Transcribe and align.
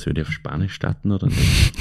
Soll 0.00 0.16
ich 0.18 0.22
auf 0.26 0.32
Spanisch 0.32 0.72
starten 0.74 1.10
oder 1.12 1.26
nicht? 1.28 1.72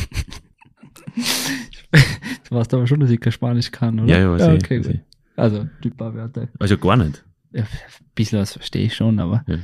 du 2.50 2.56
weißt 2.56 2.74
aber 2.74 2.88
schon, 2.88 3.00
dass 3.00 3.10
ich 3.10 3.20
kein 3.20 3.32
Spanisch 3.34 3.72
kann, 3.72 4.00
oder? 4.00 4.10
Ja, 4.14 4.20
ja, 4.20 4.32
weiß 4.32 4.42
ja 4.42 4.54
ich, 4.54 4.64
okay, 4.64 4.80
weiß 4.80 4.88
gut. 4.88 4.96
ich. 4.96 5.02
Also, 5.36 5.68
die 5.84 5.90
paar 5.90 6.14
Wörter. 6.14 6.50
Also 6.60 6.78
gar 6.78 6.98
nicht. 6.98 7.24
Ja, 7.52 7.62
ein 7.64 7.68
bisschen 8.16 8.40
was 8.40 8.54
verstehe 8.54 8.86
ich 8.86 8.96
schon, 8.96 9.20
aber 9.20 9.44
Ja. 9.48 9.58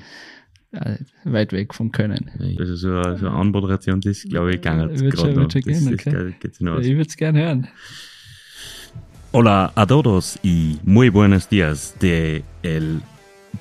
äh, 0.80 0.98
weit 1.26 1.52
weg 1.54 1.74
vom 1.74 1.92
Können. 1.92 2.32
Also 2.58 2.76
so 2.76 2.90
eine, 2.90 3.18
so 3.18 3.28
eine 3.28 3.36
Anmoderation, 3.36 4.00
das 4.02 4.24
glaube 4.24 4.56
ich 4.56 4.62
gar 4.62 4.88
nicht. 4.88 5.00
Wird 5.02 5.16
schon- 5.18 5.26
gerade 5.34 5.42
wird 5.42 5.52
schon 5.54 5.62
gehen, 5.62 5.86
das 5.86 5.94
okay. 5.94 6.12
geht- 6.30 6.40
geht's 6.40 6.58
hinaus. 6.60 6.86
Ich 6.86 6.94
würde 6.96 7.10
es 7.10 7.18
gerne 7.18 7.40
hören. 7.42 7.68
Hola 9.34 9.72
a 9.76 9.86
todos 9.86 10.40
y 10.44 10.80
muy 10.84 11.10
buenos 11.10 11.50
días 11.50 11.94
de 12.02 12.42
el 12.64 13.02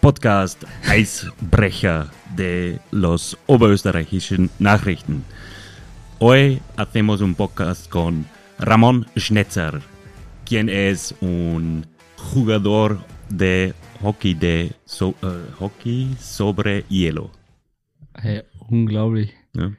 Podcast 0.00 0.64
Eisbrecher 0.88 2.06
de 2.36 2.78
los 2.90 3.36
oberösterreichischen 3.46 4.50
Nachrichten. 4.58 5.24
Hoy 6.18 6.60
hacemos 6.76 7.20
un 7.20 7.34
podcast 7.34 7.88
con 7.88 8.24
Ramón 8.58 9.06
Schnetzer, 9.16 9.80
quien 10.44 10.68
es 10.68 11.14
un 11.20 11.86
jugador 12.16 12.98
de 13.28 13.74
hockey 14.00 14.34
de 14.34 14.72
so, 14.84 15.14
eh, 15.22 15.50
hockey 15.58 16.14
sobre 16.18 16.84
hielo. 16.88 17.30
Hey, 18.14 18.42
unglaublich. 18.68 19.32
Ja. 19.54 19.72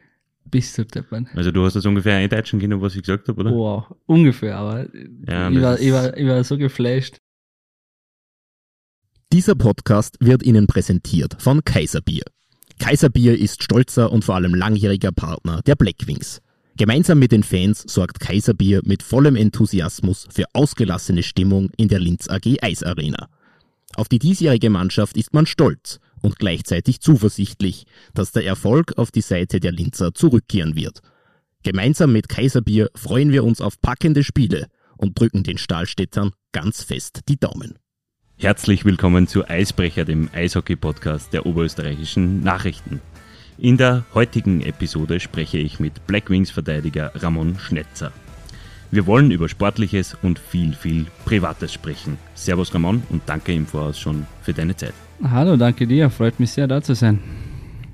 Bist 0.52 0.78
du 0.78 0.86
deppern. 0.86 1.28
Also 1.36 1.52
du 1.52 1.66
hast 1.66 1.76
das 1.76 1.86
ungefähr 1.86 2.18
eindeutschen 2.18 2.60
können, 2.60 2.80
was 2.82 2.96
ich 2.96 3.02
gesagt 3.02 3.28
habe, 3.28 3.42
oder? 3.42 3.52
Wow, 3.52 3.96
ungefähr, 4.06 4.58
aber 4.58 4.86
Ja, 5.28 5.50
ich, 5.50 5.62
war, 5.62 5.80
ich, 5.80 5.92
war, 5.92 6.18
ich 6.18 6.28
war 6.28 6.44
so 6.44 6.58
geflasht. 6.58 7.18
Dieser 9.34 9.56
Podcast 9.56 10.16
wird 10.20 10.44
Ihnen 10.44 10.68
präsentiert 10.68 11.36
von 11.40 11.64
Kaiserbier. 11.66 12.24
Kaiserbier 12.80 13.38
ist 13.38 13.64
stolzer 13.64 14.12
und 14.12 14.24
vor 14.24 14.36
allem 14.36 14.54
langjähriger 14.54 15.12
Partner 15.12 15.62
der 15.66 15.76
Blackwings. 15.76 16.42
Gemeinsam 16.78 17.20
mit 17.20 17.32
den 17.32 17.44
Fans 17.44 17.84
sorgt 17.88 18.20
Kaiserbier 18.20 18.82
mit 18.86 19.02
vollem 19.02 19.36
Enthusiasmus 19.36 20.28
für 20.30 20.46
ausgelassene 20.54 21.24
Stimmung 21.24 21.70
in 21.78 21.88
der 21.88 22.00
Linz 22.00 22.30
AG 22.30 22.62
Eisarena. 22.62 23.28
Auf 23.96 24.10
die 24.10 24.20
diesjährige 24.20 24.70
Mannschaft 24.70 25.18
ist 25.18 25.34
man 25.34 25.46
stolz 25.46 26.00
und 26.22 26.38
gleichzeitig 26.38 27.00
zuversichtlich, 27.02 27.86
dass 28.14 28.32
der 28.32 28.46
Erfolg 28.46 28.98
auf 28.98 29.12
die 29.12 29.22
Seite 29.22 29.60
der 29.60 29.72
Linzer 29.72 30.14
zurückkehren 30.14 30.76
wird. 30.76 31.00
Gemeinsam 31.64 32.12
mit 32.12 32.30
Kaiserbier 32.30 32.90
freuen 32.96 33.32
wir 33.32 33.44
uns 33.44 33.60
auf 33.60 33.82
packende 33.82 34.24
Spiele 34.24 34.68
und 34.98 35.20
drücken 35.20 35.44
den 35.44 35.58
Stahlstädtern 35.58 36.32
ganz 36.52 36.84
fest 36.84 37.22
die 37.28 37.40
Daumen. 37.40 37.76
Herzlich 38.38 38.84
willkommen 38.84 39.28
zu 39.28 39.48
Eisbrecher, 39.48 40.04
dem 40.04 40.30
Eishockey-Podcast 40.34 41.32
der 41.32 41.46
oberösterreichischen 41.46 42.42
Nachrichten. 42.42 43.00
In 43.58 43.78
der 43.78 44.04
heutigen 44.14 44.60
Episode 44.60 45.22
spreche 45.22 45.58
ich 45.58 45.80
mit 45.80 46.06
Blackwings-Verteidiger 46.06 47.14
Ramon 47.16 47.58
Schnetzer. 47.58 48.12
Wir 48.92 49.06
wollen 49.06 49.32
über 49.32 49.48
Sportliches 49.48 50.18
und 50.22 50.38
viel, 50.38 50.74
viel 50.74 51.06
Privates 51.24 51.72
sprechen. 51.72 52.18
Servus 52.34 52.74
Ramon 52.74 53.04
und 53.10 53.24
danke 53.26 53.54
im 53.54 53.66
Voraus 53.66 53.98
schon 53.98 54.28
für 54.42 54.54
deine 54.54 54.76
Zeit. 54.76 54.94
Hallo, 55.24 55.56
danke 55.56 55.88
dir. 55.88 56.10
Freut 56.10 56.38
mich 56.38 56.52
sehr, 56.52 56.68
da 56.68 56.82
zu 56.82 56.94
sein. 56.94 57.20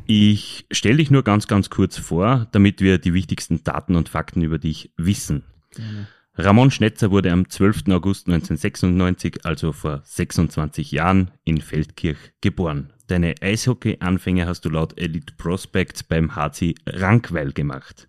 Ich 0.08 0.66
stelle 0.72 0.98
dich 0.98 1.11
nur 1.11 1.23
ganz, 1.23 1.48
ganz 1.48 1.70
kurz 1.70 2.00
vor, 2.00 2.48
damit 2.52 2.81
wir 2.81 2.98
die 2.98 3.14
wichtigsten 3.14 3.64
Daten 3.64 3.95
und 3.95 4.09
Fakten 4.09 4.42
über 4.42 4.58
dich 4.58 4.92
wissen. 4.98 5.44
Ramon 6.36 6.72
Schnetzer 6.72 7.12
wurde 7.12 7.30
am 7.30 7.50
12. 7.50 7.90
August 7.90 8.28
1996, 8.28 9.46
also 9.46 9.74
vor 9.74 10.02
26 10.06 10.92
Jahren, 10.92 11.32
in 11.44 11.60
Feldkirch 11.60 12.32
geboren. 12.40 12.94
Deine 13.08 13.36
Eishockey-Anfänge 13.42 14.48
hast 14.48 14.64
du 14.64 14.70
laut 14.70 14.98
Elite 14.98 15.34
Prospects 15.38 16.04
beim 16.04 16.34
HC 16.34 16.76
Rankweil 16.88 17.52
gemacht. 17.52 18.08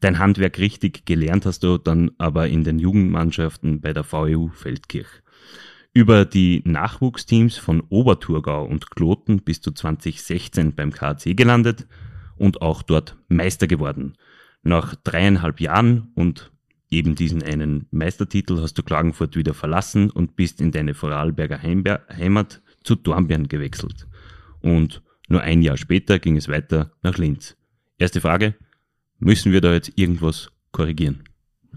Dein 0.00 0.18
Handwerk 0.18 0.58
richtig 0.58 1.06
gelernt 1.06 1.46
hast 1.46 1.62
du 1.62 1.78
dann 1.78 2.10
aber 2.18 2.48
in 2.48 2.62
den 2.62 2.78
Jugendmannschaften 2.78 3.80
bei 3.80 3.94
der 3.94 4.04
VEU 4.04 4.48
Feldkirch. 4.48 5.08
Über 5.94 6.26
die 6.26 6.60
Nachwuchsteams 6.66 7.56
von 7.56 7.80
Oberthurgau 7.88 8.66
und 8.66 8.90
Kloten 8.90 9.40
bist 9.40 9.66
du 9.66 9.70
2016 9.70 10.74
beim 10.74 10.92
KAC 10.92 11.34
gelandet 11.34 11.86
und 12.36 12.60
auch 12.60 12.82
dort 12.82 13.16
Meister 13.28 13.66
geworden. 13.66 14.18
Nach 14.62 14.94
dreieinhalb 14.94 15.60
Jahren 15.60 16.12
und 16.14 16.51
eben 16.92 17.14
diesen 17.14 17.42
einen 17.42 17.86
Meistertitel 17.90 18.60
hast 18.60 18.74
du 18.74 18.82
Klagenfurt 18.82 19.34
wieder 19.34 19.54
verlassen 19.54 20.10
und 20.10 20.36
bist 20.36 20.60
in 20.60 20.70
deine 20.70 20.94
Vorarlberger 20.94 21.62
Heimber- 21.62 22.02
Heimat 22.08 22.62
zu 22.84 22.94
Dornbirn 22.94 23.48
gewechselt. 23.48 24.06
Und 24.60 25.02
nur 25.28 25.40
ein 25.40 25.62
Jahr 25.62 25.76
später 25.76 26.18
ging 26.18 26.36
es 26.36 26.48
weiter 26.48 26.92
nach 27.02 27.16
Linz. 27.16 27.56
Erste 27.98 28.20
Frage, 28.20 28.54
müssen 29.18 29.52
wir 29.52 29.60
da 29.60 29.72
jetzt 29.72 29.92
irgendwas 29.96 30.50
korrigieren? 30.70 31.22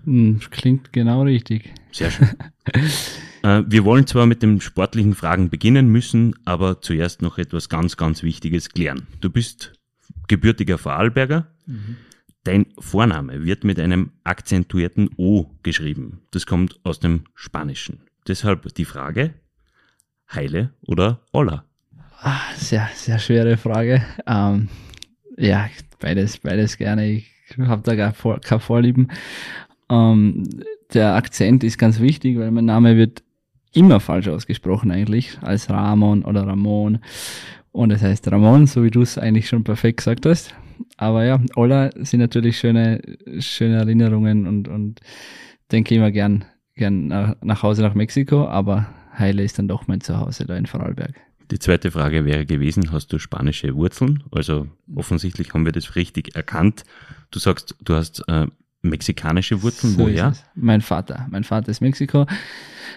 Hm, 0.03 0.39
klingt 0.51 0.91
genau 0.91 1.23
richtig. 1.23 1.73
Sehr 1.91 2.11
schön. 2.11 2.29
äh, 3.43 3.63
wir 3.65 3.85
wollen 3.85 4.07
zwar 4.07 4.25
mit 4.25 4.43
den 4.43 4.59
sportlichen 4.59 5.15
Fragen 5.15 5.49
beginnen 5.49 5.87
müssen, 5.87 6.35
aber 6.43 6.81
zuerst 6.81 7.21
noch 7.21 7.37
etwas 7.37 7.69
ganz, 7.69 7.95
ganz 7.95 8.21
Wichtiges 8.21 8.69
klären. 8.69 9.07
Du 9.21 9.29
bist 9.29 9.73
gebürtiger 10.27 10.77
Vorarlberger. 10.77 11.47
Dein 12.45 12.67
Vorname 12.77 13.43
wird 13.43 13.63
mit 13.63 13.79
einem 13.79 14.11
akzentuierten 14.23 15.09
O 15.17 15.47
geschrieben. 15.63 16.21
Das 16.29 16.45
kommt 16.45 16.79
aus 16.83 16.99
dem 16.99 17.23
Spanischen. 17.33 18.01
Deshalb 18.27 18.71
die 18.75 18.85
Frage, 18.85 19.33
Heile 20.31 20.71
oder 20.85 21.21
Olla? 21.33 21.65
Ah, 22.21 22.41
sehr, 22.55 22.87
sehr 22.93 23.17
schwere 23.17 23.57
Frage. 23.57 24.05
Ähm, 24.27 24.69
ja, 25.37 25.67
beides, 25.99 26.37
beides 26.37 26.77
gerne. 26.77 27.07
Ich 27.13 27.31
habe 27.57 27.81
da 27.81 27.95
gar 27.95 28.13
vor, 28.13 28.39
keine 28.39 28.59
Vorlieben. 28.59 29.07
Ähm, 29.89 30.47
der 30.93 31.15
Akzent 31.15 31.63
ist 31.63 31.79
ganz 31.79 31.99
wichtig, 31.99 32.37
weil 32.37 32.51
mein 32.51 32.65
Name 32.65 32.95
wird 32.95 33.23
immer 33.73 33.99
falsch 33.99 34.27
ausgesprochen 34.27 34.91
eigentlich, 34.91 35.39
als 35.41 35.71
Ramon 35.71 36.23
oder 36.23 36.45
Ramon. 36.45 36.99
Und 37.71 37.89
es 37.89 38.03
heißt 38.03 38.31
Ramon, 38.31 38.67
so 38.67 38.83
wie 38.83 38.91
du 38.91 39.01
es 39.01 39.17
eigentlich 39.17 39.49
schon 39.49 39.63
perfekt 39.63 39.97
gesagt 39.97 40.27
hast. 40.27 40.53
Aber 40.97 41.25
ja, 41.25 41.41
Olla 41.55 41.89
sind 42.03 42.21
natürlich 42.21 42.57
schöne, 42.57 43.01
schöne 43.39 43.77
Erinnerungen 43.77 44.47
und, 44.47 44.67
und 44.67 45.01
denke 45.71 45.95
immer 45.95 46.11
gern, 46.11 46.45
gern 46.75 47.07
nach, 47.07 47.35
nach 47.41 47.63
Hause 47.63 47.81
nach 47.81 47.95
Mexiko, 47.95 48.47
aber 48.47 48.87
Heile 49.17 49.43
ist 49.43 49.59
dann 49.59 49.67
doch 49.67 49.87
mein 49.87 50.01
Zuhause 50.01 50.45
da 50.45 50.55
in 50.55 50.65
Vorarlberg. 50.65 51.15
Die 51.51 51.59
zweite 51.59 51.91
Frage 51.91 52.25
wäre 52.25 52.45
gewesen, 52.45 52.91
hast 52.91 53.13
du 53.13 53.19
spanische 53.19 53.75
Wurzeln? 53.75 54.23
Also 54.31 54.67
offensichtlich 54.93 55.53
haben 55.53 55.65
wir 55.65 55.71
das 55.71 55.95
richtig 55.95 56.35
erkannt. 56.35 56.83
Du 57.29 57.39
sagst, 57.39 57.75
du 57.83 57.93
hast 57.93 58.23
äh, 58.27 58.47
mexikanische 58.81 59.61
Wurzeln. 59.61 59.93
So 59.93 59.99
Woher? 59.99 60.33
Mein 60.55 60.81
Vater. 60.81 61.27
Mein 61.29 61.43
Vater 61.43 61.69
ist 61.69 61.81
Mexiko. 61.81 62.25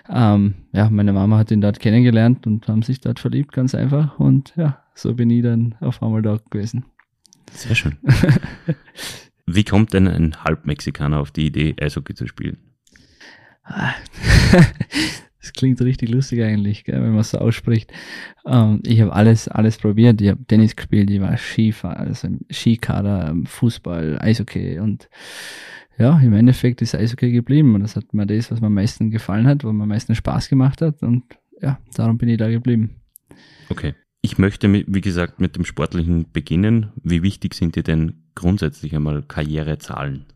Ähm, 0.08 0.54
ja, 0.72 0.88
meine 0.88 1.12
Mama 1.12 1.36
hat 1.36 1.50
ihn 1.50 1.60
dort 1.60 1.80
kennengelernt 1.80 2.46
und 2.46 2.66
haben 2.68 2.82
sich 2.82 3.00
dort 3.00 3.20
verliebt, 3.20 3.52
ganz 3.52 3.74
einfach. 3.74 4.18
Und 4.18 4.54
ja, 4.56 4.82
so 4.94 5.14
bin 5.14 5.28
ich 5.28 5.42
dann 5.42 5.74
auf 5.80 6.02
einmal 6.02 6.22
dort 6.22 6.50
gewesen. 6.50 6.86
Sehr 7.52 7.74
schön. 7.74 7.96
Wie 9.46 9.64
kommt 9.64 9.94
denn 9.94 10.06
ein 10.06 10.44
Halbmexikaner 10.44 11.18
auf 11.18 11.30
die 11.30 11.46
Idee, 11.46 11.74
Eishockey 11.80 12.14
zu 12.14 12.26
spielen? 12.26 12.58
Das 15.40 15.52
klingt 15.52 15.80
richtig 15.80 16.10
lustig 16.10 16.42
eigentlich, 16.42 16.84
gell, 16.84 17.00
wenn 17.00 17.12
man 17.12 17.20
es 17.20 17.30
so 17.30 17.38
ausspricht. 17.38 17.90
Ähm, 18.44 18.82
ich 18.84 19.00
habe 19.00 19.12
alles, 19.14 19.48
alles 19.48 19.78
probiert. 19.78 20.20
Ich 20.20 20.28
habe 20.28 20.44
Tennis 20.46 20.76
gespielt, 20.76 21.08
ich 21.10 21.20
war 21.20 21.36
Skifahrer, 21.38 22.00
also 22.00 22.26
im 22.26 22.40
Skikader, 22.50 23.28
ähm, 23.30 23.46
Fußball, 23.46 24.18
Eishockey 24.20 24.78
und 24.80 25.08
ja, 25.96 26.18
im 26.20 26.34
Endeffekt 26.34 26.82
ist 26.82 26.94
Eishockey 26.94 27.32
geblieben 27.32 27.74
und 27.74 27.80
das 27.80 27.96
hat 27.96 28.12
mir 28.12 28.26
das, 28.26 28.50
was 28.50 28.60
mir 28.60 28.66
am 28.66 28.74
meisten 28.74 29.10
gefallen 29.10 29.46
hat, 29.46 29.64
was 29.64 29.72
mir 29.72 29.84
am 29.84 29.88
meisten 29.88 30.14
Spaß 30.14 30.48
gemacht 30.48 30.82
hat 30.82 31.02
und 31.02 31.24
ja, 31.62 31.78
darum 31.94 32.18
bin 32.18 32.28
ich 32.28 32.36
da 32.36 32.50
geblieben. 32.50 33.00
Okay. 33.70 33.94
Ich 34.20 34.38
möchte, 34.38 34.72
wie 34.72 35.00
gesagt, 35.00 35.40
mit 35.40 35.56
dem 35.56 35.64
Sportlichen 35.64 36.30
beginnen. 36.32 36.92
Wie 37.02 37.22
wichtig 37.22 37.54
sind 37.54 37.76
dir 37.76 37.84
denn 37.84 38.24
grundsätzlich 38.34 38.94
einmal 38.94 39.22
Karrierezahlen? 39.22 40.26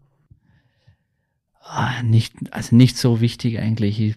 Ah, 1.60 2.02
nicht, 2.02 2.34
also 2.52 2.76
nicht 2.76 2.96
so 2.96 3.20
wichtig 3.20 3.58
eigentlich. 3.58 4.00
Ich, 4.00 4.16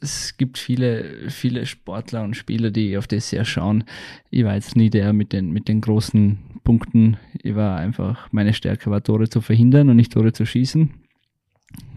es 0.00 0.36
gibt 0.36 0.58
viele, 0.58 1.30
viele 1.30 1.66
Sportler 1.66 2.22
und 2.24 2.36
Spieler, 2.36 2.70
die 2.70 2.96
auf 2.96 3.06
das 3.06 3.30
sehr 3.30 3.44
schauen. 3.44 3.84
Ich 4.30 4.44
war 4.44 4.54
jetzt 4.54 4.76
nie 4.76 4.90
der 4.90 5.12
mit 5.12 5.32
den, 5.32 5.52
mit 5.52 5.68
den 5.68 5.80
großen 5.80 6.38
Punkten. 6.64 7.16
Ich 7.42 7.54
war 7.54 7.78
einfach, 7.78 8.30
meine 8.32 8.54
Stärke 8.54 8.90
war 8.90 9.02
Tore 9.02 9.28
zu 9.28 9.40
verhindern 9.40 9.88
und 9.88 9.96
nicht 9.96 10.12
Tore 10.12 10.32
zu 10.32 10.46
schießen. 10.46 10.90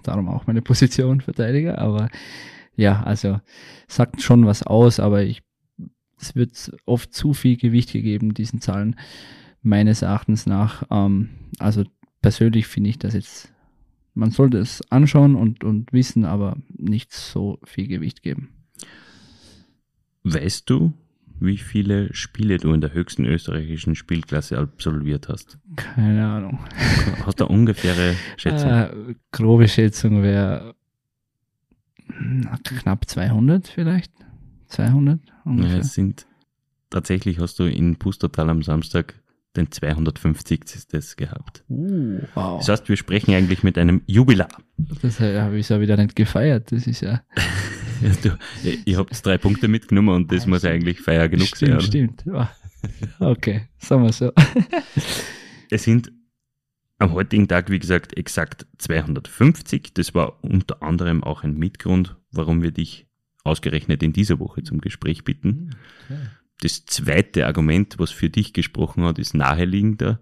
Darum 0.03 0.29
auch 0.29 0.47
meine 0.47 0.61
Position 0.63 1.21
Verteidiger. 1.21 1.79
Aber 1.79 2.09
ja, 2.75 3.03
also 3.03 3.39
sagt 3.87 4.21
schon 4.21 4.45
was 4.45 4.63
aus, 4.63 4.99
aber 4.99 5.23
ich, 5.23 5.41
es 6.19 6.35
wird 6.35 6.71
oft 6.85 7.13
zu 7.13 7.33
viel 7.33 7.57
Gewicht 7.57 7.91
gegeben, 7.91 8.33
diesen 8.33 8.61
Zahlen, 8.61 8.95
meines 9.61 10.01
Erachtens 10.01 10.45
nach. 10.45 10.83
Ähm, 10.89 11.29
also 11.59 11.83
persönlich 12.21 12.67
finde 12.67 12.89
ich 12.89 12.99
das 12.99 13.13
jetzt 13.13 13.51
man 14.15 14.31
sollte 14.31 14.57
es 14.57 14.81
anschauen 14.89 15.35
und, 15.35 15.63
und 15.63 15.93
wissen, 15.93 16.25
aber 16.25 16.57
nicht 16.69 17.13
so 17.13 17.59
viel 17.63 17.87
Gewicht 17.87 18.23
geben. 18.23 18.49
Weißt 20.23 20.69
du, 20.69 20.93
wie 21.39 21.57
viele 21.57 22.13
Spiele 22.13 22.57
du 22.57 22.73
in 22.73 22.81
der 22.81 22.93
höchsten 22.93 23.25
österreichischen 23.25 23.93
Spielklasse 23.93 24.57
absolviert 24.57 25.27
hast? 25.27 25.59
Keine 25.75 26.25
Ahnung. 26.25 26.59
Hast 27.25 27.41
du 27.41 27.45
eine 27.45 27.53
ungefähre 27.55 28.15
Schätzung? 28.37 28.69
Äh, 28.69 29.15
grobe 29.31 29.67
Schätzung 29.67 30.23
wäre 30.23 30.75
knapp 32.63 33.07
200 33.07 33.67
vielleicht. 33.67 34.13
200 34.67 35.19
ungefähr. 35.45 35.71
Ja, 35.71 35.77
es 35.79 35.93
sind 35.93 36.25
tatsächlich 36.89 37.39
hast 37.39 37.59
du 37.59 37.63
in 37.65 37.97
Pustertal 37.97 38.49
am 38.49 38.63
Samstag 38.63 39.15
den 39.55 39.71
250. 39.71 41.15
gehabt. 41.15 41.63
Uh, 41.69 42.19
wow. 42.33 42.59
Das 42.59 42.69
heißt, 42.69 42.89
wir 42.89 42.97
sprechen 42.97 43.33
eigentlich 43.33 43.63
mit 43.63 43.77
einem 43.77 44.01
Jubilar. 44.05 44.49
Das 45.01 45.19
habe 45.19 45.57
ich 45.57 45.69
ja 45.69 45.79
wieder 45.79 45.97
nicht 45.97 46.15
gefeiert. 46.15 46.71
Das 46.71 46.87
ist 46.87 47.01
ja. 47.01 47.21
Ja, 48.01 48.11
du, 48.21 48.37
ich 48.83 48.97
habe 48.97 49.09
drei 49.23 49.37
Punkte 49.37 49.69
mitgenommen 49.69 50.09
und 50.09 50.29
das 50.29 50.45
muss 50.45 50.65
eigentlich 50.65 50.99
Feier 50.99 51.29
genug 51.29 51.47
stimmt, 51.47 51.71
sein. 51.71 51.81
Stimmt, 51.81 52.25
ja. 52.25 52.51
Okay, 53.19 53.69
sagen 53.77 54.03
wir 54.03 54.11
so. 54.11 54.33
Es 55.69 55.83
sind 55.83 56.11
am 56.99 57.13
heutigen 57.13 57.47
Tag, 57.47 57.69
wie 57.69 57.79
gesagt, 57.79 58.17
exakt 58.17 58.67
250. 58.79 59.93
Das 59.93 60.13
war 60.13 60.43
unter 60.43 60.83
anderem 60.83 61.23
auch 61.23 61.43
ein 61.43 61.55
Mitgrund, 61.55 62.17
warum 62.31 62.61
wir 62.61 62.71
dich 62.71 63.07
ausgerechnet 63.45 64.03
in 64.03 64.13
dieser 64.13 64.39
Woche 64.39 64.63
zum 64.63 64.81
Gespräch 64.81 65.23
bitten. 65.23 65.71
Okay. 66.05 66.19
Das 66.61 66.85
zweite 66.85 67.47
Argument, 67.47 67.95
was 67.99 68.11
für 68.11 68.29
dich 68.29 68.53
gesprochen 68.53 69.03
hat, 69.03 69.19
ist 69.19 69.33
naheliegender. 69.33 70.19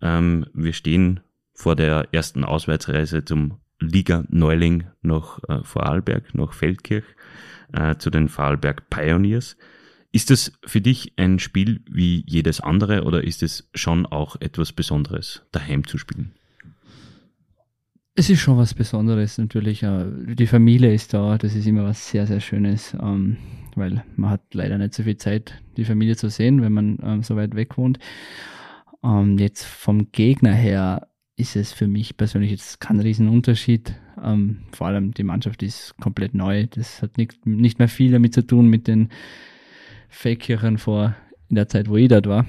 Ähm, 0.00 0.46
wir 0.52 0.72
stehen 0.72 1.20
vor 1.54 1.76
der 1.76 2.08
ersten 2.12 2.44
Auswärtsreise 2.44 3.24
zum 3.24 3.58
Liga 3.80 4.24
Neuling 4.28 4.84
nach 5.02 5.38
äh, 5.48 5.62
Vorarlberg, 5.62 6.34
nach 6.34 6.52
Feldkirch, 6.52 7.04
äh, 7.72 7.96
zu 7.96 8.10
den 8.10 8.28
Vorarlberg 8.28 8.88
Pioneers. 8.90 9.56
Ist 10.12 10.30
das 10.30 10.52
für 10.64 10.80
dich 10.80 11.12
ein 11.16 11.38
Spiel 11.38 11.82
wie 11.90 12.24
jedes 12.26 12.60
andere 12.60 13.04
oder 13.04 13.22
ist 13.22 13.42
es 13.42 13.68
schon 13.74 14.06
auch 14.06 14.36
etwas 14.40 14.72
Besonderes, 14.72 15.42
daheim 15.52 15.86
zu 15.86 15.98
spielen? 15.98 16.34
Es 18.18 18.30
ist 18.30 18.40
schon 18.40 18.56
was 18.56 18.72
Besonderes 18.72 19.36
natürlich. 19.36 19.82
äh, 19.82 20.06
Die 20.24 20.46
Familie 20.46 20.92
ist 20.94 21.12
da, 21.12 21.36
das 21.36 21.54
ist 21.54 21.66
immer 21.66 21.84
was 21.84 22.08
sehr, 22.08 22.26
sehr 22.26 22.40
Schönes, 22.40 22.96
ähm, 23.00 23.36
weil 23.74 24.02
man 24.16 24.30
hat 24.30 24.54
leider 24.54 24.78
nicht 24.78 24.94
so 24.94 25.02
viel 25.02 25.18
Zeit, 25.18 25.62
die 25.76 25.84
Familie 25.84 26.16
zu 26.16 26.30
sehen, 26.30 26.62
wenn 26.62 26.72
man 26.72 26.98
ähm, 27.02 27.22
so 27.22 27.36
weit 27.36 27.54
weg 27.54 27.76
wohnt. 27.76 27.98
Ähm, 29.04 29.36
Jetzt 29.36 29.64
vom 29.66 30.10
Gegner 30.12 30.54
her 30.54 31.08
ist 31.36 31.56
es 31.56 31.74
für 31.74 31.86
mich 31.86 32.16
persönlich 32.16 32.50
jetzt 32.50 32.80
kein 32.80 32.98
Riesenunterschied. 32.98 33.94
Vor 34.72 34.86
allem 34.86 35.12
die 35.12 35.22
Mannschaft 35.22 35.62
ist 35.62 35.94
komplett 36.00 36.32
neu. 36.32 36.66
Das 36.68 37.02
hat 37.02 37.18
nicht, 37.18 37.44
nicht 37.44 37.78
mehr 37.78 37.88
viel 37.88 38.10
damit 38.12 38.32
zu 38.32 38.46
tun 38.46 38.68
mit 38.68 38.88
den 38.88 39.10
Fake-Kirchen 40.08 40.78
vor 40.78 41.14
in 41.50 41.56
der 41.56 41.68
Zeit, 41.68 41.90
wo 41.90 41.98
ich 41.98 42.08
dort 42.08 42.26
war. 42.26 42.46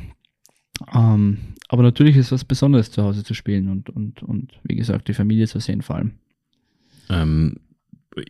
Ähm, 0.94 1.38
aber 1.69 1.83
natürlich 1.83 2.15
ist 2.15 2.27
es 2.27 2.31
was 2.31 2.45
Besonderes 2.45 2.91
zu 2.91 3.03
Hause 3.03 3.24
zu 3.24 3.33
spielen 3.33 3.69
und, 3.69 3.89
und, 3.89 4.24
und 4.24 4.53
wie 4.63 4.75
gesagt, 4.75 5.07
die 5.07 5.13
Familie 5.13 5.47
zu 5.47 5.59
sehen 5.59 5.81
vor 5.81 5.97
allem. 5.97 6.12
Ähm, 7.09 7.57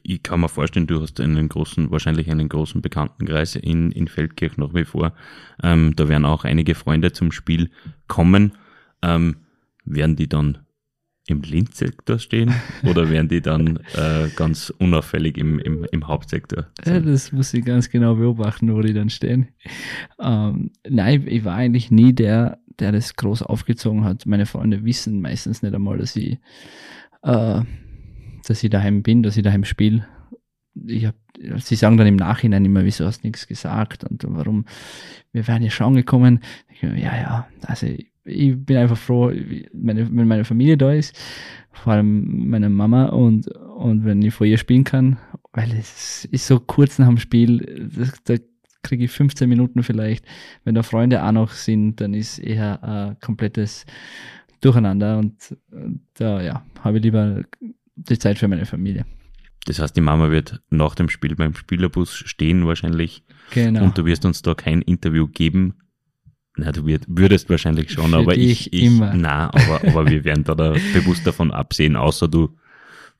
ich 0.04 0.24
kann 0.24 0.42
mir 0.42 0.50
vorstellen, 0.50 0.88
du 0.88 1.02
hast 1.02 1.20
einen 1.20 1.48
großen, 1.50 1.92
wahrscheinlich 1.92 2.30
einen 2.30 2.50
großen 2.50 2.82
Bekanntenkreis 2.82 3.56
in, 3.56 3.92
in 3.92 4.08
Feldkirch 4.08 4.58
nach 4.58 4.74
wie 4.74 4.86
vor. 4.86 5.14
Ähm, 5.64 5.96
da 5.96 6.10
werden 6.10 6.26
auch 6.26 6.44
einige 6.44 6.76
Freunde 6.76 7.12
zum 7.14 7.32
Spiel 7.32 7.70
kommen. 8.08 8.54
Ähm, 9.02 9.38
werden 9.86 10.16
die 10.16 10.28
dann 10.28 10.60
im 11.28 11.42
Linzsektor 11.42 12.20
stehen 12.20 12.54
oder 12.84 13.10
werden 13.10 13.28
die 13.28 13.42
dann 13.42 13.78
äh, 13.96 14.30
ganz 14.36 14.74
unauffällig 14.80 15.38
im, 15.38 15.60
im, 15.60 15.86
im 15.92 16.08
Hauptsektor? 16.08 16.68
Ja, 16.86 17.00
das 17.00 17.32
muss 17.32 17.54
ich 17.54 17.66
ganz 17.66 17.90
genau 17.90 18.16
beobachten, 18.16 18.74
wo 18.74 18.82
die 18.82 18.94
dann 18.94 19.10
stehen. 19.10 19.50
Ähm, 20.20 20.72
nein, 20.88 21.26
ich 21.28 21.44
war 21.44 21.56
eigentlich 21.56 21.92
nie 21.92 22.14
der, 22.14 22.60
der 22.80 22.94
das 22.94 23.16
groß 23.16 23.44
aufgezogen 23.44 24.06
hat. 24.06 24.26
Meine 24.26 24.46
Freunde 24.46 24.86
wissen 24.86 25.22
meistens 25.22 25.62
nicht 25.62 25.76
einmal, 25.76 25.98
dass 25.98 26.16
ich, 26.16 26.40
äh, 27.24 27.62
dass 28.48 28.64
ich 28.64 28.70
daheim 28.70 29.04
bin, 29.04 29.22
dass 29.22 29.36
ich 29.36 29.44
daheim 29.44 29.66
spiele. 29.66 30.08
Ich 30.86 31.08
hab, 31.08 31.16
sie 31.58 31.76
sagen 31.76 31.98
dann 31.98 32.08
im 32.08 32.16
Nachhinein 32.16 32.64
immer, 32.64 32.86
wieso 32.86 33.06
hast 33.06 33.24
du 33.24 33.28
nichts 33.28 33.48
gesagt 33.48 34.06
und 34.06 34.24
warum, 34.28 34.66
wir 35.34 35.46
wären 35.48 35.64
ja 35.64 35.72
schon 35.72 35.96
gekommen. 35.96 36.40
Ich, 36.74 36.84
ja, 36.84 36.92
ja, 36.94 37.48
also 37.64 37.88
ich 37.88 38.12
bin 38.66 38.78
einfach 38.78 38.98
froh, 38.98 39.32
meine, 39.74 40.08
wenn 40.16 40.28
meine 40.28 40.46
Familie 40.46 40.78
da 40.78 40.92
ist, 40.92 41.18
vor 41.72 41.94
allem 41.94 42.50
meine 42.50 42.70
Mama 42.70 43.06
und, 43.08 43.48
und 43.48 44.06
wenn 44.06 44.22
ich 44.22 44.34
vor 44.34 44.46
ihr 44.48 44.58
spielen 44.58 44.84
kann, 44.84 45.18
weil 45.54 45.72
es 45.72 46.26
ist 46.26 46.48
so 46.48 46.60
kurz 46.60 47.00
nach 47.00 47.08
dem 47.08 47.18
Spiel, 47.18 47.90
da 48.26 48.36
kriege 48.84 49.06
ich 49.06 49.12
15 49.12 49.50
Minuten 49.50 49.84
vielleicht. 49.84 50.26
Wenn 50.64 50.76
da 50.76 50.84
Freunde 50.84 51.24
auch 51.24 51.32
noch 51.32 51.52
sind, 51.52 52.00
dann 52.02 52.14
ist 52.14 52.40
eher 52.40 52.84
ein 52.84 53.20
komplettes 53.20 53.86
Durcheinander 54.62 55.20
und 55.20 55.36
da 56.16 56.42
ja, 56.42 56.66
habe 56.82 56.98
ich 56.98 57.04
lieber 57.04 57.44
die 57.96 58.20
Zeit 58.20 58.38
für 58.40 58.48
meine 58.48 58.66
Familie. 58.66 59.06
Das 59.66 59.80
heißt, 59.80 59.96
die 59.98 60.02
Mama 60.02 60.32
wird 60.32 60.62
nach 60.70 60.96
dem 60.96 61.10
Spiel 61.10 61.36
beim 61.36 61.54
Spielerbus 61.54 62.14
stehen 62.14 62.66
wahrscheinlich 62.66 63.24
Genau. 63.54 63.84
und 63.84 63.98
du 63.98 64.06
wirst 64.06 64.26
uns 64.26 64.42
da 64.42 64.54
kein 64.56 64.82
Interview 64.82 65.28
geben. 65.28 65.76
Na, 66.57 66.71
du 66.71 66.86
würd, 66.86 67.04
würdest 67.07 67.50
wahrscheinlich 67.50 67.92
schon, 67.92 68.09
Für 68.09 68.18
aber 68.18 68.36
ich, 68.36 68.74
ich 68.74 68.83
immer. 68.83 69.13
na, 69.13 69.54
aber, 69.54 69.88
aber 69.88 70.09
wir 70.09 70.24
werden 70.24 70.44
da, 70.44 70.56
da 70.56 70.71
bewusst 70.94 71.25
davon 71.25 71.51
absehen, 71.51 71.95
außer 71.95 72.27
du, 72.27 72.57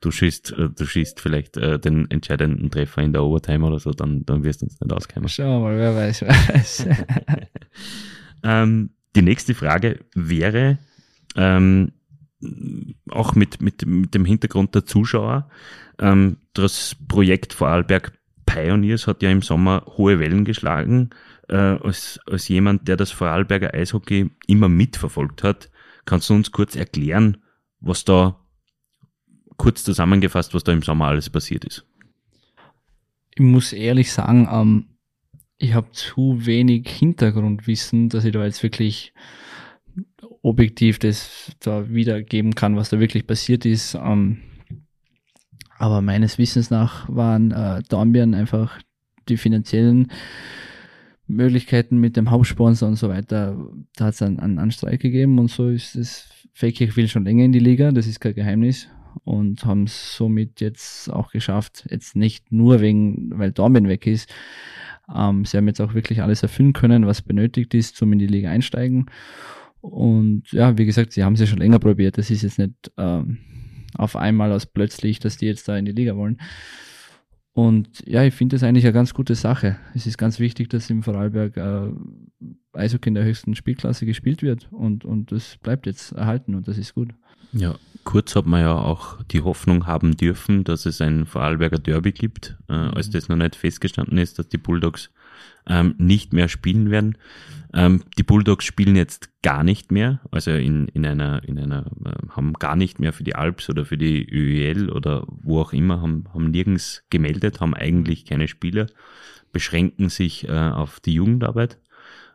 du 0.00 0.10
schießt, 0.10 0.52
äh, 0.52 0.68
du 0.70 0.84
schießt 0.84 1.20
vielleicht 1.20 1.56
äh, 1.56 1.78
den 1.78 2.10
entscheidenden 2.10 2.70
Treffer 2.70 3.02
in 3.02 3.12
der 3.12 3.22
Overtime 3.22 3.64
oder 3.64 3.78
so, 3.78 3.92
dann, 3.92 4.26
dann 4.26 4.44
wirst 4.44 4.62
du 4.62 4.66
uns 4.66 4.80
nicht 4.80 4.92
auskommen. 4.92 5.28
Schauen 5.28 5.62
wir 5.62 5.68
mal, 5.70 5.78
wer 5.78 5.94
weiß, 5.94 6.22
wer 6.22 6.54
weiß. 6.54 6.86
Ähm, 8.42 8.90
die 9.16 9.22
nächste 9.22 9.54
Frage 9.54 10.00
wäre, 10.14 10.78
ähm, 11.36 11.92
auch 13.10 13.34
mit, 13.34 13.60
mit, 13.60 13.84
mit 13.84 14.14
dem 14.14 14.24
Hintergrund 14.24 14.74
der 14.74 14.84
Zuschauer, 14.84 15.50
ähm, 15.98 16.36
das 16.54 16.96
Projekt 17.08 17.52
Vorarlberg 17.52 18.12
Pioneers 18.46 19.06
hat 19.06 19.22
ja 19.22 19.30
im 19.30 19.42
Sommer 19.42 19.84
hohe 19.96 20.18
Wellen 20.20 20.44
geschlagen. 20.44 21.10
Äh, 21.48 21.56
als, 21.56 22.20
als 22.26 22.48
jemand, 22.48 22.88
der 22.88 22.96
das 22.96 23.10
Vorarlberger 23.10 23.74
Eishockey 23.74 24.30
immer 24.46 24.68
mitverfolgt 24.68 25.42
hat, 25.42 25.70
kannst 26.04 26.28
du 26.30 26.34
uns 26.34 26.52
kurz 26.52 26.76
erklären, 26.76 27.38
was 27.80 28.04
da, 28.04 28.38
kurz 29.56 29.84
zusammengefasst, 29.84 30.54
was 30.54 30.64
da 30.64 30.72
im 30.72 30.82
Sommer 30.82 31.06
alles 31.06 31.30
passiert 31.30 31.64
ist? 31.64 31.86
ich 33.38 33.44
muss 33.44 33.72
ehrlich 33.72 34.12
sagen, 34.12 34.48
ähm, 34.50 34.86
ich 35.58 35.74
habe 35.74 35.92
zu 35.92 36.44
wenig 36.44 36.88
Hintergrundwissen, 36.88 38.08
dass 38.08 38.24
ich 38.24 38.32
da 38.32 38.44
jetzt 38.44 38.64
wirklich 38.64 39.12
objektiv 40.42 40.98
das 40.98 41.52
da 41.60 41.88
wiedergeben 41.88 42.56
kann, 42.56 42.76
was 42.76 42.90
da 42.90 42.98
wirklich 42.98 43.28
passiert 43.28 43.64
ist. 43.64 43.94
Ähm, 43.94 44.38
aber 45.78 46.00
meines 46.00 46.38
Wissens 46.38 46.70
nach 46.70 47.08
waren 47.08 47.52
äh, 47.52 47.80
Dornbirn 47.88 48.34
einfach 48.34 48.80
die 49.28 49.36
finanziellen 49.36 50.10
Möglichkeiten 51.28 51.98
mit 51.98 52.16
dem 52.16 52.30
Hauptsponsor 52.30 52.88
und 52.88 52.96
so 52.96 53.08
weiter. 53.08 53.56
Da 53.96 54.06
hat 54.06 54.14
es 54.14 54.22
einen, 54.22 54.40
einen, 54.40 54.58
einen 54.58 54.70
Streik 54.70 55.00
gegeben 55.00 55.38
und 55.38 55.50
so 55.50 55.68
ist 55.68 55.94
es. 55.94 56.28
Feldkirch 56.52 56.96
will 56.96 57.06
schon 57.06 57.24
länger 57.24 57.44
in 57.44 57.52
die 57.52 57.60
Liga, 57.60 57.92
das 57.92 58.08
ist 58.08 58.18
kein 58.18 58.34
Geheimnis 58.34 58.88
und 59.24 59.64
haben 59.64 59.84
es 59.84 60.16
somit 60.16 60.60
jetzt 60.60 61.08
auch 61.08 61.30
geschafft, 61.30 61.86
jetzt 61.90 62.16
nicht 62.16 62.50
nur 62.50 62.80
wegen, 62.80 63.30
weil 63.38 63.52
Dornbirn 63.52 63.88
weg 63.88 64.06
ist, 64.06 64.28
ähm, 65.14 65.44
sie 65.44 65.56
haben 65.56 65.68
jetzt 65.68 65.80
auch 65.80 65.94
wirklich 65.94 66.22
alles 66.22 66.42
erfüllen 66.42 66.72
können, 66.72 67.06
was 67.06 67.22
benötigt 67.22 67.74
ist, 67.74 67.96
zum 67.96 68.12
in 68.12 68.18
die 68.18 68.26
Liga 68.26 68.50
einsteigen. 68.50 69.06
Und 69.80 70.50
ja, 70.52 70.76
wie 70.76 70.86
gesagt, 70.86 71.12
sie 71.12 71.24
haben 71.24 71.34
es 71.34 71.40
ja 71.40 71.46
schon 71.46 71.58
länger 71.58 71.78
probiert. 71.78 72.18
Das 72.18 72.30
ist 72.30 72.42
jetzt 72.42 72.58
nicht 72.58 72.74
ähm, 72.96 73.38
auf 73.94 74.16
einmal 74.16 74.52
aus 74.52 74.66
plötzlich, 74.66 75.18
dass 75.18 75.36
die 75.36 75.46
jetzt 75.46 75.68
da 75.68 75.76
in 75.76 75.84
die 75.84 75.92
Liga 75.92 76.16
wollen. 76.16 76.38
Und 77.52 78.06
ja, 78.06 78.22
ich 78.22 78.34
finde 78.34 78.54
das 78.54 78.62
eigentlich 78.62 78.84
eine 78.84 78.92
ganz 78.92 79.14
gute 79.14 79.34
Sache. 79.34 79.78
Es 79.94 80.06
ist 80.06 80.16
ganz 80.16 80.38
wichtig, 80.38 80.68
dass 80.70 80.90
im 80.90 81.02
Vorarlberg 81.02 81.56
äh, 81.56 81.90
Eishockey 82.72 83.08
in 83.08 83.14
der 83.14 83.24
höchsten 83.24 83.54
Spielklasse 83.54 84.06
gespielt 84.06 84.42
wird 84.42 84.68
und, 84.70 85.04
und 85.04 85.32
das 85.32 85.56
bleibt 85.56 85.86
jetzt 85.86 86.12
erhalten 86.12 86.54
und 86.54 86.68
das 86.68 86.78
ist 86.78 86.94
gut. 86.94 87.10
Ja, 87.52 87.76
kurz 88.04 88.36
hat 88.36 88.46
man 88.46 88.60
ja 88.60 88.74
auch 88.74 89.22
die 89.24 89.40
Hoffnung 89.40 89.86
haben 89.86 90.16
dürfen, 90.16 90.64
dass 90.64 90.86
es 90.86 91.00
ein 91.00 91.26
Vorarlberger 91.26 91.78
Derby 91.78 92.12
gibt, 92.12 92.56
äh, 92.68 92.74
als 92.74 93.10
das 93.10 93.28
noch 93.28 93.36
nicht 93.36 93.56
festgestanden 93.56 94.18
ist, 94.18 94.38
dass 94.38 94.48
die 94.48 94.58
Bulldogs 94.58 95.10
ähm, 95.68 95.94
nicht 95.98 96.32
mehr 96.32 96.48
spielen 96.48 96.90
werden. 96.90 97.18
Ähm, 97.74 98.02
die 98.16 98.22
Bulldogs 98.22 98.64
spielen 98.64 98.96
jetzt 98.96 99.30
gar 99.42 99.62
nicht 99.62 99.92
mehr, 99.92 100.20
also 100.30 100.52
in, 100.52 100.88
in 100.88 101.04
einer, 101.04 101.42
in 101.44 101.58
einer, 101.58 101.86
äh, 102.04 102.28
haben 102.30 102.54
gar 102.54 102.76
nicht 102.76 102.98
mehr 102.98 103.12
für 103.12 103.24
die 103.24 103.34
Alps 103.34 103.68
oder 103.68 103.84
für 103.84 103.98
die 103.98 104.26
ÖEL 104.26 104.90
oder 104.90 105.24
wo 105.28 105.60
auch 105.60 105.72
immer, 105.72 106.00
haben, 106.00 106.24
haben 106.32 106.50
nirgends 106.50 107.04
gemeldet, 107.10 107.60
haben 107.60 107.74
eigentlich 107.74 108.24
keine 108.24 108.48
Spieler, 108.48 108.86
beschränken 109.52 110.08
sich 110.08 110.48
äh, 110.48 110.52
auf 110.52 111.00
die 111.00 111.14
Jugendarbeit. 111.14 111.78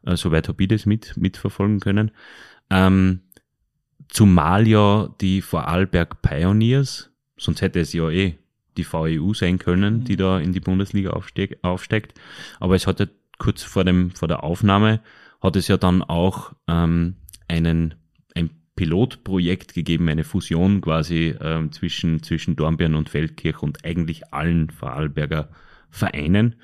Äh, 0.05 0.17
soweit 0.17 0.47
habe 0.47 0.61
ich 0.63 0.69
das 0.69 0.85
mit, 0.85 1.17
mitverfolgen 1.17 1.79
können. 1.79 2.11
Ähm, 2.69 3.21
zumal 4.07 4.67
ja 4.67 5.09
die 5.19 5.41
Vorarlberg 5.41 6.21
Pioneers, 6.21 7.09
sonst 7.37 7.61
hätte 7.61 7.79
es 7.79 7.93
ja 7.93 8.09
eh 8.09 8.37
die 8.77 8.85
VEU 8.91 9.33
sein 9.33 9.59
können, 9.59 10.03
die 10.03 10.15
da 10.15 10.39
in 10.39 10.51
die 10.51 10.59
Bundesliga 10.59 11.11
aufsteig, 11.11 11.57
aufsteigt. 11.61 12.19
Aber 12.59 12.75
es 12.75 12.87
hat 12.87 12.99
ja 12.99 13.07
kurz 13.37 13.63
vor, 13.63 13.83
dem, 13.83 14.11
vor 14.11 14.27
der 14.27 14.43
Aufnahme 14.43 15.01
hat 15.41 15.55
es 15.55 15.67
ja 15.67 15.77
dann 15.77 16.01
auch 16.01 16.53
ähm, 16.67 17.17
einen, 17.47 17.95
ein 18.35 18.49
Pilotprojekt 18.75 19.73
gegeben, 19.73 20.09
eine 20.09 20.23
Fusion 20.23 20.81
quasi 20.81 21.35
ähm, 21.39 21.71
zwischen, 21.71 22.23
zwischen 22.23 22.55
Dornbirn 22.55 22.95
und 22.95 23.09
Feldkirch 23.09 23.61
und 23.61 23.85
eigentlich 23.85 24.33
allen 24.33 24.69
Vorarlberger 24.69 25.49
Vereinen. 25.89 26.55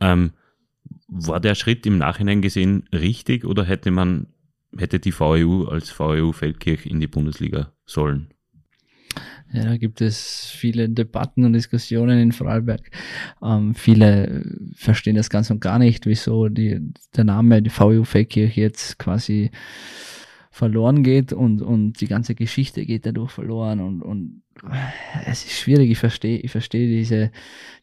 Ähm, 0.00 0.32
war 1.08 1.40
der 1.40 1.54
Schritt 1.54 1.86
im 1.86 1.98
Nachhinein 1.98 2.40
gesehen 2.42 2.88
richtig 2.92 3.44
oder 3.44 3.64
hätte 3.64 3.90
man, 3.90 4.28
hätte 4.76 5.00
die 5.00 5.18
VEU 5.18 5.64
als 5.64 5.90
VEU 5.98 6.32
Feldkirch 6.32 6.86
in 6.86 7.00
die 7.00 7.08
Bundesliga 7.08 7.72
sollen? 7.84 8.32
Ja, 9.52 9.64
da 9.64 9.76
gibt 9.76 10.00
es 10.00 10.50
viele 10.54 10.88
Debatten 10.88 11.44
und 11.44 11.54
Diskussionen 11.54 12.20
in 12.20 12.32
Vorarlberg. 12.32 12.90
Ähm, 13.42 13.74
viele 13.74 14.44
verstehen 14.74 15.16
das 15.16 15.30
ganz 15.30 15.50
und 15.50 15.60
gar 15.60 15.78
nicht, 15.78 16.06
wieso 16.06 16.48
die, 16.48 16.80
der 17.16 17.24
Name, 17.24 17.60
die 17.60 17.70
VU 17.70 18.04
Feldkirch 18.04 18.56
jetzt 18.56 18.98
quasi 18.98 19.50
verloren 20.50 21.02
geht 21.02 21.32
und, 21.32 21.62
und 21.62 22.00
die 22.00 22.06
ganze 22.06 22.34
Geschichte 22.34 22.84
geht 22.84 23.06
dadurch 23.06 23.30
verloren 23.30 23.80
und, 23.80 24.02
und 24.02 24.42
es 25.26 25.44
ist 25.44 25.58
schwierig, 25.58 25.90
ich 25.90 25.98
verstehe, 25.98 26.38
ich 26.38 26.50
verstehe 26.50 26.88
diese, 26.88 27.30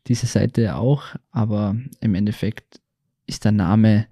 diese 0.07 0.27
Seite 0.27 0.75
auch, 0.75 1.15
aber 1.31 1.75
im 2.01 2.13
Endeffekt 2.13 2.81
ist 3.25 3.45
der 3.45 3.51
Name 3.51 4.07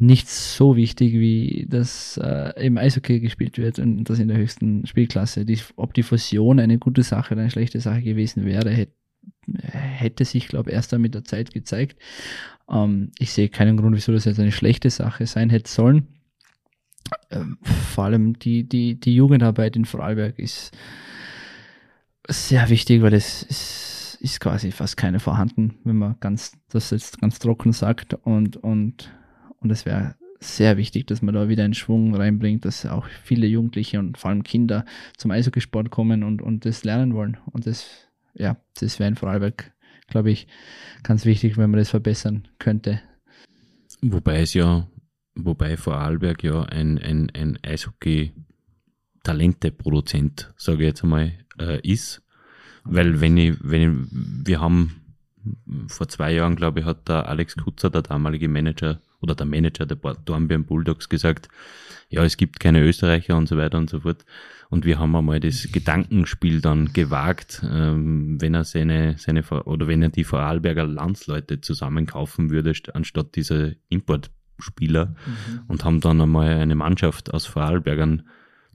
nicht 0.00 0.28
so 0.28 0.76
wichtig, 0.76 1.14
wie 1.14 1.66
das 1.68 2.18
äh, 2.22 2.64
im 2.64 2.78
Eishockey 2.78 3.20
gespielt 3.20 3.58
wird 3.58 3.78
und 3.78 4.04
das 4.04 4.18
in 4.18 4.28
der 4.28 4.36
höchsten 4.36 4.86
Spielklasse. 4.86 5.44
Die, 5.44 5.58
ob 5.76 5.92
die 5.94 6.04
Fusion 6.04 6.60
eine 6.60 6.78
gute 6.78 7.02
Sache 7.02 7.34
oder 7.34 7.42
eine 7.42 7.50
schlechte 7.50 7.80
Sache 7.80 8.02
gewesen 8.02 8.44
wäre, 8.44 8.70
hätte, 8.70 8.92
hätte 9.62 10.24
sich, 10.24 10.48
glaube 10.48 10.70
ich, 10.70 10.76
erst 10.76 10.92
dann 10.92 11.00
mit 11.00 11.14
der 11.14 11.24
Zeit 11.24 11.52
gezeigt. 11.52 12.00
Ähm, 12.70 13.10
ich 13.18 13.32
sehe 13.32 13.48
keinen 13.48 13.76
Grund, 13.76 13.96
wieso 13.96 14.12
das 14.12 14.24
jetzt 14.24 14.38
eine 14.38 14.52
schlechte 14.52 14.90
Sache 14.90 15.26
sein 15.26 15.50
hätte 15.50 15.70
sollen. 15.70 16.06
Ähm, 17.30 17.58
vor 17.62 18.04
allem 18.04 18.38
die, 18.38 18.68
die, 18.68 19.00
die 19.00 19.14
Jugendarbeit 19.14 19.74
in 19.74 19.84
Vorarlberg 19.84 20.38
ist 20.38 20.70
sehr 22.28 22.68
wichtig, 22.68 23.02
weil 23.02 23.14
es 23.14 23.42
ist, 23.42 24.18
ist 24.20 24.40
quasi 24.40 24.70
fast 24.70 24.96
keine 24.96 25.18
vorhanden, 25.18 25.78
wenn 25.84 25.96
man 25.96 26.16
ganz, 26.20 26.52
das 26.68 26.90
jetzt 26.90 27.20
ganz 27.20 27.38
trocken 27.38 27.72
sagt 27.72 28.14
und, 28.14 28.56
und 28.58 29.10
und 29.60 29.70
es 29.70 29.86
wäre 29.86 30.16
sehr 30.40 30.76
wichtig, 30.76 31.06
dass 31.06 31.22
man 31.22 31.34
da 31.34 31.48
wieder 31.48 31.64
einen 31.64 31.74
Schwung 31.74 32.14
reinbringt, 32.14 32.64
dass 32.64 32.86
auch 32.86 33.08
viele 33.24 33.48
Jugendliche 33.48 33.98
und 33.98 34.16
vor 34.18 34.30
allem 34.30 34.44
Kinder 34.44 34.84
zum 35.16 35.32
Eishockeysport 35.32 35.90
kommen 35.90 36.22
und, 36.22 36.40
und 36.42 36.64
das 36.64 36.84
lernen 36.84 37.12
wollen. 37.14 37.38
Und 37.46 37.66
das, 37.66 38.06
ja, 38.34 38.56
das 38.78 39.00
wäre 39.00 39.08
in 39.08 39.16
Vorarlberg, 39.16 39.72
glaube 40.06 40.30
ich, 40.30 40.46
ganz 41.02 41.24
wichtig, 41.24 41.56
wenn 41.56 41.70
man 41.70 41.78
das 41.78 41.90
verbessern 41.90 42.46
könnte. 42.58 43.00
Wobei 44.00 44.42
es 44.42 44.54
ja, 44.54 44.86
wobei 45.34 45.76
Vorarlberg 45.76 46.44
ja 46.44 46.62
ein, 46.62 46.98
ein, 46.98 47.32
ein 47.34 47.58
Eishockey-Talente-Produzent, 47.62 50.54
sage 50.56 50.82
ich 50.82 50.88
jetzt 50.88 51.02
einmal, 51.02 51.32
äh, 51.58 51.80
ist. 51.80 52.22
Weil 52.84 53.20
wenn 53.20 53.36
ich, 53.36 53.56
wenn 53.60 53.82
ich, 53.82 53.90
wir 54.46 54.60
haben 54.60 55.16
vor 55.88 56.06
zwei 56.08 56.32
Jahren, 56.32 56.54
glaube 56.54 56.78
ich, 56.80 56.86
hat 56.86 57.08
der 57.08 57.28
Alex 57.28 57.56
Kutzer, 57.56 57.90
der 57.90 58.02
damalige 58.02 58.48
Manager, 58.48 59.00
oder 59.20 59.34
der 59.34 59.46
Manager 59.46 59.86
der 59.86 59.96
Dornbirn 59.96 60.64
Bulldogs 60.64 61.08
gesagt, 61.08 61.48
ja, 62.10 62.24
es 62.24 62.36
gibt 62.36 62.60
keine 62.60 62.82
Österreicher 62.82 63.36
und 63.36 63.48
so 63.48 63.56
weiter 63.56 63.78
und 63.78 63.90
so 63.90 64.00
fort. 64.00 64.24
Und 64.70 64.84
wir 64.84 64.98
haben 64.98 65.16
einmal 65.16 65.40
das 65.40 65.68
Gedankenspiel 65.72 66.60
dann 66.60 66.92
gewagt, 66.92 67.62
ähm, 67.68 68.40
wenn 68.40 68.54
er 68.54 68.64
seine, 68.64 69.16
seine, 69.18 69.42
oder 69.42 69.86
wenn 69.86 70.02
er 70.02 70.10
die 70.10 70.24
Vorarlberger 70.24 70.86
Landsleute 70.86 71.60
zusammenkaufen 71.60 72.50
würde, 72.50 72.72
anstatt 72.92 73.34
dieser 73.36 73.72
Importspieler 73.88 75.06
mhm. 75.06 75.60
und 75.68 75.84
haben 75.84 76.00
dann 76.00 76.20
einmal 76.20 76.48
eine 76.48 76.74
Mannschaft 76.74 77.32
aus 77.32 77.46
Vorarlbergern 77.46 78.24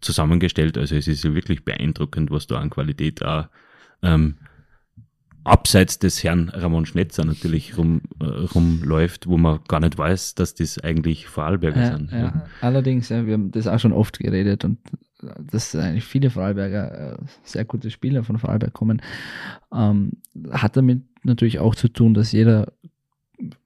zusammengestellt. 0.02 0.78
Also 0.78 0.96
es 0.96 1.08
ist 1.08 1.24
wirklich 1.24 1.64
beeindruckend, 1.64 2.32
was 2.32 2.48
da 2.48 2.60
an 2.60 2.72
Qualität 2.72 3.24
auch 3.24 3.48
ähm, 4.02 4.38
abseits 5.44 6.00
des 6.00 6.24
Herrn 6.24 6.50
Ramon 6.50 6.86
Schnetzer 6.86 7.26
natürlich 7.26 7.78
rum, 7.78 8.02
äh, 8.22 8.26
rumläuft, 8.26 9.28
wo 9.28 9.38
man 9.38 9.60
gar 9.68 9.80
nicht 9.80 9.98
weiß, 9.98 10.36
dass 10.36 10.56
das 10.56 10.80
eigentlich 10.80 11.28
Vorarlberger 11.28 11.82
ja, 11.82 11.98
sind. 11.98 12.12
Ja. 12.12 12.18
ja. 12.18 12.46
Allerdings, 12.62 13.10
ja, 13.10 13.26
wir 13.26 13.34
haben 13.34 13.52
das 13.52 13.68
auch 13.68 13.80
schon 13.80 13.94
oft 13.94 14.20
geredet 14.20 14.64
und 14.64 14.80
dass 15.40 15.76
eigentlich 15.76 16.06
viele 16.06 16.30
Vorarlberger, 16.30 17.14
äh, 17.14 17.18
sehr 17.44 17.66
gute 17.66 17.92
Spieler 17.92 18.24
von 18.24 18.38
Vorarlberg 18.38 18.74
kommen, 18.74 19.02
ähm, 19.74 20.14
hat 20.52 20.78
damit 20.78 21.04
natürlich 21.24 21.60
auch 21.60 21.76
zu 21.76 21.88
tun, 21.88 22.14
dass 22.14 22.32
jeder 22.32 22.74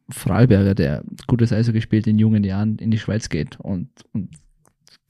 Vorarlberger, 0.09 0.75
der 0.75 1.03
gutes 1.27 1.51
Eishockey 1.51 1.81
spielt, 1.81 2.07
in 2.07 2.19
jungen 2.19 2.43
Jahren 2.43 2.77
in 2.77 2.91
die 2.91 2.99
Schweiz 2.99 3.29
geht 3.29 3.59
und, 3.59 3.89
und 4.13 4.29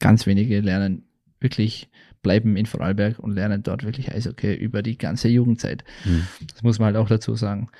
ganz 0.00 0.26
wenige 0.26 0.60
lernen 0.60 1.04
wirklich 1.40 1.88
bleiben 2.28 2.58
in 2.58 2.66
Vorarlberg 2.66 3.18
und 3.18 3.32
lernen 3.32 3.62
dort 3.62 3.84
wirklich 3.84 4.12
Eishockey 4.12 4.52
über 4.52 4.82
die 4.82 4.98
ganze 4.98 5.28
Jugendzeit. 5.28 5.82
Mhm. 6.04 6.26
Das 6.52 6.62
muss 6.62 6.78
man 6.78 6.88
halt 6.88 6.96
auch 6.96 7.08
dazu 7.08 7.34
sagen, 7.36 7.70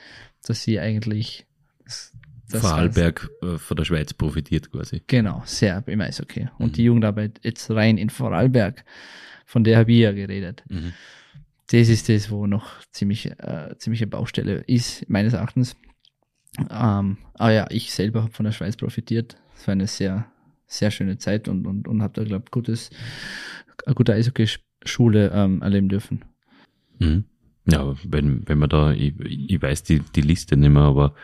dass 0.43 0.63
sie 0.63 0.81
eigentlich 0.81 1.45
das 1.85 2.15
Vorarlberg 2.49 3.29
äh, 3.43 3.59
von 3.59 3.77
der 3.77 3.85
Schweiz 3.85 4.15
profitiert 4.15 4.71
quasi. 4.73 5.03
Genau, 5.07 5.43
sehr 5.45 5.85
im 5.87 6.01
Eishockey. 6.01 6.49
Und 6.57 6.69
mhm. 6.69 6.73
die 6.73 6.85
Jugendarbeit 6.85 7.41
jetzt 7.43 7.71
rein 7.71 7.99
in 7.99 8.09
Vorarlberg, 8.09 8.87
von 9.45 9.65
der 9.65 9.77
habe 9.77 9.93
ich 9.93 9.99
ja 9.99 10.13
geredet. 10.13 10.65
Mhm. 10.71 10.95
Das 11.71 11.91
ist 11.91 12.09
das, 12.09 12.31
wo 12.31 12.47
noch 12.47 12.81
ziemlich, 12.91 13.27
äh, 13.27 13.77
ziemliche 13.77 14.07
Baustelle 14.07 14.65
ist, 14.67 15.07
meines 15.11 15.35
Erachtens. 15.35 15.77
Ähm, 16.71 17.19
aber 17.35 17.53
ja, 17.53 17.67
ich 17.69 17.93
selber 17.93 18.23
habe 18.23 18.33
von 18.33 18.47
der 18.47 18.53
Schweiz 18.53 18.77
profitiert. 18.77 19.37
Es 19.55 19.67
war 19.67 19.73
eine 19.73 19.87
sehr, 19.87 20.25
sehr 20.69 20.91
schöne 20.91 21.19
Zeit 21.19 21.49
und, 21.49 21.67
und, 21.67 21.89
und 21.89 22.03
habe 22.03 22.13
da, 22.15 22.25
glaube 22.25 22.45
ich, 22.47 22.51
gutes, 22.51 22.91
eine 23.87 23.95
gute 23.95 24.13
Eishockey-Schule 24.13 25.33
ähm, 25.35 25.63
erleben 25.63 25.89
dürfen. 25.89 26.25
Mhm. 26.99 27.25
Ja, 27.71 27.95
wenn, 28.05 28.49
wenn 28.49 28.59
man 28.59 28.69
da, 28.69 28.93
ich, 28.93 29.19
ich 29.21 29.61
weiß 29.61 29.83
die, 29.83 30.01
die 30.01 30.21
Liste 30.21 30.57
nicht 30.57 30.71
mehr, 30.71 30.83
aber 30.83 31.15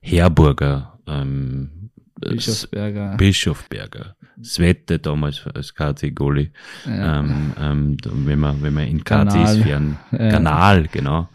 Herburger, 0.00 0.98
ähm, 1.06 1.90
Bischofsberger, 2.20 3.16
Bischofberger, 3.16 4.16
Svette 4.42 4.98
damals 4.98 5.46
als 5.54 5.74
KC-Goli, 5.74 6.52
ja. 6.86 7.20
ähm, 7.20 7.52
ähm, 7.58 7.96
wenn 8.04 8.38
man, 8.38 8.62
wenn 8.62 8.74
man 8.74 8.86
in 8.86 9.02
KCs 9.02 9.58
fähren, 9.58 9.98
ja. 10.12 10.30
Kanal, 10.30 10.88
genau, 10.88 11.28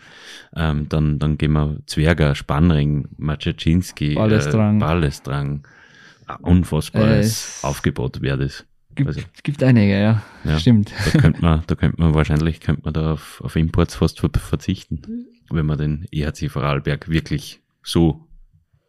ähm, 0.56 0.88
dann, 0.90 1.20
dann 1.20 1.38
gehen 1.38 1.54
wir 1.54 1.78
Zwerger, 1.86 2.36
Spannring, 2.36 3.08
Maciacinski, 3.18 4.16
Ballestrang, 4.16 4.78
äh, 4.78 4.80
Ballestrang, 4.80 5.68
unfassbares 6.42 7.62
äh, 7.64 7.68
Aufgebot 7.68 8.22
wäre 8.22 8.38
das. 8.38 8.66
Gibt, 8.98 9.08
also, 9.08 9.22
gibt 9.44 9.64
einige, 9.64 9.94
ja. 9.94 10.24
ja. 10.44 10.60
Stimmt. 10.60 10.92
Da 11.06 11.20
könnte 11.20 11.42
man, 11.42 11.64
da 11.68 11.76
könnte 11.76 12.02
man 12.02 12.14
wahrscheinlich, 12.16 12.60
könnte 12.60 12.82
man 12.84 12.94
da 12.94 13.14
auf, 13.14 13.42
auf 13.44 13.56
Imports 13.56 13.96
fast 13.96 14.20
verzichten, 14.20 15.28
wenn 15.52 15.66
man 15.66 15.78
den 15.78 16.08
EHC 16.12 16.50
Vorarlberg 16.50 17.08
wirklich 17.08 17.62
so 17.84 18.28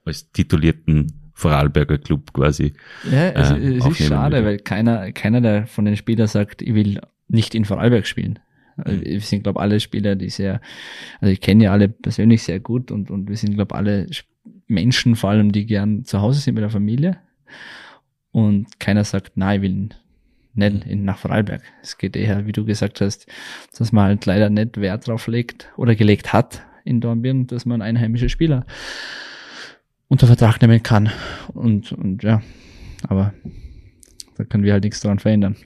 als 0.07 0.33
titulierten 0.33 1.31
Vorarlberger 1.35 1.99
Club 1.99 2.33
quasi. 2.33 2.73
Ja, 3.11 3.29
es, 3.29 3.51
äh, 3.51 3.77
es 3.77 3.87
ist 3.87 4.09
schade, 4.09 4.37
würde. 4.37 4.47
weil 4.47 4.59
keiner, 4.59 5.13
keiner 5.13 5.41
der 5.43 5.67
von 5.67 5.85
den 5.85 5.97
Spielern 5.97 6.27
sagt, 6.27 6.63
ich 6.63 6.75
will 6.75 7.01
nicht 7.29 7.55
in 7.55 7.67
Vorarlberg 7.67 8.07
spielen. 8.07 8.39
Also 8.79 9.01
wir 9.03 9.21
sind, 9.21 9.43
glaube 9.43 9.61
alle 9.61 9.79
Spieler, 9.79 10.17
die 10.17 10.31
sehr, 10.31 10.61
also 11.21 11.33
ich 11.33 11.41
kenne 11.41 11.65
ja 11.65 11.73
alle 11.73 11.89
persönlich 11.89 12.45
sehr 12.45 12.61
gut 12.61 12.91
und, 12.91 13.11
und 13.11 13.29
wir 13.29 13.37
sind, 13.37 13.55
glaube 13.55 13.75
alle 13.75 14.07
Menschen 14.69 15.17
vor 15.17 15.31
allem, 15.31 15.53
die 15.53 15.67
gern 15.67 16.05
zu 16.05 16.21
Hause 16.21 16.41
sind 16.41 16.55
mit 16.55 16.63
der 16.63 16.71
Familie 16.71 17.19
und 18.33 18.79
keiner 18.81 19.05
sagt, 19.05 19.37
nein, 19.37 19.57
ich 19.57 19.63
will 19.63 19.89
nicht 20.55 20.87
in, 20.87 21.05
nach 21.05 21.19
Vorarlberg. 21.19 21.63
Es 21.83 21.99
geht 21.99 22.17
eher, 22.17 22.47
wie 22.47 22.53
du 22.53 22.65
gesagt 22.65 23.01
hast, 23.01 23.27
dass 23.77 23.93
man 23.93 24.05
halt 24.05 24.27
leider 24.27 24.51
nicht 24.51 24.81
Wert 24.81 25.07
drauf 25.07 25.27
legt 25.27 25.69
oder 25.77 25.95
gelegt 25.95 26.33
hat 26.33 26.63
in 26.85 27.01
Dornbirn, 27.01 27.47
dass 27.47 27.67
man 27.67 27.83
einheimische 27.83 28.29
Spieler 28.29 28.67
unter 30.09 30.27
Vertrag 30.27 30.61
nehmen 30.61 30.83
kann. 30.83 31.11
Und, 31.55 31.93
und 31.93 32.23
ja, 32.23 32.43
aber 33.07 33.35
da 34.37 34.45
können 34.45 34.65
wir 34.65 34.73
halt 34.73 34.85
nichts 34.85 35.01
daran 35.01 35.19
verändern. 35.19 35.57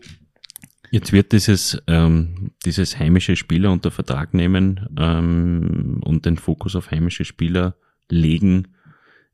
Jetzt 0.91 1.13
wird 1.13 1.33
dieses, 1.33 1.83
ähm, 1.87 2.51
dieses 2.67 2.99
heimische 2.99 3.35
Spieler 3.37 3.73
unter 3.73 3.91
Vertrag 3.91 4.35
nehmen 4.35 4.89
ähm, 4.99 6.01
und 6.05 6.27
den 6.27 6.37
Fokus 6.37 6.77
auf 6.77 6.91
heimische 6.91 7.25
Spieler 7.25 7.77
legen, 8.11 8.69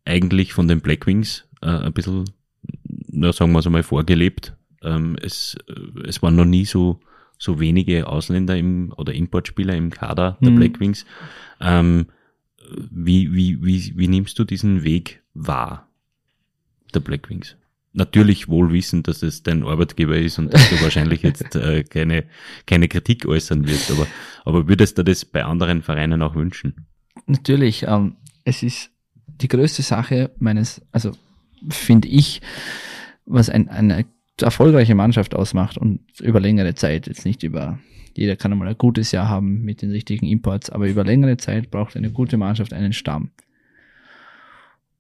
eigentlich 0.05 0.53
von 0.53 0.69
den 0.69 0.81
Blackwings 0.81 1.49
äh, 1.63 1.67
ein 1.67 1.93
bisschen 1.93 2.27
na, 3.19 3.33
sagen 3.33 3.53
wir 3.53 3.59
es 3.59 3.67
einmal, 3.67 3.83
vorgelebt. 3.83 4.55
Ähm, 4.83 5.17
es, 5.21 5.57
es 6.07 6.23
waren 6.23 6.37
noch 6.37 6.45
nie 6.45 6.65
so, 6.65 7.01
so 7.39 7.61
wenige 7.61 8.07
Ausländer 8.07 8.57
im, 8.57 8.93
oder 8.97 9.13
Importspieler 9.13 9.75
im 9.75 9.91
Kader 9.91 10.39
der 10.41 10.51
mhm. 10.51 10.57
Blackwings. 10.57 11.05
Ähm, 11.61 12.07
wie, 12.91 13.33
wie, 13.33 13.65
wie, 13.65 13.95
wie 13.97 14.09
nimmst 14.09 14.39
du 14.39 14.45
diesen 14.45 14.85
Weg 14.85 15.23
wahr, 15.35 15.89
der 16.95 17.01
Blackwings? 17.01 17.57
Natürlich 17.93 18.49
wohl 18.49 18.73
wissen, 18.73 19.03
dass 19.03 19.23
es 19.23 19.43
dein 19.43 19.65
Arbeitgeber 19.65 20.17
ist 20.17 20.39
und 20.39 20.53
dass 20.53 20.69
du 20.71 20.81
wahrscheinlich 20.83 21.23
jetzt 21.23 21.57
äh, 21.57 21.83
keine, 21.83 22.25
keine 22.67 22.89
Kritik 22.89 23.27
äußern 23.27 23.67
wirst, 23.67 23.91
aber, 23.91 24.07
aber 24.45 24.69
würdest 24.69 24.99
du 24.99 25.03
das 25.03 25.25
bei 25.25 25.45
anderen 25.45 25.83
Vereinen 25.83 26.23
auch 26.23 26.35
wünschen? 26.35 26.87
Natürlich, 27.27 27.85
ähm, 27.85 28.17
es 28.45 28.63
ist 28.63 28.91
die 29.27 29.49
größte 29.49 29.83
Sache 29.83 30.31
meines, 30.39 30.83
also 30.93 31.13
finde 31.71 32.09
ich, 32.09 32.41
was 33.29 33.51
ein, 33.51 33.69
eine 33.69 34.07
erfolgreiche 34.41 34.95
Mannschaft 34.95 35.35
ausmacht 35.35 35.79
und 35.79 36.01
über 36.21 36.41
längere 36.41 36.75
Zeit, 36.75 37.07
jetzt 37.07 37.25
nicht 37.25 37.43
über, 37.43 37.79
jeder 38.15 38.37
kann 38.37 38.53
einmal 38.53 38.69
ein 38.69 38.79
gutes 38.79 39.13
Jahr 39.13 39.29
haben 39.29 39.63
mit 39.63 39.83
den 39.83 39.91
richtigen 39.91 40.27
Imports, 40.27 40.71
aber 40.71 40.89
über 40.89 41.05
längere 41.05 41.37
Zeit 41.37 41.71
braucht 41.71 41.97
eine 41.97 42.11
gute 42.11 42.37
Mannschaft 42.37 42.73
einen 42.73 42.93
Stamm. 42.93 43.31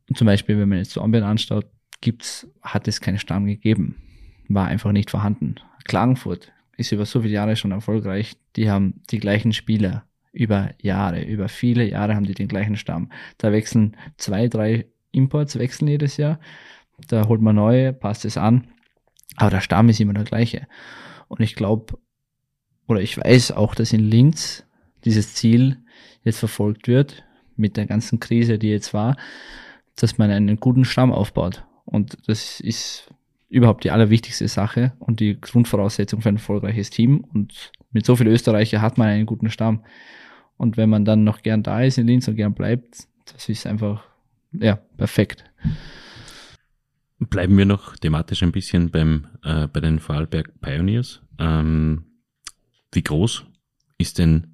Und 0.08 0.16
zum 0.16 0.26
Beispiel, 0.26 0.58
wenn 0.58 0.68
man 0.68 0.78
jetzt 0.78 0.96
Ambien 0.96 1.24
anschaut, 1.24 1.66
gibt's, 2.00 2.46
hat 2.62 2.88
es 2.88 3.00
keinen 3.00 3.18
Stamm 3.18 3.46
gegeben. 3.46 3.96
War 4.48 4.66
einfach 4.66 4.92
nicht 4.92 5.10
vorhanden. 5.10 5.56
Klagenfurt 5.84 6.52
ist 6.76 6.92
über 6.92 7.04
so 7.04 7.20
viele 7.20 7.34
Jahre 7.34 7.56
schon 7.56 7.72
erfolgreich. 7.72 8.36
Die 8.56 8.70
haben 8.70 9.02
die 9.10 9.18
gleichen 9.18 9.52
Spieler 9.52 10.04
über 10.32 10.70
Jahre, 10.80 11.24
über 11.24 11.48
viele 11.48 11.88
Jahre 11.88 12.14
haben 12.14 12.24
die 12.24 12.34
den 12.34 12.48
gleichen 12.48 12.76
Stamm. 12.76 13.10
Da 13.38 13.52
wechseln 13.52 13.96
zwei, 14.16 14.48
drei 14.48 14.86
Imports, 15.10 15.58
wechseln 15.58 15.88
jedes 15.88 16.16
Jahr. 16.16 16.38
Da 17.06 17.28
holt 17.28 17.40
man 17.40 17.56
neue, 17.56 17.92
passt 17.92 18.24
es 18.24 18.36
an. 18.36 18.68
Aber 19.36 19.50
der 19.50 19.60
Stamm 19.60 19.88
ist 19.88 20.00
immer 20.00 20.14
der 20.14 20.24
gleiche. 20.24 20.66
Und 21.28 21.40
ich 21.40 21.54
glaube, 21.54 21.98
oder 22.86 23.00
ich 23.00 23.16
weiß 23.16 23.52
auch, 23.52 23.74
dass 23.74 23.92
in 23.92 24.10
Linz 24.10 24.64
dieses 25.04 25.34
Ziel 25.34 25.78
jetzt 26.24 26.38
verfolgt 26.38 26.88
wird, 26.88 27.24
mit 27.56 27.76
der 27.76 27.86
ganzen 27.86 28.20
Krise, 28.20 28.58
die 28.58 28.68
jetzt 28.68 28.94
war, 28.94 29.16
dass 29.96 30.18
man 30.18 30.30
einen 30.30 30.60
guten 30.60 30.84
Stamm 30.84 31.12
aufbaut. 31.12 31.64
Und 31.84 32.16
das 32.26 32.60
ist 32.60 33.10
überhaupt 33.48 33.84
die 33.84 33.90
allerwichtigste 33.90 34.48
Sache 34.48 34.92
und 34.98 35.20
die 35.20 35.40
Grundvoraussetzung 35.40 36.20
für 36.20 36.28
ein 36.28 36.36
erfolgreiches 36.36 36.90
Team. 36.90 37.24
Und 37.32 37.72
mit 37.90 38.06
so 38.06 38.16
vielen 38.16 38.32
Österreicher 38.32 38.80
hat 38.80 38.98
man 38.98 39.08
einen 39.08 39.26
guten 39.26 39.50
Stamm. 39.50 39.84
Und 40.56 40.76
wenn 40.76 40.90
man 40.90 41.04
dann 41.04 41.24
noch 41.24 41.42
gern 41.42 41.62
da 41.62 41.82
ist 41.82 41.98
in 41.98 42.06
Linz 42.06 42.28
und 42.28 42.36
gern 42.36 42.54
bleibt, 42.54 43.08
das 43.32 43.48
ist 43.48 43.66
einfach, 43.66 44.04
ja, 44.52 44.76
perfekt. 44.96 45.44
Bleiben 47.20 47.58
wir 47.58 47.64
noch 47.64 47.96
thematisch 47.96 48.42
ein 48.42 48.52
bisschen 48.52 48.90
beim, 48.90 49.26
äh, 49.42 49.66
bei 49.66 49.80
den 49.80 49.98
Vorarlberg 49.98 50.60
Pioneers. 50.60 51.20
Ähm, 51.38 52.04
wie 52.92 53.02
groß 53.02 53.44
ist 53.98 54.18
denn 54.18 54.46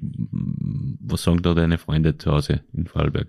was 1.01 1.24
sagen 1.24 1.41
da 1.41 1.53
deine 1.53 1.77
Freunde 1.77 2.17
zu 2.17 2.31
Hause 2.31 2.62
in 2.74 2.88
Vorarlberg? 2.88 3.27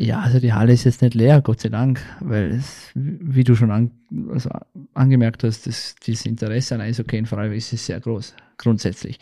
Ja, 0.00 0.20
also 0.20 0.38
die 0.38 0.52
Halle 0.52 0.72
ist 0.72 0.84
jetzt 0.84 1.02
nicht 1.02 1.14
leer, 1.14 1.42
Gott 1.42 1.60
sei 1.60 1.70
Dank, 1.70 2.00
weil 2.20 2.52
es, 2.52 2.92
wie 2.94 3.42
du 3.42 3.56
schon 3.56 3.72
an, 3.72 3.90
also 4.32 4.48
angemerkt 4.94 5.42
hast, 5.42 5.66
das, 5.66 5.96
dieses 5.96 6.24
Interesse 6.24 6.76
an 6.76 6.80
Eishockey 6.80 7.18
in 7.18 7.26
Freiburg 7.26 7.56
ist 7.56 7.70
sehr 7.70 7.98
groß, 7.98 8.34
grundsätzlich. 8.58 9.18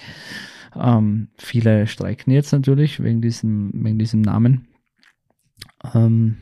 Ähm, 0.75 1.29
viele 1.39 1.87
streiken 1.87 2.31
jetzt 2.33 2.53
natürlich 2.53 3.03
wegen 3.03 3.23
diesem, 3.23 3.71
wegen 3.73 3.99
diesem 3.99 4.21
Namen. 4.21 4.69
Ähm, 5.95 6.37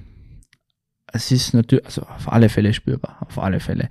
es 1.12 1.30
ist 1.30 1.54
natürlich, 1.54 1.86
also 1.86 2.02
auf 2.02 2.32
alle 2.32 2.48
Fälle 2.48 2.74
spürbar, 2.74 3.18
auf 3.20 3.38
alle 3.38 3.60
Fälle. 3.60 3.88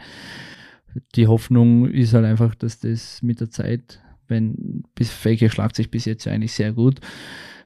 Die 1.15 1.27
Hoffnung 1.27 1.87
ist 1.87 2.13
halt 2.13 2.25
einfach, 2.25 2.55
dass 2.55 2.79
das 2.79 3.21
mit 3.21 3.39
der 3.39 3.49
Zeit, 3.49 4.01
wenn 4.27 4.83
bis 4.95 5.11
Fake 5.11 5.51
schlagt 5.51 5.75
sich 5.75 5.91
bis 5.91 6.05
jetzt 6.05 6.25
ja 6.25 6.31
eigentlich 6.31 6.53
sehr 6.53 6.73
gut, 6.73 6.99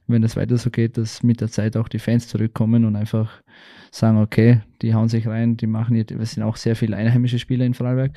wenn 0.06 0.22
das 0.22 0.36
weiter 0.36 0.56
so 0.56 0.70
geht, 0.70 0.96
dass 0.96 1.22
mit 1.22 1.40
der 1.40 1.48
Zeit 1.48 1.76
auch 1.76 1.88
die 1.88 1.98
Fans 1.98 2.28
zurückkommen 2.28 2.84
und 2.84 2.96
einfach 2.96 3.42
sagen, 3.90 4.18
okay, 4.18 4.62
die 4.82 4.94
hauen 4.94 5.08
sich 5.08 5.26
rein, 5.26 5.56
die 5.56 5.66
machen 5.66 5.96
jetzt, 5.96 6.12
es 6.12 6.32
sind 6.32 6.42
auch 6.42 6.56
sehr 6.56 6.76
viele 6.76 6.96
einheimische 6.96 7.38
Spieler 7.38 7.64
in 7.64 7.74
Freiberg, 7.74 8.12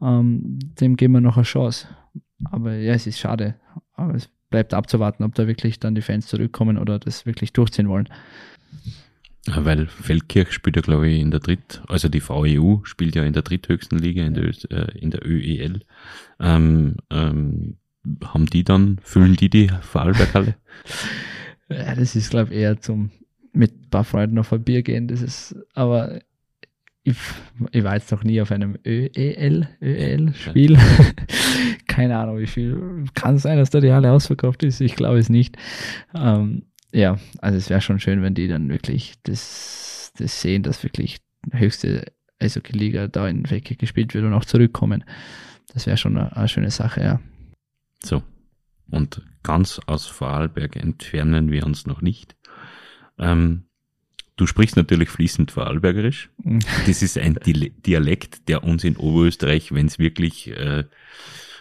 ähm, 0.00 0.58
dem 0.80 0.96
geben 0.96 1.14
wir 1.14 1.20
noch 1.20 1.36
eine 1.36 1.44
Chance. 1.44 1.86
Aber 2.44 2.74
ja, 2.74 2.94
es 2.94 3.06
ist 3.06 3.18
schade. 3.18 3.56
Aber 3.94 4.14
es 4.14 4.30
bleibt 4.50 4.74
abzuwarten, 4.74 5.24
ob 5.24 5.34
da 5.34 5.46
wirklich 5.46 5.80
dann 5.80 5.94
die 5.94 6.02
Fans 6.02 6.26
zurückkommen 6.26 6.78
oder 6.78 6.98
das 6.98 7.26
wirklich 7.26 7.52
durchziehen 7.52 7.88
wollen. 7.88 8.08
Weil 9.56 9.86
Feldkirch 9.86 10.52
spielt 10.52 10.76
ja, 10.76 10.82
glaube 10.82 11.08
ich, 11.08 11.20
in 11.20 11.30
der 11.30 11.40
Dritt, 11.40 11.82
also 11.88 12.08
die 12.08 12.26
VEU 12.26 12.84
spielt 12.84 13.14
ja 13.14 13.24
in 13.24 13.32
der 13.32 13.42
dritthöchsten 13.42 13.98
Liga, 13.98 14.24
in 14.24 14.34
der, 14.34 14.44
äh, 14.70 14.98
in 14.98 15.10
der 15.10 15.26
ÖEL. 15.26 15.80
Ähm, 16.40 16.96
ähm, 17.10 17.76
haben 18.24 18.46
die 18.46 18.64
dann, 18.64 18.98
füllen 19.02 19.36
die 19.36 19.50
die 19.50 19.70
Vorarlberghalle? 19.82 20.56
ja, 21.68 21.94
das 21.94 22.16
ist, 22.16 22.30
glaube 22.30 22.52
ich, 22.52 22.60
eher 22.60 22.80
zum 22.80 23.10
mit 23.52 23.72
ein 23.72 23.90
paar 23.90 24.04
Freunden 24.04 24.38
auf 24.38 24.52
ein 24.52 24.62
Bier 24.62 24.82
gehen. 24.82 25.08
Das 25.08 25.20
ist, 25.20 25.56
aber 25.74 26.20
ich, 27.02 27.16
ich 27.72 27.84
war 27.84 27.94
jetzt 27.94 28.12
noch 28.12 28.22
nie 28.22 28.40
auf 28.40 28.52
einem 28.52 28.76
ÖEL, 28.86 29.68
ÖEL-Spiel. 29.82 30.72
Ja. 30.72 30.80
Keine 31.86 32.18
Ahnung, 32.18 32.38
wie 32.38 32.46
viel. 32.46 33.04
Kann 33.14 33.38
sein, 33.38 33.58
dass 33.58 33.70
da 33.70 33.80
die 33.80 33.92
Halle 33.92 34.12
ausverkauft 34.12 34.62
ist. 34.62 34.80
Ich 34.80 34.94
glaube 34.94 35.18
es 35.18 35.28
nicht. 35.28 35.56
Ähm, 36.14 36.64
ja, 36.92 37.18
also 37.38 37.58
es 37.58 37.70
wäre 37.70 37.80
schon 37.80 38.00
schön, 38.00 38.22
wenn 38.22 38.34
die 38.34 38.48
dann 38.48 38.68
wirklich 38.68 39.14
das, 39.22 40.12
das 40.16 40.40
sehen, 40.40 40.62
dass 40.62 40.82
wirklich 40.82 41.18
höchste 41.52 42.12
Eishockey-Liga 42.38 43.08
da 43.08 43.28
in 43.28 43.50
Wecke 43.50 43.76
gespielt 43.76 44.14
wird 44.14 44.24
und 44.24 44.32
auch 44.32 44.44
zurückkommen. 44.44 45.04
Das 45.72 45.86
wäre 45.86 45.96
schon 45.96 46.16
eine, 46.16 46.36
eine 46.36 46.48
schöne 46.48 46.70
Sache, 46.70 47.02
ja. 47.02 47.20
So. 48.02 48.22
Und 48.90 49.22
ganz 49.42 49.80
aus 49.86 50.06
Vorarlberg 50.06 50.76
entfernen 50.76 51.50
wir 51.50 51.66
uns 51.66 51.86
noch 51.86 52.00
nicht. 52.00 52.36
Ähm, 53.18 53.64
du 54.36 54.46
sprichst 54.46 54.76
natürlich 54.76 55.10
fließend 55.10 55.50
Vorarlbergerisch. 55.50 56.30
Mhm. 56.42 56.60
Das 56.86 57.02
ist 57.02 57.18
ein 57.18 57.38
Dialekt, 57.44 58.48
der 58.48 58.64
uns 58.64 58.84
in 58.84 58.96
Oberösterreich, 58.96 59.72
wenn 59.72 59.86
es 59.86 59.98
wirklich 59.98 60.48
äh, 60.48 60.84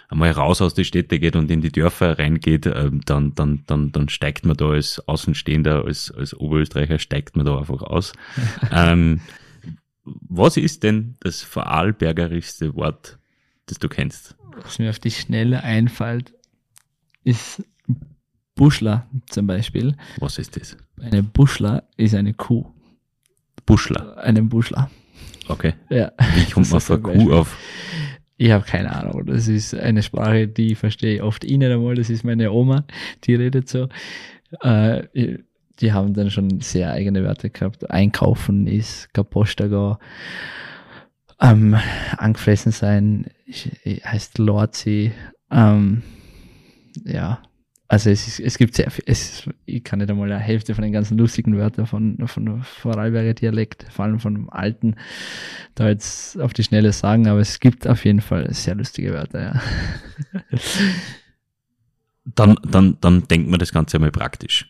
einmal 0.10 0.32
raus 0.32 0.62
aus 0.62 0.74
die 0.74 0.86
Städte 0.86 1.20
geht 1.20 1.36
und 1.36 1.52
in 1.52 1.62
die 1.62 1.72
Dörfer 1.72 2.18
reingeht, 2.18 2.66
äh, 2.66 2.92
dann, 3.06 3.36
dann, 3.36 3.64
dann, 3.68 3.92
dann 3.92 4.10
steigt 4.10 4.46
man 4.46 4.58
da 4.58 4.70
als 4.70 5.06
Außenstehender, 5.08 5.86
als, 5.86 6.12
als 6.12 6.34
Oberösterreicher, 6.34 7.00
steigt 7.00 7.36
man 7.36 7.46
da 7.46 7.58
einfach 7.58 7.82
aus. 7.82 8.14
ähm, 8.72 9.22
was 10.04 10.56
ist 10.58 10.84
denn 10.84 11.16
das 11.20 11.42
Vorarlbergerischste 11.42 12.76
Wort, 12.76 13.20
das 13.66 13.80
du 13.80 13.90
kennst? 13.90 14.38
was 14.64 14.80
mir 14.80 14.90
auf 14.90 15.00
die 15.00 15.12
Schnelle 15.12 15.64
einfällt, 15.64 16.34
ist 17.24 17.64
Buschler 18.56 19.08
zum 19.30 19.48
Beispiel. 19.48 19.96
Was 20.20 20.38
ist 20.38 20.60
das? 20.60 20.78
Eine 21.00 21.24
Buschler 21.24 21.84
ist 21.96 22.16
eine 22.16 22.34
Kuh. 22.34 22.66
Buschler? 23.66 24.18
Eine 24.18 24.42
Buschler. 24.44 24.90
Okay. 25.48 25.74
Ja. 25.90 26.12
Wie 26.36 26.52
kommt 26.52 26.70
man 26.72 26.82
von 26.82 27.04
Kuh 27.04 27.34
auf? 27.34 27.58
Ich 28.38 28.52
habe 28.52 28.66
keine 28.66 28.96
Ahnung. 28.96 29.26
Das 29.26 29.48
ist 29.48 29.74
eine 29.74 30.04
Sprache, 30.04 30.48
die 30.48 30.76
verstehe 30.76 31.16
ich 31.16 31.22
oft 31.24 31.44
ihnen 31.44 31.72
einmal. 31.72 31.96
Das 31.96 32.10
ist 32.10 32.24
meine 32.24 32.52
Oma, 32.52 32.86
die 33.24 33.36
redet 33.36 33.68
so. 33.68 33.90
Äh, 34.62 35.38
die 35.80 35.94
haben 35.94 36.14
dann 36.14 36.32
schon 36.32 36.62
sehr 36.62 36.92
eigene 36.92 37.24
Werte 37.24 37.50
gehabt. 37.50 37.90
Einkaufen 37.90 38.68
ist 38.68 39.14
Kapostaga 39.14 40.00
ähm, 41.42 41.78
angefressen 42.18 42.72
sein, 42.72 43.26
heißt 43.50 44.38
Lordsee. 44.38 45.12
Ähm, 45.52 46.04
ja, 47.06 47.42
also 47.88 48.10
es, 48.10 48.28
ist, 48.28 48.40
es 48.40 48.58
gibt 48.58 48.76
sehr 48.76 48.92
viel, 48.92 49.04
es, 49.08 49.50
ich 49.66 49.84
kann 49.84 50.00
nicht 50.00 50.10
einmal 50.10 50.32
eine 50.32 50.42
Hälfte 50.42 50.76
von 50.76 50.82
den 50.82 50.92
ganzen 50.92 51.18
lustigen 51.18 51.58
Wörtern 51.58 51.88
von, 51.88 52.18
von 52.28 52.64
Vorarlberger 52.64 53.34
Dialekt, 53.34 53.86
vor 53.90 54.06
allem 54.06 54.20
von 54.20 54.50
alten, 54.50 54.96
da 55.76 55.88
jetzt 55.88 56.40
auf 56.40 56.54
die 56.54 56.64
Schnelle 56.64 56.92
sagen, 56.92 57.28
aber 57.28 57.40
es 57.40 57.60
gibt 57.60 57.88
auf 57.88 58.04
jeden 58.04 58.22
Fall 58.22 58.54
sehr 58.54 58.76
lustige 58.76 59.14
Wörter, 59.14 59.42
ja. 59.42 59.62
Dann, 62.36 62.60
dann, 62.70 62.98
dann 63.00 63.26
denkt 63.28 63.50
man 63.50 63.60
das 63.60 63.72
Ganze 63.72 63.96
einmal 63.96 64.12
praktisch. 64.12 64.70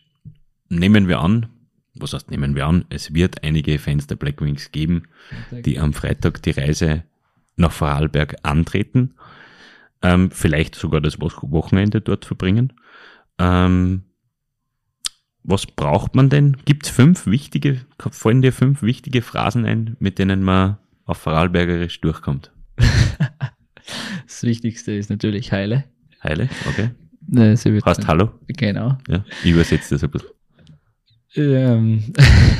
Nehmen 0.68 1.08
wir 1.08 1.18
an, 1.18 1.46
was 1.94 2.12
heißt, 2.12 2.30
nehmen 2.30 2.54
wir 2.54 2.66
an, 2.66 2.84
es 2.88 3.14
wird 3.14 3.42
einige 3.42 3.80
Fans 3.80 4.06
der 4.06 4.14
Black 4.14 4.40
Wings 4.40 4.70
geben, 4.70 5.08
die 5.50 5.80
am 5.80 5.92
Freitag 5.92 6.40
die 6.42 6.52
Reise 6.52 7.02
nach 7.56 7.72
Vorarlberg 7.72 8.36
antreten, 8.42 9.14
ähm, 10.02 10.30
vielleicht 10.30 10.76
sogar 10.76 11.00
das 11.00 11.20
Wochenende 11.20 12.00
dort 12.00 12.24
verbringen. 12.24 12.72
Ähm, 13.38 14.04
was 15.42 15.66
braucht 15.66 16.14
man 16.14 16.28
denn? 16.28 16.56
Gibt 16.64 16.86
es 16.86 16.90
fünf 16.92 17.26
wichtige, 17.26 17.80
fallen 17.98 18.42
dir 18.42 18.52
fünf 18.52 18.82
wichtige 18.82 19.22
Phrasen 19.22 19.64
ein, 19.64 19.96
mit 19.98 20.18
denen 20.18 20.42
man 20.42 20.78
auf 21.04 21.18
Vorarlbergerisch 21.18 22.00
durchkommt? 22.00 22.52
das 24.26 24.42
Wichtigste 24.42 24.92
ist 24.92 25.08
natürlich 25.08 25.52
Heile. 25.52 25.84
Heile, 26.22 26.48
okay. 26.68 26.90
Ne, 27.26 27.56
Heißt 27.56 28.06
Hallo? 28.06 28.30
Genau. 28.46 28.98
Ja, 29.08 29.24
ich 29.42 29.50
übersetze 29.50 29.94
das 29.94 30.04
ein 30.04 30.10
bisschen. 30.10 30.30
Ähm, 31.36 32.02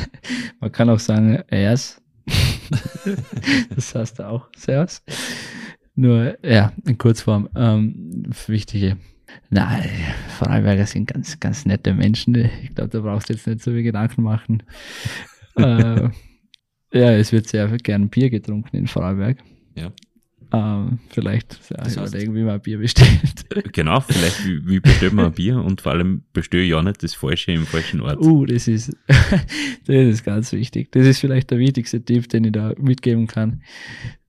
man 0.61 0.73
kann 0.73 0.91
auch 0.91 0.99
sagen, 0.99 1.37
ist. 1.49 2.03
das 3.75 3.95
heißt 3.95 4.21
auch, 4.21 4.49
Servus. 4.57 5.03
Nur, 5.95 6.39
ja, 6.47 6.73
in 6.87 6.97
Kurzform, 6.97 7.49
ähm, 7.57 8.23
wichtige. 8.47 8.99
Nein, 9.51 9.89
Vorarlberger 10.39 10.87
sind 10.87 11.07
ganz, 11.07 11.39
ganz 11.41 11.65
nette 11.65 11.95
Menschen. 11.95 12.35
Ich 12.35 12.75
glaube, 12.75 12.91
da 12.91 13.01
brauchst 13.01 13.29
du 13.29 13.35
jetzt 13.35 13.47
nicht 13.47 13.63
so 13.63 13.71
viel 13.71 13.83
Gedanken 13.83 14.23
machen. 14.23 14.63
äh, 15.57 16.09
ja, 16.93 17.13
es 17.13 17.33
wird 17.33 17.49
sehr 17.49 17.69
gern 17.79 18.09
Bier 18.09 18.31
getrunken 18.31 18.77
in 18.77 18.87
Vorarlberg. 18.87 19.39
Ja. 19.75 19.93
Ähm, 20.51 20.99
vielleicht 21.11 21.59
ja, 21.71 21.77
Das 21.85 21.99
heißt- 21.99 22.09
überlegen, 22.09 22.35
wie 22.35 22.43
man 22.43 22.61
Bier 22.61 22.79
bestellt. 22.79 23.45
Genau, 23.73 24.01
vielleicht 24.01 24.47
wie, 24.47 24.67
wie 24.67 24.81
bestellt 24.81 25.13
man 25.13 25.27
ein 25.27 25.33
Bier 25.33 25.57
und 25.57 25.81
vor 25.81 25.93
allem 25.93 26.23
bestelle 26.33 26.63
ich 26.63 26.75
auch 26.75 26.83
nicht 26.83 27.03
das 27.03 27.15
Falsche 27.15 27.53
im 27.53 27.67
falschen 27.67 28.01
Ort. 28.01 28.21
Uh, 28.21 28.47
das 28.47 28.69
ist, 28.69 28.97
das 29.09 29.45
ist 29.87 30.25
ganz 30.25 30.53
wichtig. 30.53 30.93
Das 30.93 31.07
ist 31.07 31.19
vielleicht 31.21 31.51
der 31.51 31.59
wichtigste 31.59 32.03
Tipp, 32.03 32.29
den 32.29 32.45
ich 32.45 32.53
da 32.53 32.73
mitgeben 32.79 33.27
kann. 33.27 33.63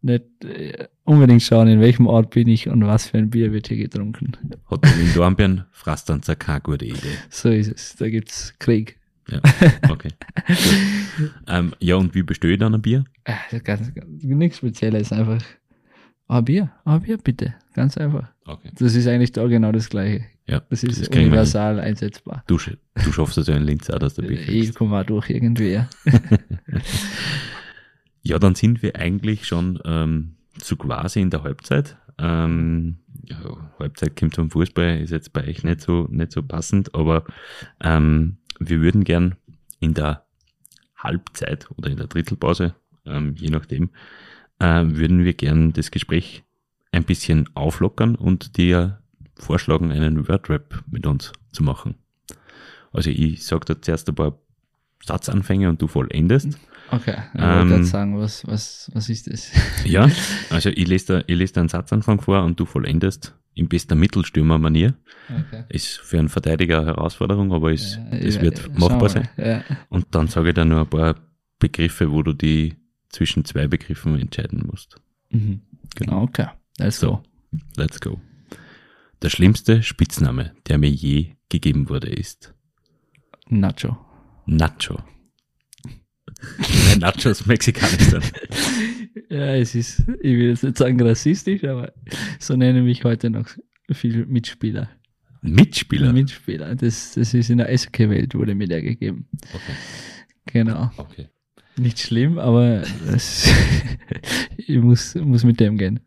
Nicht 0.01 0.23
äh, 0.43 0.87
unbedingt 1.03 1.43
schauen, 1.43 1.67
in 1.67 1.79
welchem 1.79 2.07
Ort 2.07 2.31
bin 2.31 2.47
ich 2.47 2.67
und 2.69 2.85
was 2.85 3.07
für 3.07 3.17
ein 3.17 3.29
Bier 3.29 3.51
wird 3.51 3.67
hier 3.67 3.77
getrunken. 3.77 4.31
Hat 4.69 4.83
man 4.83 4.99
in 4.99 5.13
Dornbirn, 5.13 5.65
dann 6.05 6.21
keine 6.39 6.61
gute 6.61 6.85
Idee. 6.85 7.17
So 7.29 7.49
ist 7.49 7.71
es. 7.71 7.95
Da 7.97 8.09
gibt's 8.09 8.53
Krieg. 8.59 8.97
Ja, 9.29 9.41
okay. 9.89 10.09
Ähm, 11.47 11.73
ja, 11.79 11.95
und 11.95 12.15
wie 12.15 12.23
bestelle 12.23 12.53
ich 12.53 12.59
dann 12.59 12.73
ein 12.73 12.81
Bier? 12.81 13.03
Ist 13.51 13.65
ganz, 13.65 13.93
ganz, 13.93 14.23
nichts 14.23 14.57
Spezielles, 14.57 15.11
einfach 15.11 15.41
ein 16.29 16.45
Bier, 16.45 16.71
ein 16.85 17.01
Bier 17.01 17.17
bitte. 17.17 17.53
Ganz 17.73 17.97
einfach. 17.97 18.27
Okay. 18.45 18.71
Das 18.77 18.95
ist 18.95 19.07
eigentlich 19.07 19.31
da 19.31 19.45
genau 19.47 19.71
das 19.71 19.89
Gleiche. 19.89 20.25
Ja, 20.47 20.61
Das 20.69 20.83
ist 20.83 21.13
hin. 21.13 21.25
universal 21.25 21.79
einsetzbar. 21.79 22.43
Du, 22.47 22.57
du 22.57 23.11
schaffst 23.11 23.37
es 23.37 23.47
ja 23.47 23.55
in 23.55 23.63
Linz 23.63 23.89
auch, 23.89 23.99
dass 23.99 24.15
der 24.15 24.23
Bier 24.23 24.47
Ich 24.47 24.73
komme 24.73 24.99
auch 24.99 25.05
durch 25.05 25.29
irgendwie. 25.29 25.71
Ja. 25.73 25.89
Ja, 28.21 28.37
dann 28.37 28.53
sind 28.53 28.83
wir 28.83 28.95
eigentlich 28.97 29.47
schon 29.47 29.79
ähm, 29.85 30.35
so 30.61 30.75
quasi 30.75 31.21
in 31.21 31.29
der 31.29 31.43
Halbzeit. 31.43 31.97
Ähm, 32.17 32.97
ja, 33.23 33.37
Halbzeit 33.79 34.17
kommt 34.19 34.35
vom 34.35 34.51
Fußball, 34.51 34.99
ist 34.99 35.11
jetzt 35.11 35.31
bei 35.31 35.47
euch 35.47 35.63
nicht 35.63 35.81
so, 35.81 36.05
nicht 36.11 36.33
so 36.33 36.43
passend, 36.43 36.93
aber 36.93 37.23
ähm, 37.81 38.37
wir 38.59 38.81
würden 38.81 39.03
gern 39.05 39.35
in 39.79 39.93
der 39.93 40.25
Halbzeit 40.97 41.69
oder 41.77 41.89
in 41.89 41.97
der 41.97 42.07
Drittelpause, 42.07 42.75
ähm, 43.05 43.35
je 43.37 43.49
nachdem, 43.49 43.89
äh, 44.59 44.83
würden 44.85 45.23
wir 45.23 45.33
gern 45.33 45.73
das 45.73 45.91
Gespräch 45.91 46.43
ein 46.91 47.03
bisschen 47.03 47.49
auflockern 47.55 48.15
und 48.15 48.57
dir 48.57 49.01
vorschlagen, 49.35 49.91
einen 49.91 50.27
Wordrap 50.27 50.83
mit 50.89 51.05
uns 51.05 51.31
zu 51.51 51.63
machen. 51.63 51.95
Also 52.91 53.09
ich 53.09 53.45
sag 53.45 53.65
da 53.65 53.79
zuerst 53.81 54.09
ein 54.09 54.15
paar 54.15 54.39
Satzanfänge 55.03 55.69
und 55.69 55.81
du 55.81 55.87
vollendest. 55.87 56.57
Okay, 56.91 57.15
ich 57.33 57.39
Ähm, 57.41 57.69
wollte 57.69 57.83
sagen, 57.85 58.19
was, 58.19 58.45
was, 58.47 58.89
was 58.93 59.09
ist 59.09 59.31
das? 59.31 59.51
Ja, 59.85 60.09
also 60.49 60.69
ich 60.69 60.87
lese 60.87 61.05
da, 61.19 61.23
ich 61.27 61.37
lese 61.37 61.53
da 61.53 61.61
einen 61.61 61.69
Satzanfang 61.69 62.19
vor 62.19 62.43
und 62.43 62.59
du 62.59 62.65
vollendest 62.65 63.35
in 63.53 63.67
bester 63.69 63.95
Mittelstürmer-Manier. 63.95 64.95
Okay. 65.29 65.63
Ist 65.69 65.99
für 65.99 66.17
einen 66.17 66.29
Verteidiger 66.29 66.79
eine 66.79 66.87
Herausforderung, 66.87 67.53
aber 67.53 67.71
es, 67.71 67.95
Ja, 68.11 68.17
es 68.17 68.41
wird 68.41 68.77
machbar 68.77 69.09
sein. 69.09 69.29
Ja. 69.37 69.63
Und 69.89 70.07
dann 70.11 70.27
sage 70.27 70.49
ich 70.49 70.55
dir 70.55 70.65
nur 70.65 70.81
ein 70.81 70.87
paar 70.89 71.15
Begriffe, 71.59 72.11
wo 72.11 72.23
du 72.23 72.33
die 72.33 72.75
zwischen 73.09 73.45
zwei 73.45 73.67
Begriffen 73.67 74.19
entscheiden 74.19 74.63
musst. 74.65 74.95
Mhm. 75.29 75.61
Genau. 75.95 76.23
Okay, 76.23 76.47
let's 76.77 76.99
So. 76.99 77.17
go. 77.17 77.23
Let's 77.77 77.99
go. 77.99 78.19
Der 79.21 79.29
schlimmste 79.29 79.83
Spitzname, 79.83 80.53
der 80.67 80.77
mir 80.77 80.89
je 80.89 81.35
gegeben 81.49 81.89
wurde, 81.89 82.07
ist 82.09 82.53
Nacho. 83.49 83.97
Nacho. 84.45 84.99
Nein, 86.59 86.99
Nacho 86.99 87.29
ist 87.29 87.45
mexikanisch 87.47 88.09
dann. 88.11 88.23
Ja, 89.31 89.53
es 89.55 89.75
ist, 89.75 89.99
ich 89.99 90.23
will 90.37 90.49
jetzt 90.49 90.63
nicht 90.63 90.77
sagen 90.77 90.99
rassistisch, 91.01 91.63
aber 91.63 91.93
so 92.39 92.55
nennen 92.55 92.83
mich 92.85 93.03
heute 93.03 93.29
noch 93.29 93.47
viele 93.91 94.25
Mitspieler. 94.25 94.89
Mitspieler. 95.41 96.11
Mitspieler. 96.13 96.73
Das, 96.75 97.13
das 97.13 97.33
ist 97.35 97.49
in 97.51 97.59
der 97.59 97.67
Eishockey-Welt, 97.67 98.33
wurde 98.33 98.55
mir 98.55 98.67
der 98.67 98.81
gegeben. 98.81 99.27
Okay. 99.53 99.73
Genau. 100.47 100.91
okay. 100.97 101.27
Nicht 101.79 101.99
schlimm, 101.99 102.37
aber 102.39 102.83
das, 103.07 103.49
ich 104.57 104.77
muss, 104.79 105.15
muss 105.15 105.45
mit 105.45 105.61
dem 105.61 105.77
gehen. 105.77 106.01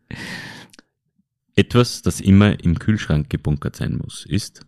Etwas, 1.55 2.03
das 2.03 2.21
immer 2.21 2.63
im 2.63 2.77
Kühlschrank 2.77 3.29
gebunkert 3.29 3.75
sein 3.75 3.97
muss, 3.97 4.25
ist 4.27 4.61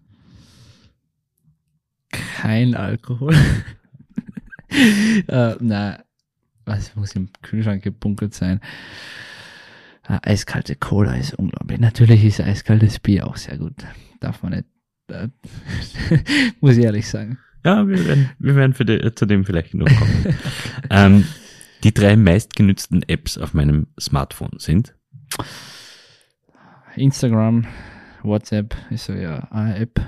Kein 2.10 2.74
Alkohol. 2.74 3.36
äh, 5.28 5.56
na, 5.60 6.04
was 6.66 6.96
muss 6.96 7.16
im 7.16 7.30
Kühlschrank 7.44 7.84
gebunkert 7.84 8.34
sein? 8.34 8.60
Ah, 10.04 10.20
eiskalte 10.24 10.76
Cola 10.76 11.16
ist 11.16 11.36
unglaublich. 11.36 11.80
Natürlich 11.80 12.26
ist 12.26 12.42
eiskaltes 12.42 13.00
Bier 13.00 13.28
auch 13.28 13.38
sehr 13.38 13.60
gut. 13.60 13.86
Darf 14.20 14.42
man 14.42 14.54
nicht. 14.54 14.66
Äh, 15.10 15.30
muss 16.62 16.78
ich 16.78 16.84
ehrlich 16.84 17.08
sagen. 17.08 17.38
Ja, 17.66 17.88
wir 17.88 18.06
werden, 18.06 18.30
wir 18.40 18.56
werden 18.56 18.76
die, 18.80 19.16
zu 19.16 19.26
dem 19.26 19.44
vielleicht 19.44 19.74
noch 19.74 19.88
kommen. 19.88 20.36
ähm, 20.92 21.26
die 21.84 21.94
drei 21.94 22.16
meistgenützten 22.16 23.02
Apps 23.08 23.38
auf 23.38 23.54
meinem 23.54 23.88
Smartphone 24.00 24.58
sind 24.58 24.96
Instagram, 26.96 27.66
WhatsApp 28.24 28.76
ist 28.90 29.06
so 29.06 29.14
ja 29.14 29.48
eine 29.52 29.78
App 29.78 30.00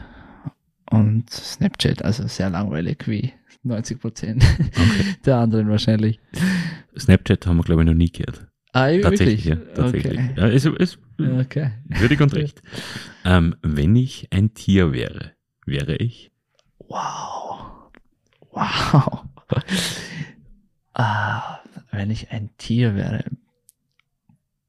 und 0.90 1.30
Snapchat, 1.30 2.04
also 2.04 2.28
sehr 2.28 2.50
langweilig 2.50 3.08
wie 3.08 3.34
90 3.64 4.00
Prozent 4.00 4.46
der 5.26 5.38
anderen 5.38 5.70
wahrscheinlich. 5.70 6.20
Snapchat 6.98 7.46
haben 7.46 7.58
wir, 7.58 7.64
glaube 7.64 7.82
ich, 7.82 7.88
noch 7.88 7.94
nie 7.94 8.12
gehört. 8.12 8.48
Ah, 8.72 8.90
Tatsächlich, 9.02 9.46
wirklich? 9.48 9.68
ja. 9.68 9.74
Tatsächlich. 9.76 10.20
Okay. 10.20 10.34
Ja, 10.38 10.48
ist, 10.48 10.66
ist 10.66 11.00
Okay. 11.20 11.72
würdig 11.88 12.22
und 12.22 12.34
recht. 12.36 12.62
Ähm, 13.26 13.56
wenn 13.62 13.94
ich 13.98 14.28
ein 14.32 14.54
Tier 14.54 14.94
wäre, 14.94 15.34
wäre 15.66 15.98
ich 15.98 16.32
Wow. 16.88 17.90
Wow. 18.52 19.24
Ah, 21.00 21.60
wenn 21.92 22.10
ich 22.10 22.32
ein 22.32 22.50
Tier 22.58 22.96
wäre. 22.96 23.24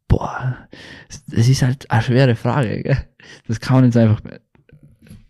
Boah, 0.08 0.68
das 1.26 1.48
ist 1.48 1.62
halt 1.62 1.90
eine 1.90 2.02
schwere 2.02 2.36
Frage. 2.36 2.82
Gell? 2.82 2.98
Das 3.46 3.60
kann 3.60 3.76
man 3.76 3.84
jetzt 3.86 3.96
einfach, 3.96 4.20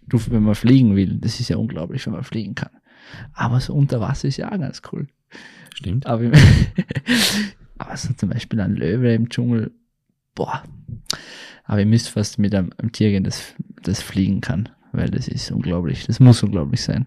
du, 0.09 0.20
wenn 0.31 0.42
man 0.42 0.57
fliegen 0.57 0.96
will, 0.96 1.18
das 1.20 1.38
ist 1.38 1.51
ja 1.51 1.57
unglaublich, 1.57 2.05
wenn 2.05 2.14
man 2.14 2.24
fliegen 2.24 2.57
kann. 2.57 2.70
Aber 3.33 3.61
so 3.61 3.74
unter 3.74 4.01
Wasser 4.01 4.27
ist 4.27 4.38
ja 4.38 4.51
auch 4.51 4.59
ganz 4.59 4.83
cool. 4.92 5.07
Stimmt. 5.72 6.07
Aber, 6.07 6.24
aber 7.79 7.96
so 7.96 8.12
zum 8.14 8.31
Beispiel 8.31 8.61
ein 8.61 8.74
Löwe 8.74 9.14
im 9.14 9.29
Dschungel, 9.29 9.70
boah. 10.35 10.64
Aber 11.62 11.79
ihr 11.79 11.87
müsst 11.87 12.09
fast 12.09 12.40
mit 12.40 12.57
einem, 12.57 12.72
einem 12.79 12.90
Tier 12.90 13.11
gehen, 13.11 13.22
das, 13.22 13.55
das 13.85 14.03
fliegen 14.03 14.40
kann, 14.40 14.68
weil 14.98 15.11
das 15.11 15.28
ist 15.28 15.50
unglaublich. 15.50 16.06
Das 16.06 16.20
muss 16.20 16.42
unglaublich 16.42 16.82
sein. 16.82 17.06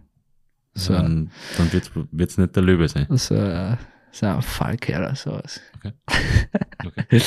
So, 0.74 0.94
Dann, 0.94 1.30
dann 1.58 1.74
wird's 1.74 1.92
wird's 2.12 2.38
nicht 2.38 2.56
der 2.56 2.64
Löwe 2.64 2.88
sein. 2.88 3.06
so, 3.10 3.76
so 4.12 4.26
ein 4.26 4.42
Falke 4.42 4.96
oder 4.98 5.16
sowas. 5.16 5.60
Okay. 6.86 7.22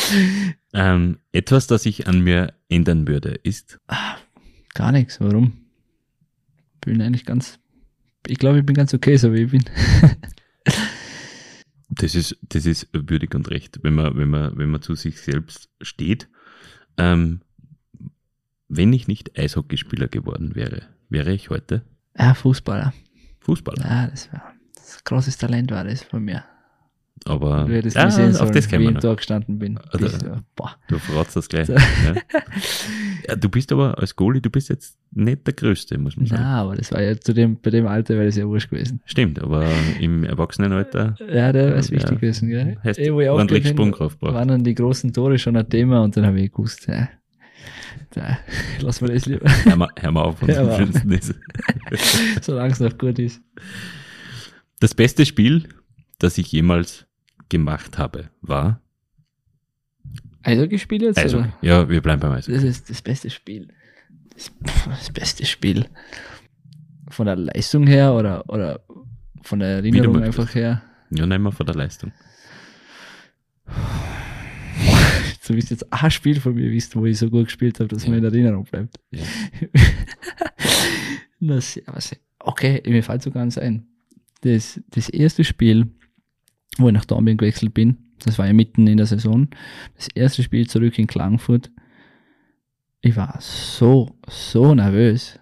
ähm, 0.73 1.19
etwas, 1.33 1.67
das 1.67 1.87
ich 1.87 2.07
an 2.09 2.21
mir 2.21 2.55
ändern 2.69 3.07
würde, 3.07 3.31
ist 3.43 3.79
Ah, 3.87 4.17
gar 4.75 4.93
nichts. 4.93 5.21
Warum? 5.21 5.53
Bin 6.81 7.01
eigentlich 7.03 7.25
ganz, 7.25 7.59
ich 8.27 8.39
glaube, 8.39 8.59
ich 8.61 8.67
bin 8.67 8.75
ganz 8.77 8.93
okay, 8.95 9.17
so 9.17 9.33
wie 9.33 9.43
ich 9.43 9.51
bin. 9.51 9.65
Das 11.91 12.15
ist, 12.17 12.37
das 12.43 12.67
ist 12.67 12.89
würdig 12.93 13.35
und 13.37 13.49
recht, 13.51 13.79
wenn 13.83 13.95
man, 13.95 14.17
wenn 14.17 14.29
man, 14.29 14.57
wenn 14.59 14.71
man 14.71 14.83
zu 14.83 14.95
sich 14.97 15.21
selbst 15.21 15.69
steht. 15.81 16.29
Ähm, 16.97 17.41
wenn 18.69 18.93
ich 18.93 19.09
nicht 19.09 19.39
Eishockeyspieler 19.39 20.09
geworden 20.09 20.55
wäre, 20.55 20.83
wäre 21.09 21.33
ich 21.33 21.51
heute 21.51 21.83
Ja, 22.19 22.35
Fußballer. 22.35 22.93
Fußballer. 23.41 23.85
Ja, 23.85 24.07
das 24.09 24.33
war, 24.33 24.53
das 24.75 25.05
großes 25.05 25.37
Talent 25.39 25.71
war 25.71 25.85
das 25.85 26.03
von 26.03 26.25
mir. 26.25 26.45
Aber 27.27 27.65
Du 27.65 27.73
hättest 27.75 27.97
ja, 27.97 28.07
mich 28.07 28.15
sehen 28.15 28.31
auf 28.33 28.37
sollen, 28.37 28.53
das 28.53 28.71
wie 28.73 28.77
ich 28.77 28.89
im. 28.89 28.99
Tor 29.01 29.17
gestanden 29.17 29.59
bin. 29.59 29.79
Oder- 29.95 30.07
Ich 30.07 30.13
so, 30.13 30.37
boah. 30.57 30.73
Du 30.89 30.99
verratst 30.99 31.37
das 31.37 31.49
gleich. 31.49 31.67
So. 31.69 31.73
Ja. 31.75 31.81
ja, 33.29 33.37
du 33.37 33.49
bist 33.49 33.73
aber 33.73 33.97
als 33.99 34.15
Goalie, 34.17 34.43
du 34.43 34.51
bist 34.51 34.69
jetzt 34.69 34.99
nicht 35.13 35.47
der 35.47 35.55
Größte, 35.55 35.97
muss 35.97 36.17
man 36.17 36.27
sagen. 36.27 36.43
Na, 36.43 36.61
aber 36.63 36.75
das 36.77 36.91
war 36.93 37.01
ja 37.01 37.17
zu 37.19 37.33
dem, 37.33 37.59
bei 37.61 37.71
dem 37.71 37.87
Alter 37.87 38.15
wäre 38.15 38.27
das 38.27 38.37
ja 38.37 38.47
wurscht 38.47 38.69
gewesen. 38.71 39.01
Stimmt, 39.07 39.39
aber 39.41 39.67
im 40.01 40.25
Erwachsenenalter 40.25 41.15
Ja, 41.33 41.53
der 41.53 41.77
ist 41.77 41.91
Ja. 41.91 41.97
wichtig 41.97 42.21
gewesen, 42.21 42.49
gell? 42.51 42.79
hast 42.83 42.99
Eh, 42.99 43.07
du 43.09 43.15
wo 43.15 43.21
ich 43.21 43.29
ordentlich 43.31 43.69
Sprungkraft 43.69 44.19
braucht. 44.19 44.35
waren 44.35 44.49
dann 44.49 44.65
die 44.65 44.75
großen 44.75 45.13
Tore 45.13 45.39
schon 45.39 45.57
ein 45.57 45.69
Thema 45.69 46.03
und 46.03 46.17
dann 46.17 46.27
habe 46.27 46.41
ich 46.41 46.51
gewusst, 46.53 46.87
ja, 46.89 47.09
da, 48.15 48.39
lass 48.81 49.01
mal 49.01 49.13
das 49.13 49.27
lieber, 49.27 49.49
Hör 49.65 49.77
mal, 49.77 49.89
hör 49.97 50.11
mal 50.13 50.23
auf, 50.23 50.43
was 50.43 50.57
am 50.57 50.77
schönsten 50.77 51.13
ist. 51.13 51.35
solange 52.43 52.73
es 52.73 52.81
noch 52.81 52.97
gut 52.97 53.19
ist. 53.19 53.43
Das 54.81 54.95
beste 54.95 55.27
Spiel, 55.27 55.69
das 56.19 56.39
ich 56.39 56.51
jemals 56.53 57.07
gemacht 57.49 57.99
habe, 57.99 58.31
war 58.41 58.81
Eishockey 60.45 60.79
spiel 60.79 61.03
jetzt? 61.03 61.19
Also, 61.19 61.39
oder? 61.39 61.53
ja, 61.63 61.89
wir 61.89 62.03
bleiben 62.03 62.21
beim 62.21 62.33
Eis. 62.33 62.47
Das 62.47 62.63
ist 62.63 62.91
das 62.91 63.01
beste 63.03 63.31
Spiel. 63.31 63.69
Das, 64.35 64.53
das 64.87 65.11
beste 65.11 65.47
Spiel. 65.47 65.87
Von 67.09 67.27
der 67.27 67.37
Leistung 67.37 67.87
her 67.87 68.13
oder, 68.13 68.49
oder 68.49 68.81
von 69.43 69.61
der 69.61 69.69
Erinnerung 69.77 70.23
einfach 70.23 70.55
her. 70.55 70.83
Ja, 71.11 71.27
nehmen 71.27 71.45
wir 71.45 71.53
von 71.53 71.67
der 71.67 71.75
Leistung. 71.75 72.13
Du 75.47 75.55
wisst 75.55 75.71
jetzt 75.71 75.93
ein 75.93 76.11
Spiel 76.11 76.41
von 76.41 76.55
mir 76.55 76.71
wisst, 76.71 76.97
wo 76.97 77.05
ich 77.07 77.19
so 77.19 77.29
gut 77.31 77.47
gespielt 77.47 77.79
habe, 77.81 77.89
dass 77.89 78.05
Ja. 78.05 78.11
mir 78.11 78.19
in 78.19 78.25
Erinnerung 78.25 78.65
bleibt. 78.65 78.97
Ja. 79.11 79.23
Was, 81.41 81.79
okay, 82.39 82.83
mir 82.87 83.03
fällt 83.03 83.23
sogar 83.23 83.43
eins 83.43 83.59
ein. 83.59 83.87
Das, 84.41 84.81
das 84.91 85.09
erste 85.09 85.45
Spiel, 85.45 85.89
wo 86.79 86.89
ich 86.89 86.95
nach 86.95 87.05
Dornbirn 87.05 87.37
gewechselt 87.37 87.75
bin, 87.75 87.99
das 88.21 88.39
war 88.39 88.47
ja 88.47 88.53
mitten 88.53 88.87
in 88.87 88.97
der 88.97 89.07
Saison, 89.07 89.49
das 89.97 90.09
erste 90.15 90.43
Spiel 90.43 90.67
zurück 90.69 90.99
in 90.99 91.07
Klagenfurt, 91.07 91.71
ich 93.03 93.17
war 93.17 93.37
so, 93.41 94.17
so 94.29 94.75
nervös. 94.75 95.39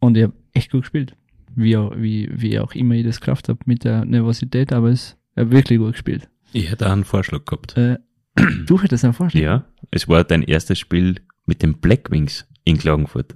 Und 0.00 0.18
ich 0.18 0.24
habe 0.24 0.34
echt 0.52 0.70
gut 0.70 0.82
gespielt. 0.82 1.16
Wie, 1.54 1.74
auch- 1.78 1.94
wie, 1.96 2.28
wie 2.30 2.58
auch 2.58 2.74
immer 2.74 2.94
ich 2.96 3.04
das 3.04 3.20
geschafft 3.20 3.48
habe 3.48 3.60
mit 3.64 3.84
der 3.84 4.04
Nervosität, 4.04 4.72
aber 4.74 4.90
es 4.90 5.16
habe 5.34 5.52
wirklich 5.52 5.78
gut 5.78 5.92
gespielt. 5.92 6.28
Ich 6.52 6.70
hätte 6.70 6.86
auch 6.86 6.92
einen 6.92 7.04
Vorschlag 7.04 7.46
gehabt. 7.46 7.74
Äh, 7.78 7.96
du 8.66 8.80
hättest 8.82 9.04
einen 9.04 9.14
Vorschlag. 9.14 9.40
Ja, 9.40 9.64
es 9.90 10.08
war 10.08 10.24
dein 10.24 10.42
erstes 10.42 10.78
Spiel 10.78 11.16
mit 11.46 11.62
den 11.62 11.78
Blackwings 11.78 12.46
in 12.64 12.78
Klagenfurt. 12.78 13.34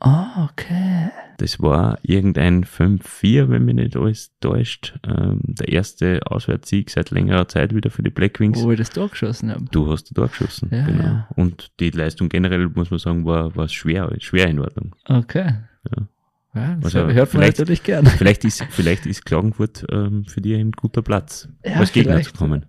Ah, 0.00 0.48
okay. 0.50 1.10
Das 1.38 1.60
war 1.60 1.98
irgendein 2.02 2.64
5-4, 2.64 3.48
wenn 3.48 3.64
mich 3.64 3.74
nicht 3.74 3.96
alles 3.96 4.32
täuscht. 4.40 4.98
Ähm, 5.06 5.40
der 5.42 5.68
erste 5.68 6.20
Auswärtssieg 6.26 6.90
seit 6.90 7.10
längerer 7.10 7.48
Zeit 7.48 7.74
wieder 7.74 7.90
für 7.90 8.02
die 8.02 8.10
Blackwings. 8.10 8.62
Wo 8.62 8.70
ich 8.70 8.78
das 8.78 8.90
Tor 8.90 9.08
geschossen 9.08 9.50
habe. 9.50 9.64
Du 9.70 9.90
hast 9.90 10.16
da 10.16 10.26
geschossen, 10.26 10.68
Ja, 10.70 10.84
genau. 10.84 11.02
ja. 11.02 11.28
Und 11.36 11.72
die 11.80 11.90
Leistung 11.90 12.28
generell, 12.28 12.68
muss 12.68 12.90
man 12.90 12.98
sagen, 12.98 13.24
war, 13.24 13.56
war 13.56 13.68
schwer, 13.68 14.12
schwer 14.18 14.48
in 14.48 14.60
Ordnung. 14.60 14.94
Okay. 15.08 15.54
Ja. 15.90 16.08
Ja, 16.56 16.74
das 16.76 16.94
Also 16.94 16.98
hört 17.12 17.16
man 17.16 17.26
vielleicht- 17.26 17.58
natürlich 17.58 17.82
gern. 17.82 18.06
Vielleicht 18.06 18.44
ist, 18.44 18.62
vielleicht 18.70 19.06
ist 19.06 19.24
Klagenfurt 19.24 19.86
ähm, 19.90 20.24
für 20.26 20.40
dich 20.40 20.54
ein 20.54 20.70
guter 20.70 21.02
Platz, 21.02 21.48
Ja, 21.64 21.74
als 21.76 21.92
Gegner 21.92 22.20
zu 22.22 22.32
kommen. 22.32 22.66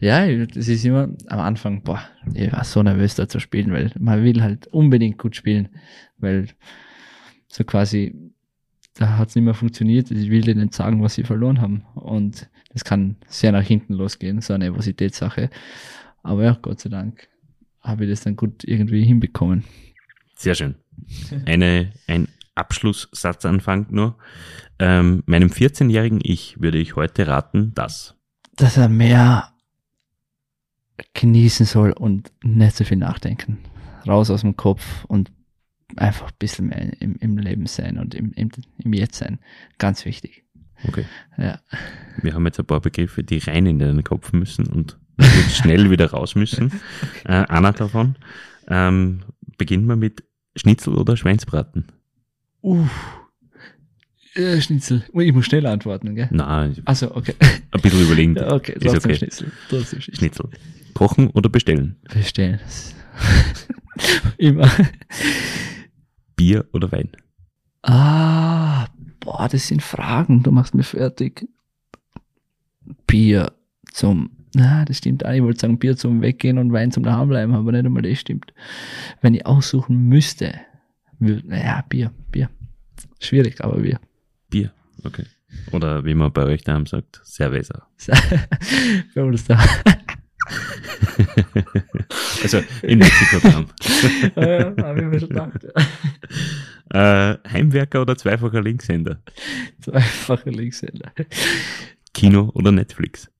Ja, 0.00 0.26
das 0.46 0.68
ist 0.68 0.84
immer 0.84 1.08
am 1.26 1.40
Anfang, 1.40 1.82
boah, 1.82 2.02
ich 2.34 2.52
war 2.52 2.64
so 2.64 2.82
nervös 2.82 3.14
da 3.14 3.28
zu 3.28 3.40
spielen, 3.40 3.72
weil 3.72 3.90
man 3.98 4.22
will 4.24 4.42
halt 4.42 4.66
unbedingt 4.68 5.18
gut 5.18 5.36
spielen, 5.36 5.68
weil 6.18 6.48
so 7.48 7.64
quasi, 7.64 8.14
da 8.94 9.16
hat 9.16 9.28
es 9.28 9.34
nicht 9.34 9.44
mehr 9.44 9.54
funktioniert. 9.54 10.10
Ich 10.10 10.30
will 10.30 10.42
denen 10.42 10.62
nicht 10.62 10.74
sagen, 10.74 11.02
was 11.02 11.14
sie 11.14 11.24
verloren 11.24 11.60
haben. 11.60 11.84
Und 11.94 12.48
das 12.72 12.84
kann 12.84 13.16
sehr 13.26 13.52
nach 13.52 13.64
hinten 13.64 13.94
losgehen, 13.94 14.40
so 14.40 14.52
eine 14.54 14.66
Nervositätssache. 14.66 15.50
Aber 16.22 16.44
ja, 16.44 16.58
Gott 16.60 16.80
sei 16.80 16.90
Dank 16.90 17.28
habe 17.80 18.04
ich 18.04 18.10
das 18.10 18.20
dann 18.20 18.36
gut 18.36 18.64
irgendwie 18.64 19.04
hinbekommen. 19.04 19.64
Sehr 20.36 20.54
schön. 20.54 20.74
Eine, 21.46 21.92
ein 22.06 22.28
Abschlusssatzanfang 22.54 23.86
nur. 23.90 24.16
Ähm, 24.78 25.22
meinem 25.26 25.48
14-jährigen 25.48 26.20
Ich 26.22 26.60
würde 26.60 26.78
ich 26.78 26.96
heute 26.96 27.26
raten, 27.26 27.72
dass 27.74 28.14
Dass 28.56 28.76
er 28.76 28.88
mehr 28.88 29.52
genießen 31.14 31.66
soll 31.66 31.92
und 31.92 32.32
nicht 32.42 32.76
so 32.76 32.84
viel 32.84 32.96
nachdenken. 32.96 33.58
Raus 34.06 34.30
aus 34.30 34.42
dem 34.42 34.56
Kopf 34.56 35.04
und 35.06 35.30
einfach 35.96 36.28
ein 36.28 36.36
bisschen 36.38 36.68
mehr 36.68 37.00
im, 37.00 37.16
im 37.16 37.38
Leben 37.38 37.66
sein 37.66 37.98
und 37.98 38.14
im, 38.14 38.32
im, 38.32 38.50
im 38.78 38.92
Jetzt 38.92 39.18
sein. 39.18 39.38
Ganz 39.78 40.04
wichtig. 40.04 40.44
Okay. 40.86 41.04
Ja. 41.36 41.60
Wir 42.22 42.34
haben 42.34 42.46
jetzt 42.46 42.58
ein 42.58 42.66
paar 42.66 42.80
Begriffe, 42.80 43.24
die 43.24 43.38
rein 43.38 43.66
in 43.66 43.78
den 43.78 44.04
Kopf 44.04 44.32
müssen 44.32 44.66
und 44.66 44.98
schnell 45.50 45.90
wieder 45.90 46.10
raus 46.10 46.34
müssen. 46.34 46.72
Äh, 47.24 47.44
einer 47.46 47.72
davon. 47.72 48.16
Ähm, 48.68 49.22
beginnen 49.56 49.86
wir 49.86 49.96
mit 49.96 50.24
Schnitzel 50.56 50.94
oder 50.94 51.16
Schweinsbraten? 51.16 51.86
Uff. 52.60 53.27
Äh, 54.34 54.60
Schnitzel. 54.60 55.04
Ich 55.14 55.32
muss 55.32 55.46
schnell 55.46 55.66
antworten, 55.66 56.14
gell? 56.14 56.28
Nein, 56.30 56.76
Also 56.84 57.14
okay. 57.14 57.34
ein 57.40 57.80
bisschen 57.80 58.02
überlegen. 58.02 58.36
Ja, 58.36 58.52
okay, 58.52 58.72
ist 58.72 58.82
trotzdem 58.84 59.10
okay. 59.10 59.14
Schnitzel. 59.18 59.52
Trotzdem 59.68 60.00
Schnitzel. 60.00 60.18
Schnitzel. 60.18 60.50
Kochen 60.94 61.28
oder 61.30 61.48
bestellen? 61.48 61.96
Bestellen. 62.12 62.60
Immer. 64.38 64.70
Bier 66.36 66.66
oder 66.72 66.90
Wein? 66.92 67.10
Ah, 67.82 68.86
boah, 69.20 69.48
das 69.48 69.66
sind 69.68 69.82
Fragen. 69.82 70.42
Du 70.42 70.50
machst 70.52 70.74
mir 70.74 70.82
fertig. 70.84 71.48
Bier 73.06 73.52
zum, 73.92 74.30
na, 74.54 74.84
das 74.84 74.98
stimmt 74.98 75.24
auch. 75.24 75.32
Ich 75.32 75.42
wollte 75.42 75.60
sagen 75.60 75.78
Bier 75.78 75.96
zum 75.96 76.22
Weggehen 76.22 76.58
und 76.58 76.72
Wein 76.72 76.90
zum 76.92 77.02
Daheimbleiben, 77.02 77.54
aber 77.54 77.72
nicht 77.72 77.84
einmal 77.86 78.02
das 78.02 78.18
stimmt. 78.18 78.52
Wenn 79.20 79.34
ich 79.34 79.46
aussuchen 79.46 80.04
müsste, 80.08 80.54
wür- 81.20 81.42
naja, 81.44 81.84
Bier, 81.88 82.12
Bier. 82.30 82.50
Schwierig, 83.20 83.60
aber 83.62 83.78
Bier. 83.80 84.00
Bier, 84.50 84.72
okay. 85.04 85.24
Oder 85.72 86.04
wie 86.04 86.14
man 86.14 86.32
bei 86.32 86.44
euch 86.44 86.62
daheim 86.62 86.86
sagt, 86.86 87.20
Cerveza. 87.24 87.88
Da. 89.14 89.58
Also 92.42 92.62
in 92.82 93.00
Mexiko 93.00 93.38
daheim. 93.40 93.66
ja, 94.36 94.74
hab 94.82 94.96
ich 94.96 95.04
mir 95.04 95.20
schon 95.20 95.28
gedacht. 95.28 95.64
Äh, 96.90 97.36
Heimwerker 97.50 98.02
oder 98.02 98.16
zweifacher 98.16 98.62
Linkshänder? 98.62 99.20
Zweifache 99.80 100.50
Linkshänder. 100.50 101.12
Kino 102.14 102.50
oder 102.54 102.72
Netflix? 102.72 103.30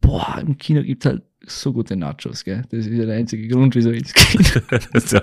Boah, 0.00 0.38
im 0.40 0.58
Kino 0.58 0.82
gibt's 0.82 1.06
halt 1.06 1.22
so 1.46 1.72
gute 1.72 1.96
Nachos, 1.96 2.44
gell? 2.44 2.62
Das 2.70 2.86
ist 2.86 2.92
ja 2.92 3.06
der 3.06 3.16
einzige 3.16 3.48
Grund, 3.48 3.74
wieso 3.74 3.90
ich 3.90 4.00
ins 4.00 4.14
Kino, 4.14 4.44
so. 4.94 5.20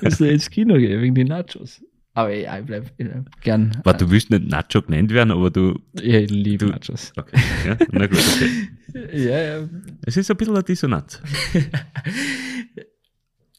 wieso 0.00 0.24
ich 0.24 0.32
ins 0.32 0.50
Kino 0.50 0.76
gehe, 0.76 1.00
wegen 1.00 1.14
den 1.14 1.28
Nachos. 1.28 1.82
Aber 2.18 2.34
ja, 2.34 2.58
ich 2.58 2.64
bleib, 2.66 2.90
ich 2.96 3.06
bleib 3.06 3.40
gern. 3.42 3.80
War, 3.84 3.94
du 3.96 4.10
willst 4.10 4.28
nicht 4.30 4.48
Nacho 4.48 4.82
genannt 4.82 5.12
werden, 5.12 5.30
aber 5.30 5.50
du. 5.52 5.78
Ja, 6.02 6.18
ich 6.18 6.30
liebe 6.30 6.66
Du- 6.66 6.72
Nachos. 6.72 7.12
Okay, 7.16 7.38
ja, 7.64 7.76
na 7.92 8.06
gut, 8.08 8.18
okay. 8.18 8.68
Ja, 9.28 9.38
ja. 9.60 9.68
Es 10.04 10.16
ist 10.16 10.28
ein 10.28 10.36
bisschen 10.36 10.54
eine 10.54 10.64
Dissonanz. 10.64 11.22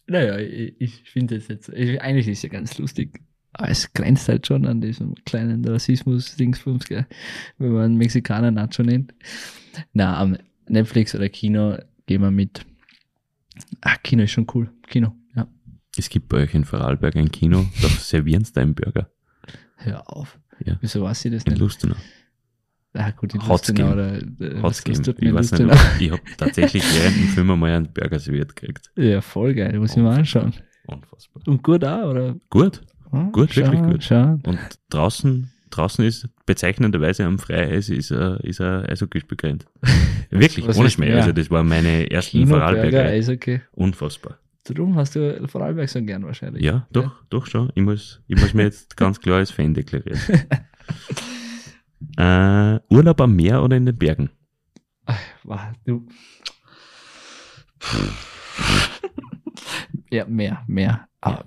naja, 0.08 0.40
ich, 0.40 0.76
ich 0.82 1.10
finde 1.10 1.38
es 1.38 1.48
jetzt, 1.48 1.70
ich, 1.70 2.02
eigentlich 2.02 2.28
ist 2.28 2.40
es 2.40 2.44
ja 2.44 2.50
ganz 2.50 2.78
lustig. 2.78 3.22
Aber 3.54 3.70
es 3.70 3.94
grenzt 3.94 4.28
halt 4.28 4.46
schon 4.46 4.66
an 4.66 4.82
diesem 4.82 5.16
kleinen 5.24 5.64
Rassismus-Dingsbums, 5.66 6.86
gell? 6.88 7.08
Wenn 7.60 7.72
man 7.72 7.84
einen 7.84 7.98
Mexikaner 7.98 8.52
Nacho 8.52 8.84
nennt. 8.84 9.14
Na, 9.94 10.18
am 10.20 10.38
Netflix 10.68 11.16
oder 11.16 11.30
Kino 11.30 11.78
gehen 12.08 12.22
wir 12.22 12.32
mit. 12.32 12.66
Ah, 13.82 13.96
Kino 14.04 14.24
ist 14.24 14.32
schon 14.32 14.48
cool. 14.54 14.70
Kino. 14.88 15.16
Es 15.98 16.10
gibt 16.10 16.30
bei 16.30 16.38
euch 16.44 16.54
in 16.54 16.66
Vorarlberg 16.66 17.16
ein 17.16 17.32
Kino, 17.32 17.66
da 17.82 17.88
servieren 18.00 18.44
sie 18.46 18.54
deinen 18.54 18.76
Burger. 18.76 19.10
Hör 19.78 20.10
auf. 20.16 20.38
Ja. 20.66 20.78
Wieso 20.82 21.04
weiß 21.04 21.26
ich 21.26 21.32
das 21.34 21.44
In 21.44 21.54
nicht? 21.54 21.60
Lustenau. 21.60 21.96
Ah, 22.94 23.12
gut, 23.12 23.34
in 23.36 23.40
Hat's 23.42 23.50
Lustenau 23.70 23.96
gegeben. 23.96 24.36
oder, 24.40 24.60
äh, 24.68 24.72
tut 25.04 25.22
mir 25.22 25.28
Ich 25.30 25.34
weiß 25.36 25.52
nicht, 25.52 25.62
Lustenau? 25.62 25.74
ob- 25.74 26.02
ich 26.02 26.12
habe 26.12 26.22
tatsächlich 26.38 26.84
während 27.00 27.16
dem 27.18 27.28
Film 27.30 27.52
einmal 27.52 27.72
einen 27.72 27.94
Burger 27.94 28.20
serviert 28.20 28.56
gekriegt. 28.56 28.92
Ja, 28.96 29.22
voll 29.22 29.54
geil, 29.54 29.78
muss 29.80 29.92
ich 29.96 30.02
mal 30.04 30.18
anschauen. 30.18 30.54
Unfassbar. 30.88 31.44
Und 31.48 31.62
gut 31.64 31.84
auch, 31.86 32.10
oder? 32.10 32.36
Gut. 32.50 32.82
Ah, 33.12 33.30
Gut, 33.32 33.52
schau, 33.54 33.62
wirklich 33.62 33.82
gut. 33.84 34.04
Schau. 34.04 34.40
Und 34.44 34.60
draußen, 34.90 35.52
draußen 35.70 36.04
ist 36.06 36.28
bezeichnenderweise 36.46 37.26
am 37.26 37.40
Freieis 37.40 37.90
ist 37.90 38.12
ein, 38.12 38.38
ist 38.42 38.60
ein 38.62 38.86
Eishockeyspielgrenz. 38.86 39.66
Wirklich, 40.32 40.68
was 40.68 40.78
ohne 40.78 40.90
Schmäh. 40.90 41.08
mehr? 41.08 41.18
Also 41.18 41.32
das 41.32 41.50
war 41.50 41.64
meine 41.64 42.10
ersten 42.12 42.46
Vorarlberger. 42.48 43.04
Eishockey. 43.06 43.62
Unfassbar. 43.72 44.38
Darum 44.66 44.96
hast 44.96 45.16
du 45.16 45.48
Vorarlberg 45.48 45.90
so 45.90 46.02
gern 46.04 46.24
wahrscheinlich. 46.24 46.64
Ja, 46.64 46.88
doch, 46.92 47.24
doch 47.30 47.46
schon. 47.46 47.72
Ich 47.76 47.82
muss, 47.82 48.22
ich 48.28 48.40
muss 48.40 48.54
mir 48.54 48.64
jetzt 48.64 48.98
ganz 48.98 49.20
klar 49.20 49.38
als 49.38 49.52
Fan 49.52 49.74
deklarieren. 49.74 50.20
äh, 52.18 52.80
Urlaub 52.94 53.22
am 53.22 53.36
Meer 53.36 53.64
oder 53.64 53.78
in 53.78 53.86
den 53.86 53.98
Bergen? 53.98 54.30
Ach, 55.06 55.20
wow, 55.44 55.60
du. 55.86 56.06
ja, 60.12 60.26
mehr, 60.26 60.64
mehr. 60.68 61.08
Aber 61.22 61.46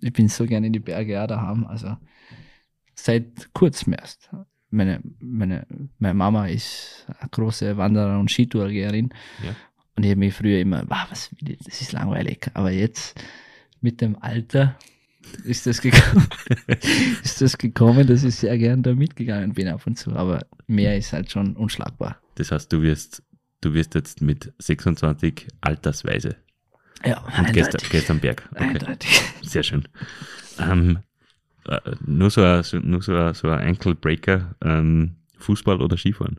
ich 0.00 0.12
bin 0.12 0.28
so 0.28 0.44
gerne 0.44 0.66
in 0.66 0.72
die 0.72 0.80
Berge 0.80 1.22
auch 1.22 1.26
daheim. 1.26 1.66
Also 1.66 1.96
seit 2.94 3.52
kurzem 3.54 3.94
erst. 3.94 4.30
Meine, 4.70 5.00
meine, 5.20 5.66
meine 5.98 6.14
Mama 6.14 6.46
ist 6.46 7.06
eine 7.18 7.30
große 7.30 7.76
Wanderer- 7.76 8.18
und 8.20 8.30
Skitourgeherin. 8.30 9.08
Ja. 9.42 9.54
Und 9.98 10.04
ich 10.04 10.10
habe 10.10 10.20
mich 10.20 10.32
früher 10.34 10.60
immer, 10.60 10.84
wow, 10.86 11.08
was 11.10 11.28
will 11.40 11.50
ich, 11.50 11.58
das 11.58 11.80
ist 11.80 11.90
langweilig. 11.90 12.48
Aber 12.54 12.70
jetzt 12.70 13.20
mit 13.80 14.00
dem 14.00 14.16
Alter 14.22 14.78
ist 15.42 15.66
das 15.66 15.80
gekommen, 15.80 16.28
ist 17.24 17.40
das 17.40 17.58
gekommen, 17.58 18.06
dass 18.06 18.22
ich 18.22 18.36
sehr 18.36 18.56
gern 18.58 18.84
da 18.84 18.94
mitgegangen 18.94 19.54
bin 19.54 19.66
ab 19.66 19.84
und 19.88 19.98
zu. 19.98 20.12
Aber 20.12 20.46
mehr 20.68 20.96
ist 20.96 21.12
halt 21.12 21.32
schon 21.32 21.56
unschlagbar. 21.56 22.16
Das 22.36 22.52
heißt, 22.52 22.72
du 22.72 22.80
wirst, 22.80 23.24
du 23.60 23.74
wirst 23.74 23.96
jetzt 23.96 24.22
mit 24.22 24.52
26 24.58 25.48
altersweise 25.62 26.36
Ja, 27.04 27.18
und 27.22 27.52
gehst, 27.52 27.70
eindeutig. 27.70 27.90
gehst 27.90 28.08
am 28.12 28.20
Berg. 28.20 28.48
Okay. 28.52 28.64
Eindeutig. 28.68 29.20
Sehr 29.42 29.64
schön. 29.64 29.88
Ähm, 30.60 31.00
äh, 31.66 31.80
nur 32.06 32.30
so 32.30 32.40
ein, 32.40 32.62
nur 32.84 33.02
so 33.02 33.16
ein, 33.16 33.34
so 33.34 33.48
ein 33.50 33.66
Ankle-Breaker, 33.66 34.54
ähm, 34.62 35.16
Fußball 35.38 35.82
oder 35.82 35.96
Skifahren? 35.96 36.38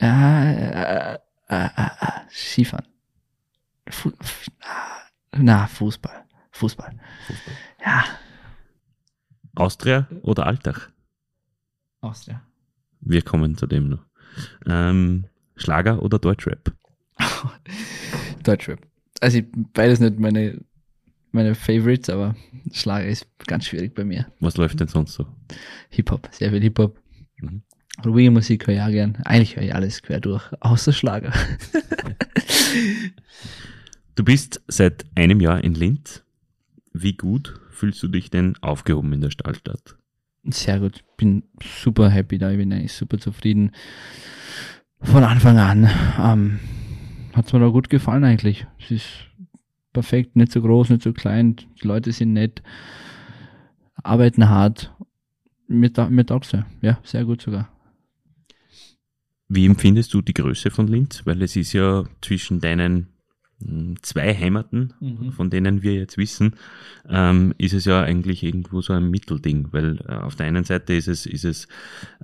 Ja, 0.00 0.44
äh, 0.50 1.14
äh, 1.48 1.54
äh, 1.54 1.66
äh, 1.66 2.20
Skifahren. 2.30 2.86
Fu 3.88 4.10
f- 4.20 4.46
na, 5.36 5.66
Fußball. 5.66 6.24
Fußball. 6.52 6.92
Fußball. 7.26 7.54
Ja, 7.84 8.04
Austria 9.54 10.08
oder 10.22 10.46
Alltag? 10.46 10.92
Austria. 12.00 12.42
Wir 13.00 13.22
kommen 13.22 13.56
zu 13.56 13.66
dem 13.66 13.88
noch. 13.88 14.04
Ähm, 14.66 15.26
Schlager 15.56 16.02
oder 16.02 16.18
Deutschrap? 16.18 16.72
Deutschrap. 18.44 18.80
Also 19.20 19.38
ich, 19.38 19.46
beides 19.72 20.00
nicht 20.00 20.18
meine, 20.18 20.60
meine 21.32 21.54
Favorites, 21.54 22.08
aber 22.10 22.36
Schlager 22.72 23.06
ist 23.06 23.26
ganz 23.46 23.66
schwierig 23.66 23.94
bei 23.94 24.04
mir. 24.04 24.26
Was 24.40 24.56
läuft 24.56 24.80
denn 24.80 24.88
sonst 24.88 25.12
so? 25.14 25.26
Hip-Hop, 25.90 26.28
sehr 26.32 26.50
viel 26.50 26.62
Hip-Hop. 26.62 26.98
Mhm. 27.38 27.62
Ruhige 28.04 28.30
Musik 28.30 28.66
höre 28.66 28.74
ich 28.76 28.80
auch 28.80 28.88
gern. 28.90 29.16
Eigentlich 29.24 29.56
höre 29.56 29.62
ich 29.64 29.74
alles 29.74 30.02
quer 30.02 30.20
durch, 30.20 30.44
außer 30.60 30.92
Schlager. 30.92 31.32
Du 34.16 34.24
bist 34.24 34.60
seit 34.68 35.04
einem 35.14 35.40
Jahr 35.40 35.62
in 35.64 35.74
Linz. 35.74 36.22
Wie 36.92 37.14
gut 37.16 37.58
fühlst 37.70 38.02
du 38.02 38.08
dich 38.08 38.30
denn 38.30 38.54
aufgehoben 38.60 39.12
in 39.12 39.20
der 39.20 39.30
Stahlstadt? 39.30 39.96
Sehr 40.44 40.80
gut. 40.80 41.02
Bin 41.16 41.44
super 41.62 42.10
happy 42.10 42.36
da. 42.38 42.50
Ich 42.50 42.58
bin 42.58 42.72
eigentlich 42.72 42.92
super 42.92 43.18
zufrieden. 43.18 43.72
Von 45.00 45.24
Anfang 45.24 45.58
an. 45.58 45.88
Ähm, 46.20 46.60
hat 47.32 47.46
es 47.46 47.52
mir 47.52 47.60
da 47.60 47.68
gut 47.68 47.88
gefallen 47.88 48.24
eigentlich. 48.24 48.66
Es 48.78 48.90
ist 48.90 49.06
perfekt, 49.92 50.36
nicht 50.36 50.52
so 50.52 50.60
groß, 50.60 50.90
nicht 50.90 51.02
so 51.02 51.12
klein. 51.12 51.56
Die 51.56 51.86
Leute 51.86 52.12
sind 52.12 52.32
nett, 52.34 52.62
arbeiten 54.02 54.48
hart. 54.48 54.92
Mir, 55.68 55.92
ta- 55.92 56.10
mir 56.10 56.26
taugt's 56.26 56.52
ja. 56.52 56.66
Ja, 56.82 56.98
sehr 57.04 57.24
gut 57.24 57.40
sogar. 57.40 57.70
Wie 59.52 59.66
empfindest 59.66 60.14
du 60.14 60.22
die 60.22 60.32
Größe 60.32 60.70
von 60.70 60.86
Linz? 60.86 61.22
Weil 61.26 61.42
es 61.42 61.56
ist 61.56 61.72
ja 61.72 62.04
zwischen 62.22 62.60
deinen 62.60 63.08
mh, 63.58 63.96
zwei 64.02 64.32
Heimaten, 64.34 64.94
Mhm. 65.00 65.32
von 65.32 65.50
denen 65.50 65.82
wir 65.82 65.92
jetzt 65.94 66.16
wissen, 66.16 66.54
ähm, 67.08 67.52
ist 67.58 67.74
es 67.74 67.84
ja 67.84 68.00
eigentlich 68.00 68.42
irgendwo 68.44 68.80
so 68.80 68.92
ein 68.94 69.10
Mittelding, 69.10 69.68
weil 69.72 69.98
äh, 70.08 70.12
auf 70.14 70.36
der 70.36 70.46
einen 70.46 70.64
Seite 70.64 70.94
ist 70.94 71.08
es, 71.08 71.26
ist 71.26 71.44
es 71.44 71.68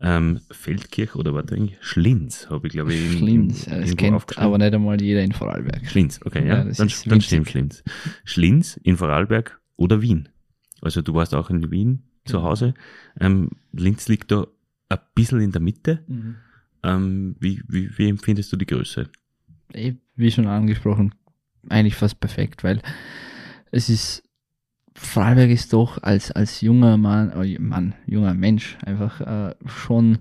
ähm, 0.01 0.41
Feldkirch 0.51 1.15
oder 1.17 1.35
warte 1.35 1.57
eigentlich 1.57 1.77
Schlinz, 1.83 2.49
habe 2.49 2.69
ich 2.69 2.73
glaube 2.73 2.95
ich 2.95 3.05
in- 3.13 3.19
Schlinz. 3.19 3.67
in- 3.67 3.81
das 3.83 3.97
kennt 3.97 4.39
aber 4.39 4.57
nicht 4.59 4.73
einmal 4.73 5.03
jeder 5.03 5.23
in 5.25 5.33
Vorarlberg. 5.33 5.85
Schlinz, 5.91 6.21
okay, 6.25 6.47
ja, 6.47 6.59
Ja, 6.59 6.65
dann, 6.65 6.75
dann 7.07 7.21
stimmt 7.21 7.51
Schlinz. 7.51 7.83
Schlinz 8.25 8.79
in 8.83 8.97
Vorarlberg 8.97 9.61
oder 9.77 10.01
Wien. 10.01 10.29
Also 10.81 11.03
du 11.03 11.13
warst 11.15 11.35
auch 11.35 11.51
in 11.51 11.71
Wien 11.71 12.05
zu 12.25 12.37
Genau. 12.39 12.45
Hause. 12.49 12.75
Ähm, 13.21 13.51
Linz 13.73 14.09
liegt 14.09 14.31
da 14.31 14.47
ein 14.89 14.99
bisschen 15.15 15.41
in 15.41 15.53
der 15.53 15.61
Mitte. 15.61 16.03
Mhm. 16.09 16.37
Ähm, 16.87 17.37
wie, 17.41 17.63
wie, 17.69 17.91
wie 17.99 18.09
empfindest 18.09 18.53
du 18.53 18.57
die 18.57 18.67
Größe? 18.67 19.11
wie 20.15 20.31
schon 20.31 20.47
angesprochen, 20.47 21.15
eigentlich 21.69 21.97
fast 21.97 22.21
perfekt, 22.21 22.65
weil 22.65 22.81
es 23.71 23.89
ist, 23.89 24.23
Vorarlberg 24.95 25.51
ist 25.51 25.73
doch 25.73 26.03
als, 26.03 26.31
als 26.33 26.61
junger 26.63 26.97
Mann, 26.97 27.31
äh, 27.33 27.59
Mann, 27.59 27.95
junger 28.07 28.33
Mensch 28.33 28.79
einfach 28.85 29.21
äh, 29.21 29.55
schon 29.67 30.19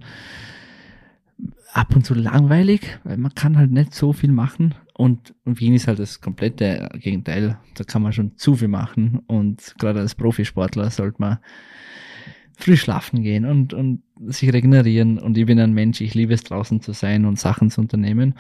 ab 1.73 1.95
und 1.95 2.05
zu 2.05 2.13
langweilig, 2.13 2.99
weil 3.03 3.17
man 3.17 3.35
kann 3.35 3.57
halt 3.57 3.71
nicht 3.71 3.93
so 3.93 4.13
viel 4.13 4.31
machen 4.31 4.75
und, 4.93 5.33
und 5.45 5.59
Wien 5.59 5.73
ist 5.73 5.87
halt 5.87 5.99
das 5.99 6.21
komplette 6.21 6.89
Gegenteil. 6.99 7.57
Da 7.75 7.83
kann 7.83 8.01
man 8.01 8.13
schon 8.13 8.37
zu 8.37 8.55
viel 8.55 8.69
machen 8.69 9.19
und 9.27 9.75
gerade 9.77 9.99
als 9.99 10.15
Profisportler 10.15 10.89
sollte 10.89 11.17
man 11.19 11.37
früh 12.57 12.77
schlafen 12.77 13.23
gehen 13.23 13.45
und, 13.45 13.73
und 13.73 14.01
sich 14.27 14.51
regenerieren 14.51 15.19
und 15.19 15.37
ich 15.37 15.45
bin 15.45 15.59
ein 15.59 15.73
Mensch, 15.73 16.01
ich 16.01 16.13
liebe 16.13 16.33
es 16.33 16.43
draußen 16.43 16.81
zu 16.81 16.93
sein 16.93 17.25
und 17.25 17.39
Sachen 17.39 17.69
zu 17.69 17.81
unternehmen. 17.81 18.35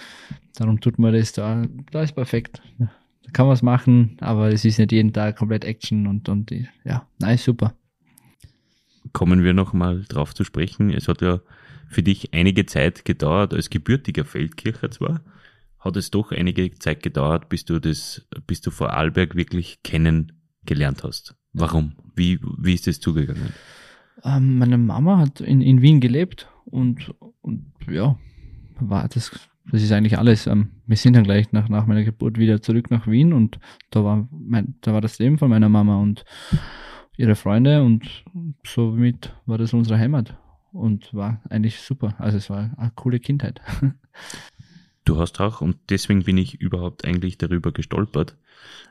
Darum 0.55 0.79
tut 0.79 0.99
man 0.99 1.13
das 1.13 1.33
da, 1.33 1.65
da 1.91 2.01
ist 2.01 2.13
perfekt. 2.13 2.61
Da 2.77 3.31
kann 3.33 3.47
man 3.47 3.53
es 3.53 3.61
machen, 3.61 4.17
aber 4.21 4.49
es 4.49 4.63
ist 4.65 4.79
nicht 4.79 4.91
jeden 4.91 5.11
Tag 5.11 5.35
komplett 5.35 5.65
Action 5.65 6.07
und, 6.07 6.29
und 6.29 6.51
ja, 6.85 7.07
nice, 7.19 7.43
super. 7.43 7.75
Kommen 9.13 9.43
wir 9.43 9.53
nochmal 9.53 10.03
drauf 10.07 10.33
zu 10.33 10.43
sprechen. 10.43 10.91
Es 10.91 11.07
hat 11.07 11.21
ja 11.21 11.41
für 11.89 12.03
dich 12.03 12.33
einige 12.33 12.65
Zeit 12.65 13.05
gedauert, 13.05 13.53
als 13.53 13.69
gebürtiger 13.69 14.25
Feldkircher 14.25 14.91
zwar, 14.91 15.21
hat 15.79 15.95
es 15.97 16.11
doch 16.11 16.31
einige 16.31 16.73
Zeit 16.75 17.03
gedauert, 17.03 17.49
bis 17.49 17.65
du 17.65 17.79
das, 17.79 18.27
bis 18.47 18.61
du 18.61 18.71
Vorarlberg 18.71 19.35
wirklich 19.35 19.83
kennengelernt 19.83 21.03
hast. 21.03 21.35
Warum? 21.53 21.95
Wie, 22.15 22.39
wie 22.57 22.73
ist 22.73 22.87
das 22.87 22.99
zugegangen? 22.99 23.53
Ähm, 24.25 24.57
meine 24.57 24.77
Mama 24.77 25.19
hat 25.19 25.39
in, 25.39 25.61
in 25.61 25.81
Wien 25.81 26.01
gelebt 26.01 26.49
und, 26.65 27.13
und 27.41 27.71
ja, 27.87 28.17
war 28.79 29.07
das, 29.07 29.31
das 29.71 29.83
ist 29.83 29.91
eigentlich 29.91 30.17
alles. 30.17 30.47
Ähm, 30.47 30.71
wir 30.87 30.97
sind 30.97 31.15
dann 31.15 31.23
gleich 31.23 31.51
nach, 31.51 31.69
nach 31.69 31.85
meiner 31.85 32.03
Geburt 32.03 32.39
wieder 32.39 32.61
zurück 32.61 32.89
nach 32.89 33.07
Wien 33.07 33.33
und 33.33 33.59
da 33.91 34.03
war 34.03 34.27
mein, 34.31 34.75
da 34.81 34.93
war 34.93 35.01
das 35.01 35.19
Leben 35.19 35.37
von 35.37 35.49
meiner 35.49 35.69
Mama 35.69 36.01
und 36.01 36.25
ihre 37.17 37.35
Freunde 37.35 37.83
und 37.83 38.25
somit 38.65 39.33
war 39.45 39.59
das 39.59 39.73
unsere 39.73 39.99
Heimat 39.99 40.37
und 40.73 41.13
war 41.13 41.41
eigentlich 41.49 41.79
super. 41.79 42.15
Also 42.17 42.37
es 42.37 42.49
war 42.49 42.71
eine 42.77 42.91
coole 42.95 43.19
Kindheit. 43.19 43.61
Du 45.05 45.19
hast 45.19 45.39
auch, 45.39 45.61
und 45.61 45.77
deswegen 45.89 46.23
bin 46.23 46.37
ich 46.37 46.59
überhaupt 46.59 47.05
eigentlich 47.05 47.37
darüber 47.37 47.71
gestolpert, 47.71 48.35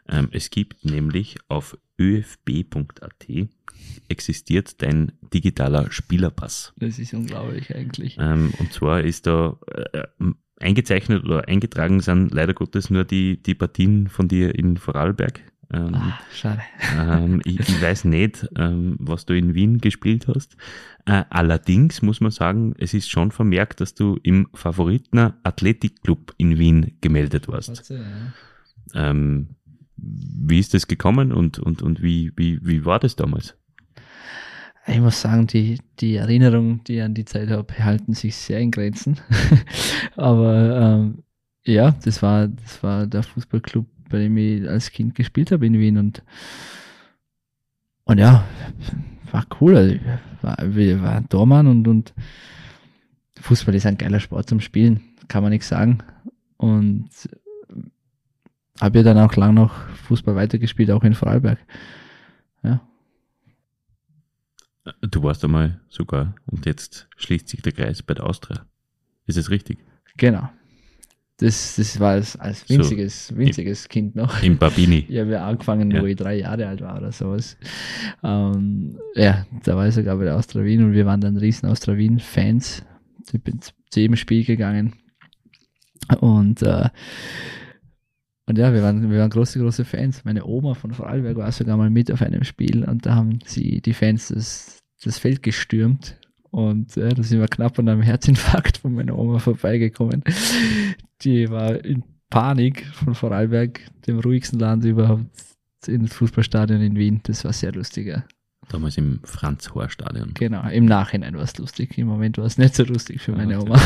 ähm, 0.09 0.29
es 0.33 0.50
gibt 0.50 0.85
nämlich 0.85 1.37
auf 1.48 1.77
öfb.at 1.98 3.27
existiert 4.09 4.83
dein 4.83 5.12
digitaler 5.33 5.90
Spielerpass. 5.90 6.72
Das 6.77 6.98
ist 6.98 7.14
unglaublich 7.14 7.74
eigentlich. 7.74 8.16
Ähm, 8.18 8.53
und 8.59 8.72
zwar 8.72 9.03
ist 9.03 9.27
da 9.27 9.59
äh, 9.92 10.05
eingezeichnet 10.59 11.24
oder 11.24 11.48
eingetragen 11.48 12.00
sind 12.00 12.33
leider 12.33 12.55
Gottes 12.55 12.90
nur 12.90 13.05
die, 13.05 13.42
die 13.42 13.55
Partien 13.55 14.09
von 14.09 14.29
dir 14.29 14.55
in 14.55 14.77
Vorarlberg. 14.77 15.40
Ähm, 15.72 15.94
Ah, 15.94 16.18
schade. 16.33 16.61
ähm, 16.98 17.40
ich, 17.44 17.61
ich 17.61 17.83
weiß 17.83 18.05
nicht, 18.05 18.46
ähm, 18.57 18.96
was 18.98 19.27
du 19.27 19.35
in 19.37 19.55
Wien 19.55 19.79
gespielt 19.79 20.29
hast. 20.29 20.57
Äh, 21.07 21.24
allerdings 21.31 22.03
muss 22.03 22.20
man 22.20 22.31
sagen, 22.31 22.74
es 22.79 22.94
ist 22.94 23.11
schon 23.11 23.31
vermerkt, 23.31 23.81
dass 23.81 23.94
du 23.94 24.18
im 24.22 24.48
Favoritener 24.55 25.38
Athletikclub 25.42 26.35
in 26.38 26.59
Wien 26.59 26.96
gemeldet 27.00 27.48
warst. 27.48 27.92
Ähm, 28.94 29.57
wie 29.96 30.59
ist 30.59 30.74
das 30.74 30.87
gekommen 30.87 31.33
und, 31.33 31.59
und, 31.59 31.83
und 31.83 32.03
wie, 32.03 32.33
wie, 32.37 32.59
wie 32.62 32.85
war 32.85 32.98
das 32.98 33.16
damals? 33.16 33.57
Ich 34.87 35.00
muss 35.00 35.20
sagen, 35.20 35.46
die, 35.46 35.79
die 36.00 36.16
Erinnerungen, 36.16 36.85
die 36.85 36.96
ich 36.96 37.03
an 37.03 37.14
die 37.14 37.24
Zeit 37.24 37.48
habe, 37.48 37.72
halten 37.79 38.12
sich 38.12 38.37
sehr 38.37 38.61
in 38.61 38.70
Grenzen. 38.70 39.18
Aber 40.16 40.79
ähm, 41.00 41.22
ja, 41.64 41.92
das 42.05 42.22
war, 42.22 42.48
das 42.48 42.83
war 42.83 43.07
der 43.07 43.22
Fußballclub, 43.22 43.87
bei 44.14 44.20
dem 44.20 44.37
ich 44.37 44.68
als 44.68 44.92
Kind 44.92 45.16
gespielt 45.16 45.50
habe 45.50 45.66
in 45.66 45.81
Wien 45.81 45.98
und, 45.98 46.22
und 48.05 48.18
ja, 48.18 48.44
war 49.33 49.44
cool. 49.61 49.77
Also, 49.77 49.98
war, 50.40 50.57
war 50.57 51.16
ein 51.16 51.29
Tormann 51.29 51.66
und, 51.66 51.88
und 51.88 52.14
Fußball 53.40 53.74
ist 53.74 53.87
ein 53.87 53.98
geiler 53.98 54.20
Sport 54.20 54.48
zum 54.48 54.61
Spielen, 54.61 55.00
kann 55.27 55.42
man 55.42 55.50
nichts 55.50 55.66
sagen. 55.66 55.98
Und 56.59 57.09
habe 58.81 58.98
ja 58.98 59.03
dann 59.03 59.18
auch 59.18 59.35
lang 59.35 59.55
noch 59.55 59.74
Fußball 60.07 60.37
weitergespielt, 60.37 60.92
auch 60.92 61.03
in 61.03 61.14
Vorarlberg. 61.14 61.59
Ja. 62.62 62.81
Du 65.00 65.24
warst 65.24 65.44
einmal 65.44 65.81
sogar, 65.88 66.37
und 66.46 66.66
jetzt 66.66 67.09
schließt 67.16 67.48
sich 67.48 67.62
der 67.62 67.72
Kreis 67.72 68.00
bei 68.00 68.14
der 68.14 68.27
Austria. 68.27 68.64
Ist 69.27 69.38
es 69.38 69.50
richtig? 69.50 69.81
Genau. 70.16 70.48
Das, 71.38 71.75
das 71.77 71.99
war 71.99 72.12
als, 72.12 72.37
als 72.37 72.61
So. 72.61 72.75
winziges, 72.79 73.37
winziges 73.37 73.88
Kind 73.88 74.14
noch. 74.14 74.40
Im 74.42 74.57
Babini. 74.57 75.05
Ja 75.09 75.25
angefangen, 75.47 75.90
Ja. 75.90 76.01
wo 76.01 76.07
ich 76.07 76.16
drei 76.16 76.38
Jahre 76.38 76.66
alt 76.68 76.81
war 76.81 76.97
oder 76.97 77.11
sowas. 77.11 77.57
Ähm, 78.23 78.99
ja, 79.16 79.44
da 79.64 79.75
war 79.77 79.88
ich 79.88 79.94
sogar 79.94 80.16
bei 80.16 80.25
der 80.25 80.37
Austria 80.37 80.64
Wien 80.64 80.85
und 80.85 80.92
wir 80.92 81.07
waren 81.07 81.20
dann 81.20 81.37
riesen 81.37 81.68
Austria 81.68 81.97
Wien-Fans. 81.97 82.85
Ich 83.33 83.42
bin 83.42 83.59
zu 83.61 84.01
jedem 84.01 84.16
Spiel 84.16 84.44
gegangen. 84.44 84.94
Und, 86.20 86.62
äh, 86.62 86.88
und 88.47 88.59
ja, 88.59 88.73
wir 88.73 88.83
waren, 88.83 89.11
wir 89.11 89.18
waren 89.18 89.31
große, 89.31 89.59
große 89.59 89.85
Fans. 89.85 90.25
Meine 90.25 90.44
Oma 90.44 90.75
von 90.75 90.92
Vorarlberg 90.92 91.37
war 91.38 91.51
sogar 91.51 91.77
mal 91.77 91.90
mit 91.90 92.12
auf 92.12 92.23
einem 92.23 92.44
Spiel 92.44 92.85
und 92.85 93.07
da 93.07 93.14
haben 93.14 93.38
sie 93.44 93.81
die 93.81 93.94
Fans 93.94 94.29
das, 94.29 94.79
das 95.02 95.19
Feld 95.19 95.42
gestürmt. 95.42 96.17
Und 96.55 96.96
äh, 96.96 97.09
da 97.09 97.23
sind 97.25 97.40
wir 97.40 97.48
knapp 97.48 97.79
an 97.81 97.88
einem 97.88 98.02
Herzinfarkt 98.02 98.79
von 98.79 98.94
meiner 98.94 99.19
Oma 99.19 99.40
vorbeigekommen. 99.40 100.23
Die 101.23 101.50
war 101.50 101.85
in 101.85 102.05
Panik 102.31 102.87
von 102.87 103.15
Vorarlberg, 103.17 103.81
dem 104.07 104.21
ruhigsten 104.21 104.61
Land 104.61 104.85
überhaupt, 104.85 105.25
ins 105.87 106.15
Fußballstadion 106.15 106.81
in 106.81 106.94
Wien. 106.96 107.21
Das 107.25 107.44
war 107.44 107.52
sehr 107.52 107.73
lustig. 107.73 108.07
Ja. 108.07 108.25
Damals 108.69 108.96
im 108.98 109.19
Franz-Hohr-Stadion. 109.25 110.31
Genau, 110.35 110.67
im 110.69 110.85
Nachhinein 110.85 111.35
war 111.35 111.42
es 111.42 111.59
lustig. 111.59 111.98
Im 111.98 112.07
Moment 112.07 112.38
war 112.38 112.44
es 112.44 112.57
nicht 112.57 112.77
so 112.77 112.85
lustig 112.85 113.21
für 113.21 113.33
meine 113.33 113.61
Oma. 113.61 113.79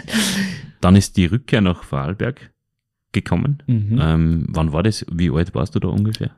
Dann 0.80 0.96
ist 0.96 1.16
die 1.18 1.26
Rückkehr 1.26 1.60
nach 1.60 1.82
Vorarlberg 1.82 2.50
gekommen. 3.12 3.62
mhm. 3.66 3.98
Ähm, 4.00 4.46
wann 4.48 4.72
war 4.72 4.82
das? 4.82 5.04
Wie 5.12 5.30
alt 5.30 5.54
warst 5.54 5.74
du 5.74 5.78
da 5.80 5.88
ungefähr? 5.88 6.30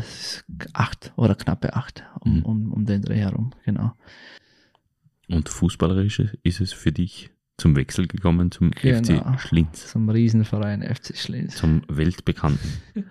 Ist 0.00 0.44
acht 0.72 1.12
oder 1.16 1.34
knappe 1.36 1.74
acht 1.76 2.02
um, 2.20 2.36
Mhm. 2.38 2.42
um, 2.42 2.72
um 2.72 2.84
den 2.84 3.02
Dreh 3.02 3.18
herum, 3.18 3.52
genau. 3.64 3.92
Und 5.28 5.48
fußballerisch 5.48 6.20
ist 6.42 6.60
es 6.60 6.72
für 6.72 6.92
dich 6.92 7.30
zum 7.56 7.76
Wechsel 7.76 8.08
gekommen 8.08 8.50
zum 8.50 8.72
Genau. 8.72 8.98
FC 8.98 9.40
Schlinz, 9.40 9.86
Zum 9.92 10.08
Riesenverein 10.08 10.82
FC 10.82 11.16
Schlinz. 11.16 11.54
zum 11.56 11.82
Weltbekannten. 11.88 12.68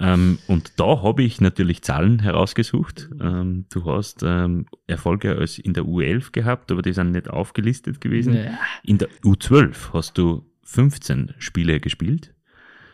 ähm, 0.00 0.38
und 0.46 0.78
da 0.78 1.02
habe 1.02 1.24
ich 1.24 1.40
natürlich 1.40 1.82
Zahlen 1.82 2.20
herausgesucht. 2.20 3.10
Ähm, 3.20 3.66
du 3.72 3.84
hast 3.84 4.22
ähm, 4.22 4.66
Erfolge 4.86 5.36
als 5.36 5.58
in 5.58 5.74
der 5.74 5.84
U11 5.84 6.30
gehabt, 6.30 6.70
aber 6.70 6.82
die 6.82 6.92
sind 6.92 7.10
nicht 7.10 7.28
aufgelistet 7.28 8.00
gewesen. 8.00 8.34
Ja. 8.34 8.58
In 8.84 8.98
der 8.98 9.08
U12 9.24 9.92
hast 9.92 10.16
du 10.18 10.46
15 10.62 11.34
Spiele 11.38 11.80
gespielt 11.80 12.32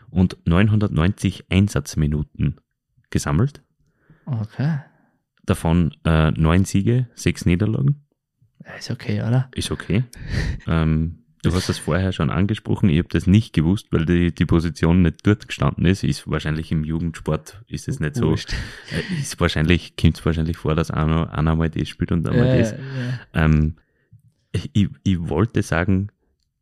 und 0.09 0.39
990 0.47 1.51
Einsatzminuten 1.51 2.59
gesammelt. 3.11 3.62
Okay. 4.25 4.79
Davon 5.45 5.95
äh, 6.05 6.31
neun 6.31 6.64
Siege, 6.64 7.09
sechs 7.14 7.45
Niederlagen. 7.45 8.06
Ist 8.79 8.91
okay, 8.91 9.23
oder? 9.23 9.49
Ist 9.55 9.71
okay. 9.71 10.05
ähm, 10.67 11.19
du 11.43 11.53
hast 11.55 11.69
das 11.69 11.79
vorher 11.79 12.12
schon 12.12 12.31
angesprochen. 12.31 12.89
Ich 12.89 12.99
habe 12.99 13.09
das 13.09 13.27
nicht 13.27 13.53
gewusst, 13.53 13.89
weil 13.91 14.05
die, 14.05 14.35
die 14.35 14.47
Position 14.47 15.03
nicht 15.03 15.27
dort 15.27 15.47
gestanden 15.47 15.87
ist. 15.87 16.05
Ist 16.05 16.29
wahrscheinlich 16.29 16.73
im 16.73 16.85
Jugendsport 16.85 17.62
ist 17.69 17.89
es 17.89 18.01
nicht 18.01 18.17
so. 18.17 18.31
Wurscht. 18.31 18.53
Äh, 18.91 19.21
ist 19.21 19.41
wahrscheinlich, 19.41 19.97
kommt 19.97 20.19
es 20.19 20.27
wahrscheinlich 20.27 20.57
vor, 20.57 20.75
dass 20.75 20.91
einer, 20.91 21.33
einer 21.33 21.55
mal 21.55 21.71
das 21.71 21.89
spielt 21.89 22.12
und 22.12 22.29
einmal 22.29 22.47
Ja, 22.49 22.57
das. 22.59 22.73
ja. 22.73 23.45
Ähm, 23.45 23.77
ich, 24.53 24.89
ich 25.03 25.29
wollte 25.29 25.62
sagen, 25.62 26.09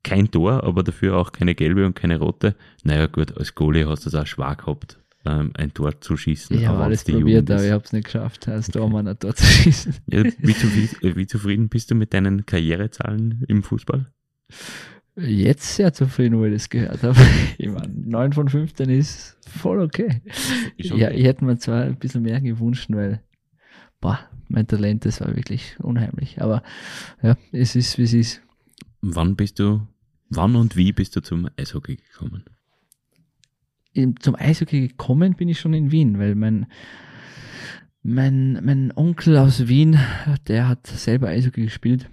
kein 0.03 0.31
Tor, 0.31 0.65
aber 0.65 0.83
dafür 0.83 1.17
auch 1.17 1.33
keine 1.33 1.55
gelbe 1.55 1.87
und 1.87 1.95
keine 1.95 2.19
rote. 2.19 2.55
Naja, 2.83 3.07
gut, 3.07 3.37
als 3.37 3.55
Goalie 3.55 3.89
hast 3.89 4.05
du 4.05 4.11
es 4.11 4.15
auch 4.15 4.27
schwer 4.27 4.55
gehabt, 4.55 4.99
ähm, 5.27 5.53
ein 5.55 5.73
Tor 5.73 6.01
zu 6.01 6.17
schießen. 6.17 6.57
Ich 6.57 6.67
habe 6.67 6.83
alles 6.83 7.05
probiert, 7.05 7.51
aber 7.51 7.65
ich 7.65 7.71
habe 7.71 7.85
es 7.85 7.93
nicht 7.93 8.05
geschafft, 8.05 8.49
als 8.49 8.69
Tormann 8.69 9.09
ein 9.09 9.19
Tor 9.19 9.35
zu 9.35 9.45
schießen. 9.45 9.95
ja, 10.07 10.25
wie, 10.25 10.55
zufrieden, 10.55 11.17
wie 11.17 11.27
zufrieden 11.27 11.69
bist 11.69 11.91
du 11.91 11.95
mit 11.95 12.13
deinen 12.13 12.45
Karrierezahlen 12.47 13.45
im 13.49 13.63
Fußball? 13.63 14.07
Jetzt 15.17 15.77
sehr 15.77 15.93
zufrieden, 15.93 16.39
wo 16.39 16.45
ich 16.45 16.53
das 16.53 16.69
gehört 16.69 17.03
habe. 17.03 17.19
Ich 17.59 17.69
meine, 17.69 17.89
9 17.89 18.33
von 18.33 18.49
15 18.49 18.91
ist 18.91 19.37
voll 19.47 19.81
okay. 19.81 20.23
Ist 20.77 20.91
Ja, 20.91 21.11
ich 21.11 21.25
hätte 21.25 21.45
mir 21.45 21.57
zwar 21.59 21.85
ein 21.85 21.97
bisschen 21.97 22.23
mehr 22.23 22.41
gewünscht, 22.41 22.89
weil, 22.91 23.23
boah, 24.01 24.19
mein 24.49 24.67
Talent, 24.67 25.05
das 25.05 25.21
war 25.21 25.35
wirklich 25.37 25.79
unheimlich. 25.79 26.43
Aber 26.43 26.63
ja, 27.23 27.37
es 27.53 27.77
ist, 27.77 27.97
wie 27.97 28.03
es 28.03 28.13
ist. 28.13 28.43
Wann 29.01 29.37
bist 29.37 29.61
du, 29.61 29.87
wann 30.31 30.57
und 30.57 30.77
wie 30.77 30.93
bist 30.93 31.15
du 31.15 31.23
zum 31.23 31.49
Eishockey 31.57 31.97
gekommen? 31.97 32.45
Zum 34.21 34.35
Eishockey 34.35 34.89
gekommen 34.89 35.35
bin 35.35 35.49
ich 35.49 35.61
schon 35.61 35.75
in 35.75 35.93
Wien, 35.93 36.19
weil 36.19 36.35
mein, 36.35 36.67
mein, 38.03 38.61
mein 38.65 38.93
Onkel 38.97 39.37
aus 39.37 39.69
Wien, 39.69 39.99
der 40.49 40.69
hat 40.69 40.87
selber 40.87 41.29
Eishockey 41.29 41.63
gespielt. 41.63 42.11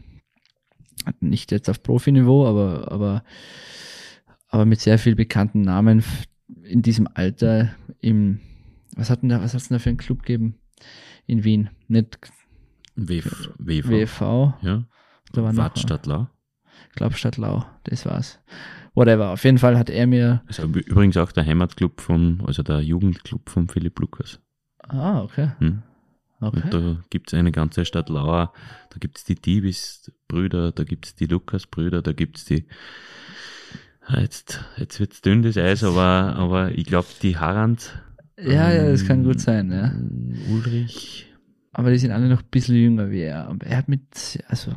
Nicht 1.19 1.51
jetzt 1.51 1.69
auf 1.69 1.81
Profiniveau, 1.81 2.45
aber, 2.45 2.91
aber, 2.91 3.23
aber 4.47 4.65
mit 4.65 4.79
sehr 4.79 4.99
viel 4.99 5.15
bekannten 5.15 5.61
Namen 5.61 6.03
in 6.63 6.81
diesem 6.83 7.07
Alter 7.13 7.73
im, 8.01 8.39
was 8.95 9.09
hat 9.09 9.23
denn 9.23 9.29
da, 9.29 9.41
was 9.41 9.53
hat's 9.53 9.69
denn 9.69 9.75
da 9.75 9.79
für 9.79 9.89
einen 9.89 9.97
Club 9.97 10.19
gegeben 10.23 10.55
in 11.25 11.43
Wien? 11.43 11.69
Nicht 11.87 12.19
WF, 12.95 13.49
WV. 13.57 13.89
WV, 13.89 14.21
Ja. 14.61 14.85
da 15.33 15.43
war 15.43 15.53
noch, 15.53 15.63
Watt 15.89 16.05
Lau. 16.05 16.27
ich 16.89 16.95
glaube 16.95 17.15
Stadtlau, 17.15 17.65
das 17.85 18.05
war's. 18.05 18.39
Whatever, 18.93 19.29
auf 19.31 19.43
jeden 19.43 19.57
Fall 19.57 19.77
hat 19.77 19.89
er 19.89 20.05
mir, 20.07 20.41
Also 20.47 20.63
üb- 20.63 20.85
übrigens 20.85 21.15
auch 21.17 21.31
der 21.31 21.45
Heimatclub 21.45 22.01
von, 22.01 22.43
also 22.45 22.61
der 22.63 22.81
Jugendclub 22.81 23.49
von 23.49 23.67
Philipp 23.69 23.97
Lukas. 23.99 24.39
ah, 24.83 25.21
okay, 25.21 25.51
Hm? 25.59 25.81
okay. 26.41 26.61
Und 26.63 26.73
da 26.73 26.97
gibt 27.09 27.31
es 27.31 27.39
eine 27.39 27.51
ganze 27.53 27.85
Stadt 27.85 28.09
Lauer, 28.09 28.51
da 28.89 28.97
gibt 28.99 29.17
es 29.17 29.23
die 29.23 29.35
Diebis-Brüder, 29.35 30.71
da 30.73 30.83
gibt 30.83 31.05
es 31.05 31.15
die 31.15 31.25
Lukas-Brüder, 31.27 32.01
da 32.01 32.11
gibt 32.11 32.37
es 32.37 32.45
die. 32.45 32.65
Ah, 34.05 34.19
Jetzt, 34.19 34.59
jetzt 34.77 34.99
wird 34.99 35.13
es 35.13 35.21
dünn, 35.21 35.41
das 35.43 35.57
Eis, 35.57 35.83
aber, 35.83 36.35
aber 36.35 36.71
ich 36.71 36.85
glaube, 36.85 37.07
die 37.21 37.37
Harand. 37.37 38.01
Ja, 38.37 38.71
ja, 38.71 38.89
das 38.91 39.05
kann 39.05 39.19
ähm, 39.19 39.25
gut 39.25 39.39
sein, 39.39 39.71
ja. 39.71 39.93
Ulrich. 40.53 41.27
Aber 41.71 41.91
die 41.91 41.97
sind 41.97 42.11
alle 42.11 42.27
noch 42.27 42.41
ein 42.41 42.49
bisschen 42.49 42.75
jünger 42.75 43.09
wie 43.11 43.21
er. 43.21 43.47
Aber 43.47 43.65
er 43.65 43.77
hat 43.77 43.87
mit, 43.87 44.43
also, 44.47 44.73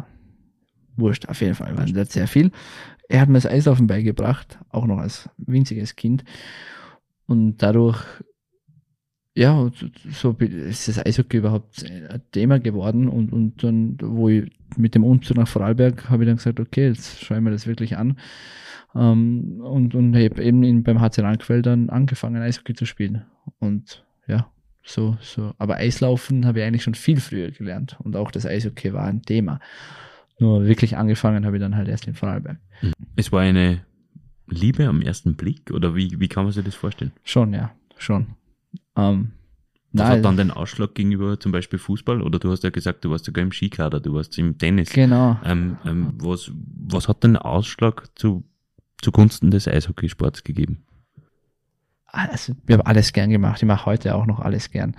wurscht, 0.97 1.27
auf 1.29 1.41
jeden 1.41 1.55
Fall, 1.55 1.77
waren 1.77 1.93
das 1.95 2.13
sehr 2.13 2.29
viel. 2.29 2.53
Er 3.09 3.21
hat 3.21 3.29
mir 3.29 3.35
das 3.35 3.47
Eislaufen 3.47 3.87
beigebracht, 3.87 4.59
auch 4.71 4.87
noch 4.87 4.99
als 4.99 5.29
winziges 5.37 5.97
Kind. 5.97 6.25
Und 7.27 7.59
dadurch, 7.59 8.03
ja, 9.35 9.71
so 10.11 10.31
ist 10.39 10.89
das 10.89 11.05
Eishockey 11.05 11.39
überhaupt 11.39 11.85
ein 11.85 12.23
Thema 12.33 12.59
geworden. 12.61 13.09
Und, 13.09 13.33
und 13.33 13.63
dann, 13.63 13.99
wo 14.01 14.29
ich 14.29 14.51
mit 14.77 14.95
dem 14.95 15.05
Umzug 15.05 15.37
nach 15.37 15.49
Vorarlberg, 15.49 16.09
habe 16.09 16.25
ich 16.25 16.29
dann 16.29 16.37
gesagt, 16.37 16.61
okay, 16.61 16.89
jetzt 16.89 17.23
schaue 17.23 17.39
ich 17.39 17.43
mir 17.43 17.51
das 17.51 17.67
wirklich 17.67 17.97
an. 17.97 18.19
Ähm, 18.95 19.61
und 19.61 19.95
und 19.95 20.15
habe 20.15 20.43
eben 20.43 20.63
in, 20.63 20.83
beim 20.83 21.01
HC 21.01 21.23
Rankfeld 21.23 21.67
dann 21.67 21.91
angefangen, 21.91 22.43
Eishockey 22.43 22.75
zu 22.75 22.87
spielen. 22.87 23.25
Und 23.59 24.05
ja, 24.27 24.51
so, 24.83 25.17
so. 25.21 25.53
Aber 25.59 25.77
Eislaufen 25.77 26.47
habe 26.47 26.61
ich 26.61 26.65
eigentlich 26.65 26.83
schon 26.83 26.95
viel 26.95 27.21
früher 27.21 27.51
gelernt. 27.51 27.97
Und 28.03 28.17
auch 28.17 28.31
das 28.31 28.47
Eishockey 28.47 28.93
war 28.93 29.07
ein 29.07 29.23
Thema. 29.23 29.61
Nur 30.39 30.65
wirklich 30.65 30.97
angefangen 30.97 31.47
habe 31.47 31.57
ich 31.57 31.63
dann 31.63 31.77
halt 31.77 31.89
erst 31.89 32.07
in 32.07 32.15
Vorarlberg. 32.15 32.59
Es 33.17 33.31
war 33.31 33.41
eine 33.43 33.85
Liebe 34.47 34.87
am 34.87 35.01
ersten 35.01 35.35
Blick, 35.35 35.71
oder 35.73 35.95
wie, 35.95 36.19
wie 36.19 36.29
kann 36.29 36.45
man 36.45 36.53
sich 36.53 36.65
das 36.65 36.75
vorstellen? 36.75 37.13
Schon, 37.23 37.53
ja, 37.55 37.73
schon. 37.97 38.27
Ähm, 38.97 39.31
Was 39.93 40.03
nein, 40.09 40.19
hat 40.19 40.25
dann 40.25 40.37
den 40.37 40.51
Ausschlag 40.51 40.95
gegenüber 40.95 41.39
zum 41.39 41.53
Beispiel 41.53 41.79
Fußball? 41.79 42.21
Oder 42.21 42.39
du 42.39 42.51
hast 42.51 42.65
ja 42.65 42.71
gesagt, 42.71 43.05
du 43.05 43.11
warst 43.11 43.25
sogar 43.25 43.43
im 43.43 43.53
Skikader, 43.53 44.01
du 44.01 44.15
warst 44.15 44.37
im 44.39 44.59
Tennis. 44.59 44.91
genau. 44.93 45.39
Ähm, 45.45 45.79
ähm, 45.85 46.15
was, 46.19 46.51
was 46.89 47.09
hat 47.09 47.23
den 47.25 47.37
Ausschlag 47.37 48.09
zu, 48.17 48.45
zugunsten 49.01 49.51
des 49.51 49.69
Eishockeysports 49.69 50.43
gegeben? 50.45 50.83
Also, 52.07 52.55
ich 52.67 52.73
habe 52.73 52.87
alles 52.87 53.13
gern 53.13 53.31
gemacht. 53.31 53.63
Ich 53.63 53.67
mache 53.67 53.87
heute 53.87 54.15
auch 54.15 54.27
noch 54.27 54.41
alles 54.41 54.71
gern. 54.71 54.97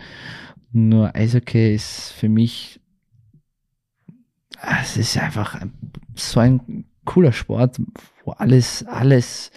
Nur 0.73 1.15
Eishockey 1.15 1.73
ist 1.73 2.11
für 2.11 2.27
mich, 2.27 2.81
es 4.82 4.97
ist 4.97 5.18
einfach 5.18 5.56
ein, 5.56 5.74
so 6.16 6.39
ein 6.39 6.86
cooler 7.06 7.34
Sport, 7.34 7.80
wo 8.24 8.32
alles, 8.32 8.86
alles 8.86 9.51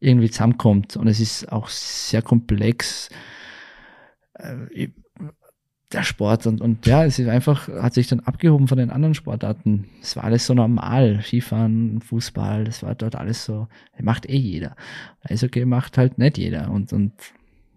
irgendwie 0.00 0.30
zusammenkommt. 0.30 0.96
Und 0.96 1.08
es 1.08 1.20
ist 1.20 1.50
auch 1.50 1.68
sehr 1.68 2.22
komplex. 2.22 3.08
Äh, 4.34 4.88
Der 5.92 6.02
Sport 6.02 6.46
und, 6.46 6.60
und 6.60 6.86
ja, 6.86 7.04
es 7.04 7.20
ist 7.20 7.28
einfach, 7.28 7.68
hat 7.68 7.94
sich 7.94 8.08
dann 8.08 8.18
abgehoben 8.20 8.66
von 8.66 8.78
den 8.78 8.90
anderen 8.90 9.14
Sportarten. 9.14 9.86
Es 10.02 10.16
war 10.16 10.24
alles 10.24 10.46
so 10.46 10.54
normal. 10.54 11.20
Skifahren, 11.22 12.00
Fußball, 12.00 12.64
das 12.64 12.82
war 12.82 12.96
dort 12.96 13.14
alles 13.14 13.44
so, 13.44 13.68
macht 14.00 14.28
eh 14.28 14.36
jeder. 14.36 14.74
Eishockey 15.22 15.64
macht 15.64 15.96
halt 15.96 16.18
nicht 16.18 16.36
jeder. 16.36 16.70
Und, 16.70 16.92
und 16.92 17.12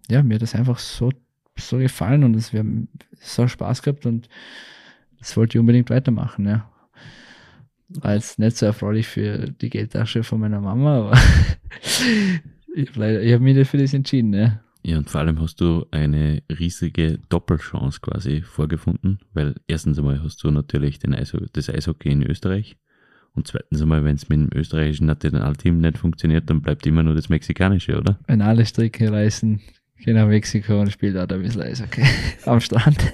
ja, 0.10 0.24
mir 0.24 0.36
hat 0.36 0.42
das 0.42 0.56
einfach 0.56 0.80
so, 0.80 1.12
so 1.60 1.78
gefallen 1.78 2.24
und 2.24 2.36
es, 2.36 2.54
wir 2.54 2.62
haben 2.62 2.88
so 3.20 3.48
Spaß 3.48 3.84
gehabt 3.84 4.06
und 4.08 4.30
das 5.20 5.36
wollte 5.38 5.58
ich 5.58 5.60
unbedingt 5.60 5.90
weitermachen, 5.90 6.48
ja. 6.48 6.70
War 7.90 8.16
jetzt 8.16 8.38
nicht 8.38 8.58
so 8.58 8.66
erfreulich 8.66 9.08
für 9.08 9.50
die 9.50 9.70
Geldtasche 9.70 10.24
von 10.24 10.40
meiner 10.40 10.60
Mama, 10.60 10.98
aber 10.98 11.18
ich 12.76 12.90
habe 12.98 13.40
mich 13.40 13.68
für 13.68 13.78
das 13.78 13.94
entschieden, 13.94 14.34
ja. 14.34 14.62
Ja, 14.84 14.98
und 14.98 15.10
vor 15.10 15.22
allem 15.22 15.42
hast 15.42 15.60
du 15.60 15.86
eine 15.92 16.42
riesige 16.50 17.20
Doppelchance 17.30 18.00
quasi 18.00 18.42
vorgefunden, 18.42 19.20
weil 19.34 19.56
erstens 19.68 19.98
einmal 19.98 20.24
hast 20.24 20.44
du 20.44 20.52
natürlich 20.52 21.00
den 21.00 21.14
Eisho 21.14 21.40
das 21.52 21.70
Eishockey 21.70 22.10
in 22.10 22.24
Österreich 22.24 22.78
und 23.38 23.48
zweitens 23.48 23.82
einmal, 23.84 24.04
wenn 24.04 24.16
es 24.16 24.28
mit 24.30 24.40
dem 24.40 24.50
österreichischen 24.58 25.06
Nationalteam 25.06 25.80
nicht 25.80 26.00
funktioniert, 26.00 26.50
dann 26.50 26.62
bleibt 26.62 26.88
immer 26.88 27.04
nur 27.04 27.14
das 27.14 27.30
mexikanische, 27.30 27.96
oder? 27.96 28.18
Wenn 28.26 28.42
alle 28.42 28.66
Stricke 28.66 29.12
reißen, 29.12 29.62
geh 30.04 30.14
nach 30.14 30.28
Mexiko 30.28 30.80
und 30.82 30.92
spiel 30.92 31.14
dort 31.14 31.32
ein 31.34 31.42
bisschen 31.42 31.62
Eishockey 31.62 32.04
am 32.46 32.60
Strand. 32.60 32.98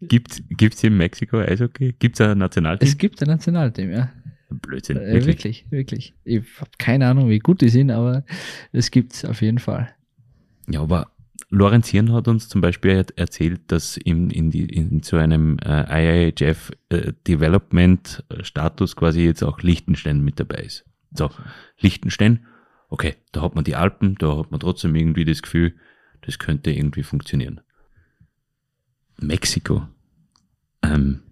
Gibt 0.00 0.40
es 0.74 0.84
in 0.84 0.96
Mexiko 0.96 1.38
Eishockey? 1.38 1.94
Gibt 1.98 2.18
es 2.18 2.26
ein 2.26 2.38
Nationalteam? 2.38 2.88
Es 2.88 2.96
gibt 2.98 3.22
ein 3.22 3.28
Nationalteam, 3.28 3.90
ja. 3.90 4.10
Blödsinn, 4.50 4.96
Äh, 4.98 5.14
wirklich. 5.14 5.26
wirklich, 5.26 5.66
wirklich. 5.70 6.14
Ich 6.24 6.42
habe 6.60 6.70
keine 6.78 7.06
Ahnung, 7.08 7.28
wie 7.28 7.40
gut 7.40 7.60
die 7.60 7.68
sind, 7.68 7.90
aber 7.90 8.24
es 8.72 8.90
gibt's 8.90 9.24
auf 9.24 9.42
jeden 9.42 9.58
Fall. 9.58 9.90
Ja, 10.68 10.80
aber 10.82 11.10
Lorenz 11.50 11.88
Hirn 11.88 12.12
hat 12.12 12.28
uns 12.28 12.48
zum 12.48 12.60
Beispiel 12.60 12.92
er- 12.92 13.18
erzählt, 13.18 13.60
dass 13.68 13.96
in, 13.96 14.30
in, 14.30 14.50
die, 14.50 14.64
in 14.64 15.02
so 15.02 15.16
einem 15.16 15.58
äh, 15.64 16.30
IIHF 16.32 16.70
äh, 16.90 17.12
Development 17.26 18.24
Status 18.42 18.94
quasi 18.96 19.22
jetzt 19.24 19.42
auch 19.42 19.60
Liechtenstein 19.62 20.22
mit 20.22 20.38
dabei 20.40 20.58
ist. 20.62 20.84
So, 21.12 21.30
Liechtenstein, 21.80 22.46
okay, 22.88 23.14
da 23.32 23.42
hat 23.42 23.54
man 23.54 23.64
die 23.64 23.76
Alpen, 23.76 24.14
da 24.18 24.36
hat 24.38 24.50
man 24.50 24.60
trotzdem 24.60 24.94
irgendwie 24.94 25.24
das 25.24 25.42
Gefühl, 25.42 25.74
das 26.22 26.38
könnte 26.38 26.70
irgendwie 26.70 27.02
funktionieren. 27.02 27.60
Mexiko, 29.20 29.86
ähm, 30.82 31.22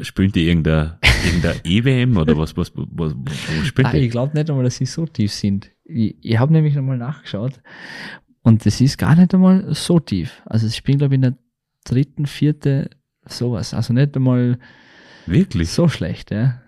spielen 0.00 0.32
die 0.32 0.46
irgendein, 0.46 0.98
irgendein 1.24 1.60
EWM 1.64 2.16
oder 2.16 2.36
was, 2.36 2.56
was, 2.56 2.72
was, 2.74 3.14
was 3.16 3.66
spielen 3.66 3.86
Ah, 3.86 3.94
ich 3.94 4.02
die? 4.02 4.08
glaube 4.08 4.36
nicht 4.36 4.48
einmal, 4.50 4.64
dass 4.64 4.76
sie 4.76 4.86
so 4.86 5.06
tief 5.06 5.32
sind. 5.32 5.70
Ich, 5.84 6.16
ich 6.20 6.38
habe 6.38 6.52
nämlich 6.52 6.74
nochmal 6.74 6.98
nachgeschaut 6.98 7.60
und 8.42 8.64
es 8.66 8.80
ist 8.80 8.98
gar 8.98 9.16
nicht 9.16 9.32
einmal 9.34 9.74
so 9.74 9.98
tief. 9.98 10.42
Also 10.46 10.66
ich 10.66 10.82
bin, 10.82 10.98
glaube 10.98 11.14
ich, 11.14 11.16
in 11.16 11.22
der 11.22 11.38
dritten, 11.84 12.26
vierte 12.26 12.90
sowas. 13.24 13.72
Also 13.72 13.92
nicht 13.94 14.14
einmal 14.14 14.58
Wirklich? 15.26 15.70
so 15.70 15.88
schlecht, 15.88 16.30
ja. 16.30 16.60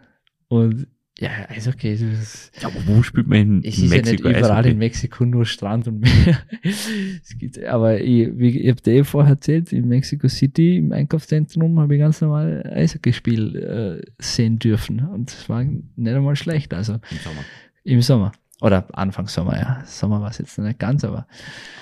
Und 0.49 0.89
ja, 1.21 1.29
Eishockey, 1.51 1.93
das 1.93 2.01
ist, 2.01 2.53
Ja, 2.63 2.69
aber 2.69 2.79
wo 2.87 3.03
spielt 3.03 3.27
man 3.27 3.39
in 3.39 3.63
es 3.63 3.77
ist 3.77 3.91
Mexiko 3.91 3.97
ja 4.07 4.13
nicht 4.13 4.21
überall 4.21 4.53
Eishockey? 4.53 4.71
in 4.71 4.79
Mexiko 4.79 5.25
nur 5.27 5.45
Strand 5.45 5.87
und 5.87 6.01
Meer. 6.01 6.39
es 6.63 7.37
gibt, 7.39 7.63
aber 7.63 8.01
ich, 8.01 8.31
wie, 8.39 8.59
ich 8.59 8.71
habe 8.71 8.81
dir 8.81 8.95
eh 8.95 9.05
vorher 9.05 9.33
erzählt, 9.33 9.71
in 9.71 9.87
Mexico 9.87 10.29
City 10.29 10.79
im 10.79 10.93
Einkaufszentrum 10.93 11.79
habe 11.79 11.95
ich 11.95 12.01
ganz 12.01 12.23
normal 12.23 12.63
Eishockeyspiel 12.75 13.57
äh, 13.57 14.11
sehen 14.23 14.59
dürfen. 14.59 15.01
Und 15.01 15.31
es 15.31 15.47
war 15.51 15.63
nicht 15.63 15.91
einmal 15.97 16.37
schlecht, 16.37 16.73
also 16.73 16.95
Im 16.95 17.19
Sommer. 17.23 17.45
im 17.85 18.01
Sommer. 18.03 18.33
Oder 18.63 18.87
Anfang 18.97 19.27
Sommer, 19.29 19.57
ja. 19.59 19.83
Sommer 19.85 20.23
war 20.23 20.31
es 20.31 20.39
jetzt 20.39 20.57
noch 20.57 20.65
nicht 20.65 20.79
ganz, 20.79 21.05
aber 21.05 21.27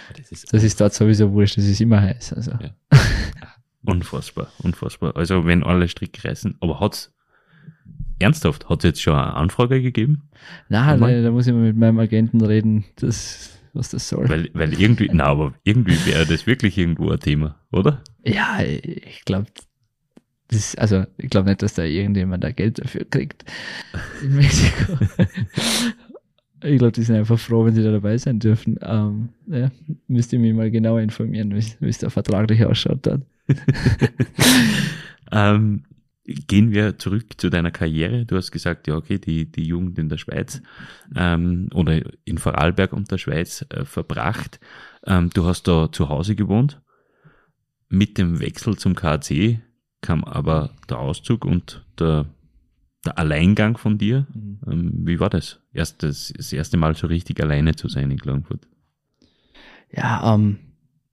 Aber 0.08 0.18
Das 0.18 0.32
ist 0.32 0.52
das 0.52 0.64
ist 0.64 0.80
dort 0.80 0.94
sowieso 0.94 1.32
wurscht, 1.32 1.58
das 1.58 1.64
ist 1.64 1.80
immer 1.80 2.00
heiß. 2.00 2.32
Also. 2.32 2.52
Ja. 2.60 2.70
unfassbar, 3.84 4.48
unfassbar. 4.62 5.16
Also 5.16 5.44
wenn 5.46 5.62
alle 5.62 5.86
Stricke 5.88 6.28
reißen, 6.28 6.56
aber 6.60 6.80
hat's 6.80 7.12
ernsthaft, 8.18 8.68
hat 8.68 8.78
es 8.80 8.84
jetzt 8.84 9.02
schon 9.02 9.14
eine 9.14 9.34
Anfrage 9.34 9.82
gegeben? 9.82 10.22
Na, 10.68 10.92
Nochmal? 10.92 11.22
da, 11.22 11.30
muss 11.30 11.46
ich 11.46 11.52
mal 11.52 11.62
mit 11.62 11.76
meinem 11.76 11.98
Agenten 11.98 12.40
reden, 12.40 12.84
das, 12.96 13.58
was 13.72 13.90
das 13.90 14.08
soll. 14.08 14.28
Weil, 14.28 14.50
weil 14.54 14.78
irgendwie, 14.78 15.08
na, 15.12 15.24
aber 15.24 15.54
irgendwie 15.64 15.96
wäre 16.06 16.26
das 16.26 16.46
wirklich 16.46 16.78
irgendwo 16.78 17.10
ein 17.10 17.20
Thema, 17.20 17.56
oder? 17.70 18.02
Ja, 18.24 18.60
ich 18.62 19.24
glaube, 19.24 19.46
das, 20.48 20.74
also 20.76 21.04
ich 21.18 21.30
glaube 21.30 21.48
nicht, 21.48 21.62
dass 21.62 21.74
da 21.74 21.82
irgendjemand 21.82 22.42
da 22.42 22.50
Geld 22.52 22.78
dafür 22.78 23.04
kriegt 23.04 23.44
in 24.22 24.36
Mexiko. 24.36 24.98
ich 26.62 26.78
glaube, 26.78 26.92
die 26.92 27.02
sind 27.02 27.16
einfach 27.16 27.38
froh, 27.38 27.64
wenn 27.64 27.74
sie 27.74 27.82
da 27.82 27.92
dabei 27.92 28.16
sein 28.16 28.38
dürfen. 28.38 28.78
Ähm, 28.82 29.28
ja, 29.46 29.70
müsst 30.06 30.32
ihr 30.32 30.38
mich 30.38 30.54
mal 30.54 30.70
genauer 30.70 31.00
informieren, 31.00 31.54
wie 31.54 31.88
es 31.88 31.98
da 31.98 32.08
vertraglich 32.08 32.64
ausschaut 32.64 33.06
dort. 33.06 33.22
Ähm, 35.30 35.82
gehen 36.28 36.72
wir 36.72 36.98
zurück 36.98 37.40
zu 37.40 37.48
deiner 37.48 37.70
Karriere. 37.70 38.26
Du 38.26 38.36
hast 38.36 38.50
gesagt, 38.50 38.86
ja, 38.86 38.96
okay, 38.96 39.18
die, 39.18 39.50
die 39.50 39.64
Jugend 39.64 39.98
in 39.98 40.08
der 40.08 40.18
Schweiz 40.18 40.60
ähm, 41.16 41.70
oder 41.72 42.02
in 42.24 42.38
Vorarlberg 42.38 42.92
und 42.92 43.10
der 43.10 43.18
Schweiz 43.18 43.64
äh, 43.70 43.84
verbracht. 43.84 44.60
Ähm, 45.06 45.30
du 45.32 45.46
hast 45.46 45.66
da 45.68 45.90
zu 45.90 46.08
Hause 46.08 46.36
gewohnt. 46.36 46.80
Mit 47.88 48.18
dem 48.18 48.40
Wechsel 48.40 48.76
zum 48.76 48.94
KC 48.94 49.60
kam 50.02 50.22
aber 50.24 50.70
der 50.90 50.98
Auszug 50.98 51.46
und 51.46 51.84
der, 51.98 52.26
der 53.06 53.18
Alleingang 53.18 53.78
von 53.78 53.96
dir. 53.96 54.26
Ähm, 54.66 54.92
wie 55.06 55.20
war 55.20 55.30
das? 55.30 55.60
Erst 55.72 56.02
das, 56.02 56.34
das 56.36 56.52
erste 56.52 56.76
Mal 56.76 56.94
so 56.94 57.06
richtig 57.06 57.42
alleine 57.42 57.74
zu 57.74 57.88
sein 57.88 58.10
in 58.10 58.18
Klagenfurt. 58.18 58.68
Ja, 59.90 60.34
ähm, 60.34 60.58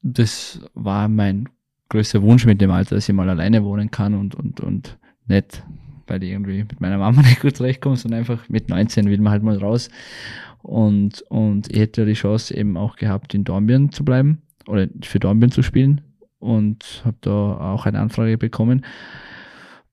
das 0.02 0.60
war 0.74 1.08
mein 1.08 1.48
größter 1.88 2.22
Wunsch 2.22 2.46
mit 2.46 2.60
dem 2.60 2.72
Alter, 2.72 2.96
dass 2.96 3.08
ich 3.08 3.16
mal 3.16 3.30
alleine 3.30 3.64
wohnen 3.64 3.90
kann 3.90 4.14
und, 4.14 4.36
und, 4.36 4.60
und 4.60 4.98
nicht, 5.28 5.64
weil 6.08 6.24
ich 6.24 6.32
irgendwie 6.32 6.60
mit 6.60 6.82
meiner 6.82 6.98
Mama 6.98 7.22
nicht 7.24 7.42
gut 7.42 7.56
zurechtkomme, 7.56 7.98
sondern 7.98 8.20
einfach 8.20 8.48
mit 8.50 8.70
19 8.70 9.10
will 9.10 9.20
man 9.20 9.32
halt 9.32 9.44
mal 9.44 9.58
raus. 9.58 9.90
Und, 10.62 11.22
und 11.30 11.72
ich 11.72 11.80
hätte 11.80 12.06
die 12.06 12.14
Chance 12.14 12.56
eben 12.56 12.76
auch 12.78 12.96
gehabt, 12.96 13.34
in 13.34 13.44
Dornbirn 13.44 13.92
zu 13.92 14.04
bleiben 14.04 14.42
oder 14.68 14.88
für 15.04 15.20
Dornbirn 15.20 15.52
zu 15.52 15.62
spielen 15.62 16.02
und 16.40 17.04
habe 17.06 17.18
da 17.22 17.32
auch 17.32 17.86
eine 17.86 18.00
Anfrage 18.00 18.38
bekommen, 18.38 18.84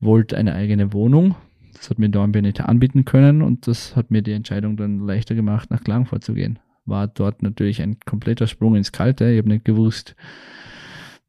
wollte 0.00 0.36
eine 0.36 0.54
eigene 0.54 0.92
Wohnung. 0.92 1.34
Das 1.74 1.90
hat 1.90 1.98
mir 1.98 2.08
Dornbirn 2.08 2.44
nicht 2.44 2.60
anbieten 2.60 3.04
können 3.04 3.42
und 3.42 3.66
das 3.66 3.96
hat 3.96 4.10
mir 4.10 4.22
die 4.22 4.32
Entscheidung 4.32 4.76
dann 4.76 5.00
leichter 5.00 5.34
gemacht, 5.34 5.70
nach 5.70 5.82
Klagenfurt 5.82 6.24
zu 6.24 6.32
gehen 6.32 6.58
war 6.84 7.08
dort 7.08 7.42
natürlich 7.42 7.80
ein 7.82 7.98
kompletter 8.00 8.46
Sprung 8.46 8.76
ins 8.76 8.92
Kalte. 8.92 9.30
Ich 9.30 9.38
habe 9.38 9.48
nicht 9.48 9.64
gewusst, 9.64 10.16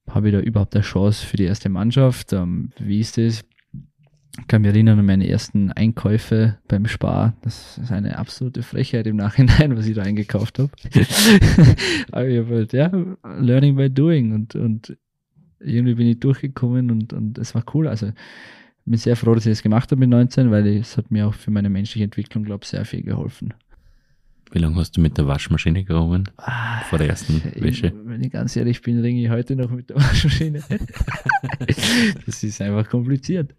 habe 0.09 0.29
ich 0.29 0.33
da 0.33 0.39
überhaupt 0.39 0.75
eine 0.75 0.83
Chance 0.83 1.25
für 1.25 1.37
die 1.37 1.45
erste 1.45 1.69
Mannschaft? 1.69 2.33
Ähm, 2.33 2.71
wie 2.79 2.99
ist 2.99 3.17
das? 3.17 3.43
Ich 4.39 4.47
kann 4.47 4.63
mich 4.63 4.71
erinnern 4.71 4.97
an 4.97 5.05
meine 5.05 5.27
ersten 5.27 5.71
Einkäufe 5.71 6.57
beim 6.67 6.87
Spar. 6.87 7.35
Das 7.43 7.77
ist 7.77 7.91
eine 7.91 8.17
absolute 8.17 8.63
Frechheit 8.63 9.05
im 9.05 9.15
Nachhinein, 9.15 9.77
was 9.77 9.85
ich 9.85 9.95
da 9.95 10.01
eingekauft 10.01 10.57
habe. 10.57 10.71
Aber 12.11 12.27
ich 12.27 12.39
habe 12.39 12.55
halt, 12.55 12.73
ja, 12.73 12.91
learning 13.39 13.75
by 13.75 13.89
doing 13.91 14.33
und, 14.33 14.55
und 14.55 14.97
irgendwie 15.59 15.93
bin 15.93 16.07
ich 16.07 16.19
durchgekommen 16.19 16.89
und, 16.89 17.13
und 17.13 17.37
es 17.37 17.53
war 17.53 17.63
cool. 17.73 17.87
Also 17.87 18.07
ich 18.07 18.13
bin 18.85 18.97
sehr 18.97 19.15
froh, 19.15 19.35
dass 19.35 19.45
ich 19.45 19.51
das 19.51 19.63
gemacht 19.63 19.91
habe 19.91 19.99
mit 19.99 20.09
19, 20.09 20.49
weil 20.49 20.65
es 20.67 20.97
hat 20.97 21.11
mir 21.11 21.27
auch 21.27 21.35
für 21.35 21.51
meine 21.51 21.69
menschliche 21.69 22.03
Entwicklung, 22.03 22.43
glaube 22.43 22.63
ich, 22.63 22.69
sehr 22.69 22.85
viel 22.85 23.03
geholfen. 23.03 23.53
Wie 24.53 24.59
lange 24.59 24.75
hast 24.75 24.95
du 24.95 25.01
mit 25.01 25.17
der 25.17 25.25
Waschmaschine 25.25 25.83
gerungen? 25.83 26.29
Ah, 26.37 26.81
Vor 26.81 26.99
der 26.99 27.09
ersten 27.09 27.41
Wäsche? 27.55 27.87
Ich, 27.87 27.93
wenn 28.05 28.21
ich 28.21 28.31
ganz 28.31 28.55
ehrlich 28.55 28.83
bin, 28.83 29.01
ringe 29.01 29.19
ich 29.23 29.29
heute 29.31 29.55
noch 29.55 29.71
mit 29.71 29.89
der 29.89 29.95
Waschmaschine. 29.95 30.61
das 32.25 32.43
ist 32.43 32.61
einfach 32.61 32.87
kompliziert. 32.87 33.55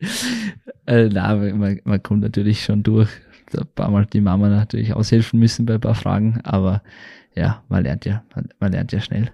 Äh, 0.87 1.09
na, 1.13 1.35
man, 1.35 1.81
man 1.83 2.01
kommt 2.01 2.21
natürlich 2.21 2.63
schon 2.63 2.85
durch. 2.85 3.09
Ein 3.57 3.67
paar 3.75 3.91
Mal 3.91 4.07
die 4.07 4.21
Mama 4.21 4.49
natürlich 4.49 4.95
aushelfen 4.95 5.41
müssen 5.41 5.67
bei 5.67 5.75
ein 5.75 5.81
paar 5.81 5.97
Fragen, 5.97 6.41
aber 6.45 6.83
ja, 7.35 7.65
man 7.69 7.83
lernt 7.83 8.05
ja, 8.05 8.25
man, 8.35 8.49
man 8.61 8.71
lernt 8.71 8.93
ja 8.93 9.01
schnell. 9.01 9.33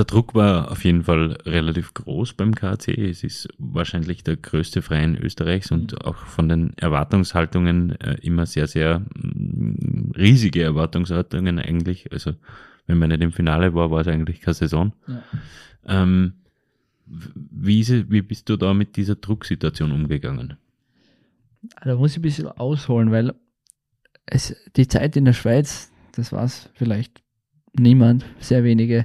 Der 0.00 0.06
Druck 0.06 0.34
war 0.34 0.70
auf 0.70 0.82
jeden 0.86 1.02
Fall 1.02 1.32
relativ 1.44 1.92
groß 1.92 2.32
beim 2.32 2.54
KC. 2.54 2.96
Es 2.96 3.22
ist 3.22 3.48
wahrscheinlich 3.58 4.24
der 4.24 4.38
größte 4.38 4.80
Verein 4.80 5.14
Österreichs 5.14 5.70
und 5.70 6.06
auch 6.06 6.16
von 6.16 6.48
den 6.48 6.72
Erwartungshaltungen 6.78 8.00
äh, 8.00 8.16
immer 8.22 8.46
sehr, 8.46 8.66
sehr 8.66 9.00
mm, 9.00 10.12
riesige 10.16 10.62
Erwartungshaltungen 10.62 11.58
eigentlich. 11.58 12.10
Also 12.12 12.32
wenn 12.86 12.96
man 12.96 13.10
nicht 13.10 13.20
im 13.20 13.32
Finale 13.32 13.74
war, 13.74 13.90
war 13.90 14.00
es 14.00 14.08
eigentlich 14.08 14.40
keine 14.40 14.54
Saison. 14.54 14.94
Ja. 15.06 15.22
Ähm, 15.84 16.32
wie, 17.04 17.80
es, 17.80 17.90
wie 17.90 18.22
bist 18.22 18.48
du 18.48 18.56
da 18.56 18.72
mit 18.72 18.96
dieser 18.96 19.16
Drucksituation 19.16 19.92
umgegangen? 19.92 20.56
Da 21.84 21.94
muss 21.94 22.12
ich 22.12 22.20
ein 22.20 22.22
bisschen 22.22 22.48
ausholen, 22.48 23.10
weil 23.10 23.34
es, 24.24 24.56
die 24.76 24.88
Zeit 24.88 25.14
in 25.16 25.26
der 25.26 25.34
Schweiz, 25.34 25.92
das 26.12 26.32
war 26.32 26.44
es 26.44 26.70
vielleicht 26.72 27.20
niemand, 27.74 28.24
sehr 28.38 28.64
wenige. 28.64 29.04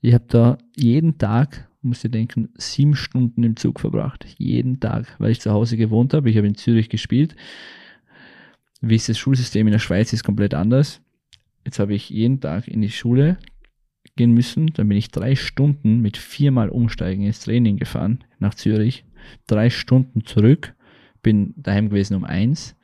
Ich 0.00 0.14
habe 0.14 0.24
da 0.28 0.58
jeden 0.76 1.18
Tag, 1.18 1.68
muss 1.82 2.04
ich 2.04 2.10
denken, 2.10 2.50
sieben 2.54 2.94
Stunden 2.94 3.42
im 3.42 3.56
Zug 3.56 3.80
verbracht. 3.80 4.26
Jeden 4.38 4.78
Tag, 4.78 5.16
weil 5.18 5.32
ich 5.32 5.40
zu 5.40 5.50
Hause 5.50 5.76
gewohnt 5.76 6.14
habe. 6.14 6.30
Ich 6.30 6.36
habe 6.36 6.46
in 6.46 6.54
Zürich 6.54 6.88
gespielt. 6.88 7.34
Wie 8.80 8.94
ist 8.94 9.08
das 9.08 9.18
Schulsystem 9.18 9.66
in 9.66 9.72
der 9.72 9.80
Schweiz 9.80 10.12
ist 10.12 10.22
komplett 10.22 10.54
anders. 10.54 11.00
Jetzt 11.64 11.80
habe 11.80 11.94
ich 11.94 12.10
jeden 12.10 12.40
Tag 12.40 12.68
in 12.68 12.80
die 12.80 12.90
Schule 12.90 13.38
gehen 14.16 14.32
müssen. 14.32 14.68
Dann 14.68 14.88
bin 14.88 14.98
ich 14.98 15.10
drei 15.10 15.34
Stunden 15.34 16.00
mit 16.00 16.16
viermal 16.16 16.68
Umsteigen 16.68 17.24
ins 17.24 17.40
Training 17.40 17.76
gefahren 17.76 18.24
nach 18.38 18.54
Zürich. 18.54 19.04
Drei 19.48 19.68
Stunden 19.68 20.24
zurück. 20.24 20.74
Bin 21.22 21.54
daheim 21.56 21.88
gewesen 21.88 22.14
um 22.14 22.24
eins 22.24 22.76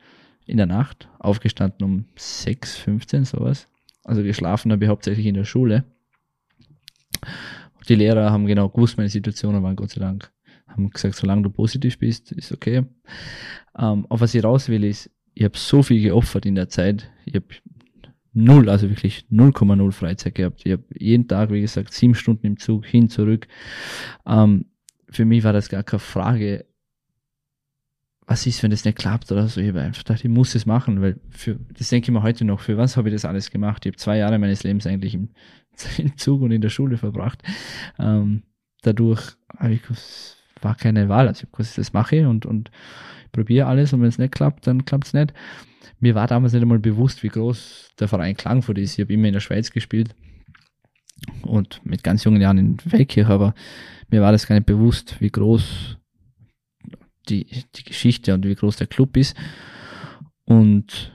in 0.45 0.57
der 0.57 0.65
Nacht. 0.65 1.09
Aufgestanden 1.19 1.85
um 1.85 2.05
sechs, 2.17 2.75
15, 2.75 3.23
sowas. 3.23 3.67
Also 4.03 4.21
geschlafen 4.21 4.71
habe 4.71 4.83
ich 4.83 4.89
hauptsächlich 4.89 5.25
in 5.25 5.35
der 5.35 5.45
Schule. 5.45 5.85
Die 7.87 7.95
Lehrer 7.95 8.31
haben 8.31 8.45
genau 8.45 8.69
gewusst, 8.69 8.97
meine 8.97 9.09
Situation, 9.09 9.61
waren 9.61 9.75
Gott 9.75 9.91
sei 9.91 9.99
Dank, 9.99 10.31
haben 10.67 10.89
gesagt, 10.89 11.15
solange 11.15 11.43
du 11.43 11.49
positiv 11.49 11.99
bist, 11.99 12.31
ist 12.31 12.51
okay. 12.51 12.83
Ähm, 13.77 14.05
auf 14.09 14.21
was 14.21 14.33
ich 14.33 14.43
raus 14.43 14.69
will, 14.69 14.83
ist, 14.83 15.11
ich 15.33 15.43
habe 15.43 15.57
so 15.57 15.83
viel 15.83 16.01
geopfert 16.01 16.45
in 16.45 16.55
der 16.55 16.69
Zeit. 16.69 17.11
Ich 17.25 17.35
habe 17.35 17.45
null, 18.33 18.69
also 18.69 18.89
wirklich 18.89 19.25
0,0 19.31 19.91
Freizeit 19.91 20.35
gehabt. 20.35 20.61
Ich 20.65 20.71
habe 20.71 20.83
jeden 20.97 21.27
Tag, 21.27 21.51
wie 21.51 21.61
gesagt, 21.61 21.93
sieben 21.93 22.15
Stunden 22.15 22.45
im 22.47 22.57
Zug 22.57 22.85
hin, 22.85 23.09
zurück. 23.09 23.47
Ähm, 24.25 24.65
für 25.09 25.25
mich 25.25 25.43
war 25.43 25.53
das 25.53 25.69
gar 25.69 25.83
keine 25.83 25.99
Frage, 25.99 26.65
was 28.27 28.47
ist, 28.47 28.63
wenn 28.63 28.71
das 28.71 28.85
nicht 28.85 28.97
klappt 28.97 29.31
oder 29.31 29.47
so. 29.47 29.61
Ich 29.61 29.69
habe 29.69 29.81
einfach 29.81 30.03
gedacht, 30.03 30.23
ich 30.23 30.29
muss 30.29 30.55
es 30.55 30.65
machen, 30.65 31.01
weil 31.01 31.19
für, 31.29 31.59
das 31.77 31.89
denke 31.89 32.05
ich 32.05 32.11
mir 32.11 32.23
heute 32.23 32.43
noch, 32.43 32.59
für 32.59 32.77
was 32.77 32.97
habe 32.97 33.09
ich 33.09 33.15
das 33.15 33.25
alles 33.25 33.51
gemacht? 33.51 33.85
Ich 33.85 33.91
habe 33.91 33.97
zwei 33.97 34.17
Jahre 34.17 34.39
meines 34.39 34.63
Lebens 34.63 34.87
eigentlich 34.87 35.13
im, 35.13 35.29
im 35.97 36.17
Zug 36.17 36.41
und 36.41 36.51
in 36.51 36.61
der 36.61 36.69
Schule 36.69 36.97
verbracht. 36.97 37.43
Ähm, 37.99 38.43
dadurch 38.81 39.35
ich 39.69 39.81
war 40.61 40.75
keine 40.75 41.09
Wahl. 41.09 41.27
Also 41.27 41.45
ich 41.45 41.53
habe 41.53 41.69
das 41.75 41.93
mache 41.93 42.17
ich 42.17 42.25
und, 42.25 42.45
und 42.45 42.71
probiere 43.31 43.67
alles 43.67 43.93
und 43.93 44.01
wenn 44.01 44.09
es 44.09 44.17
nicht 44.17 44.33
klappt, 44.33 44.65
dann 44.65 44.85
klappt 44.85 45.07
es 45.07 45.13
nicht. 45.13 45.33
Mir 45.99 46.15
war 46.15 46.27
damals 46.27 46.53
nicht 46.53 46.61
einmal 46.61 46.79
bewusst, 46.79 47.23
wie 47.23 47.29
groß 47.29 47.91
der 47.99 48.07
Verein 48.07 48.35
Klagenfurt 48.35 48.77
ist. 48.77 48.93
Ich 48.93 49.03
habe 49.03 49.13
immer 49.13 49.27
in 49.27 49.33
der 49.33 49.39
Schweiz 49.39 49.71
gespielt 49.71 50.15
und 51.43 51.81
mit 51.85 52.03
ganz 52.03 52.23
jungen 52.23 52.41
Jahren 52.41 52.57
in 52.57 52.79
Feldkirch, 52.79 53.27
aber 53.27 53.53
mir 54.09 54.21
war 54.21 54.31
das 54.31 54.47
gar 54.47 54.55
nicht 54.55 54.65
bewusst, 54.65 55.21
wie 55.21 55.29
groß 55.29 55.97
die, 57.25 57.45
die 57.75 57.83
Geschichte 57.83 58.33
und 58.33 58.45
wie 58.45 58.55
groß 58.55 58.77
der 58.77 58.87
Club 58.87 59.17
ist. 59.17 59.35
Und 60.45 61.11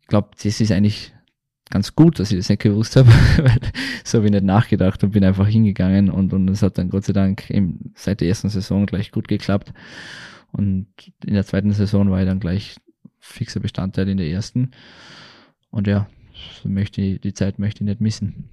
ich 0.00 0.06
glaube, 0.08 0.30
das 0.42 0.60
ist 0.60 0.72
eigentlich 0.72 1.12
ganz 1.70 1.94
gut, 1.94 2.18
dass 2.18 2.30
ich 2.30 2.38
das 2.38 2.48
nicht 2.48 2.62
gewusst 2.62 2.96
habe, 2.96 3.08
weil 3.38 3.58
so 4.04 4.18
habe 4.18 4.26
ich 4.26 4.32
nicht 4.32 4.44
nachgedacht 4.44 5.02
und 5.02 5.10
bin 5.10 5.24
einfach 5.24 5.46
hingegangen 5.48 6.10
und, 6.10 6.32
und 6.32 6.48
es 6.48 6.62
hat 6.62 6.78
dann 6.78 6.90
Gott 6.90 7.04
sei 7.04 7.12
Dank 7.12 7.50
eben 7.50 7.92
seit 7.94 8.20
der 8.20 8.28
ersten 8.28 8.48
Saison 8.48 8.86
gleich 8.86 9.10
gut 9.10 9.28
geklappt. 9.28 9.72
Und 10.52 10.86
in 11.24 11.34
der 11.34 11.44
zweiten 11.44 11.72
Saison 11.72 12.10
war 12.10 12.20
ich 12.20 12.26
dann 12.26 12.40
gleich 12.40 12.76
fixer 13.18 13.60
Bestandteil 13.60 14.08
in 14.08 14.16
der 14.16 14.28
ersten. 14.28 14.70
Und 15.70 15.86
ja, 15.86 16.08
so 16.62 16.68
möchte 16.68 17.02
ich, 17.02 17.20
die 17.20 17.34
Zeit 17.34 17.58
möchte 17.58 17.82
ich 17.82 17.86
nicht 17.88 18.00
missen. 18.00 18.48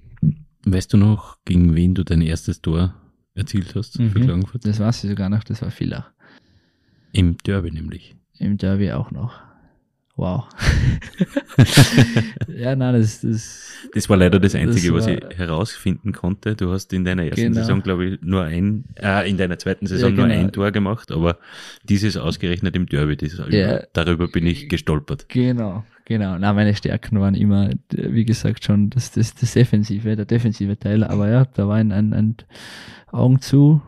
Weißt 0.66 0.92
du 0.92 0.96
noch, 0.96 1.38
gegen 1.44 1.74
wen 1.74 1.94
du 1.94 2.04
dein 2.04 2.20
erstes 2.20 2.60
Tor 2.62 2.94
erzielt 3.34 3.74
hast 3.74 3.94
für 3.94 4.02
Mhm. 4.02 4.24
Klagenfurt? 4.24 4.66
Das 4.66 4.80
weiß 4.80 5.04
ich 5.04 5.10
sogar 5.10 5.28
noch, 5.28 5.44
das 5.44 5.62
war 5.62 5.70
Villach. 5.70 6.10
Im 7.14 7.38
Derby 7.38 7.70
nämlich. 7.70 8.14
Im 8.38 8.58
Derby 8.58 8.90
auch 8.92 9.10
noch. 9.10 9.40
Wow. 10.16 10.44
ja, 12.48 12.76
nein, 12.76 12.94
das, 12.94 13.20
das. 13.22 13.72
Das 13.94 14.08
war 14.08 14.16
leider 14.16 14.38
das 14.38 14.54
Einzige, 14.54 14.92
das 14.92 15.06
was 15.06 15.06
ich 15.08 15.38
herausfinden 15.38 16.12
konnte. 16.12 16.54
Du 16.54 16.70
hast 16.70 16.92
in 16.92 17.04
deiner 17.04 17.24
ersten 17.24 17.40
Genau. 17.42 17.54
Saison, 17.56 17.82
glaube 17.82 18.06
ich, 18.06 18.20
nur 18.22 18.44
ein, 18.44 18.84
äh, 18.94 19.28
in 19.28 19.36
deiner 19.36 19.58
zweiten 19.58 19.86
Saison 19.86 20.10
Ja, 20.10 20.16
nur 20.16 20.26
genau. 20.28 20.40
ein 20.40 20.52
Tor 20.52 20.70
gemacht, 20.70 21.10
aber 21.10 21.38
dieses 21.82 22.16
ausgerechnet 22.16 22.76
im 22.76 22.86
Derby, 22.86 23.16
das, 23.16 23.40
Ja. 23.50 23.82
darüber 23.92 24.28
bin 24.28 24.46
ich 24.46 24.68
gestolpert. 24.68 25.28
Genau, 25.28 25.84
genau. 26.04 26.38
Na, 26.38 26.52
meine 26.52 26.76
Stärken 26.76 27.20
waren 27.20 27.34
immer, 27.34 27.70
äh, 27.70 27.76
wie 27.92 28.24
gesagt, 28.24 28.64
schon 28.64 28.90
das, 28.90 29.10
das, 29.10 29.34
das 29.34 29.52
Defensive, 29.52 30.14
der 30.14 30.26
defensive 30.26 30.78
Teil. 30.78 31.02
Aber 31.02 31.28
ja, 31.28 31.44
da 31.44 31.66
war 31.66 31.76
ein, 31.76 31.90
ein, 31.90 32.12
ein 32.12 32.36
Augen 33.10 33.40
zu, 33.40 33.82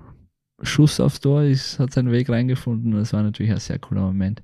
Schuss 0.63 1.01
aufs 1.01 1.21
Tor, 1.21 1.43
ist, 1.43 1.79
hat 1.79 1.93
seinen 1.93 2.13
Weg 2.13 2.29
reingefunden. 2.29 2.93
Das 2.93 3.13
war 3.13 3.23
natürlich 3.23 3.53
ein 3.53 3.59
sehr 3.59 3.79
cooler 3.79 4.03
Moment. 4.03 4.43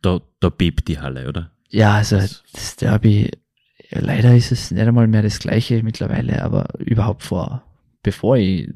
Da, 0.00 0.20
da 0.40 0.48
bebt 0.48 0.88
die 0.88 1.00
Halle, 1.00 1.28
oder? 1.28 1.50
Ja, 1.68 1.94
also 1.94 2.16
das 2.16 2.76
Derby, 2.76 3.30
leider 3.90 4.34
ist 4.36 4.52
es 4.52 4.70
nicht 4.70 4.86
einmal 4.86 5.06
mehr 5.06 5.22
das 5.22 5.38
gleiche 5.38 5.82
mittlerweile, 5.82 6.42
aber 6.42 6.68
überhaupt 6.78 7.22
vor, 7.22 7.64
bevor 8.02 8.36
ich 8.36 8.68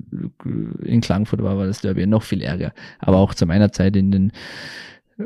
in 0.83 1.01
Klagenfurt 1.01 1.43
war, 1.43 1.59
war 1.59 1.67
das 1.67 1.81
Derby 1.81 2.07
noch 2.07 2.23
viel 2.23 2.43
ärger. 2.43 2.73
Aber 2.99 3.19
auch 3.19 3.35
zu 3.35 3.47
meiner 3.47 3.71
Zeit 3.73 3.97
in 3.97 4.11
den, 4.11 4.33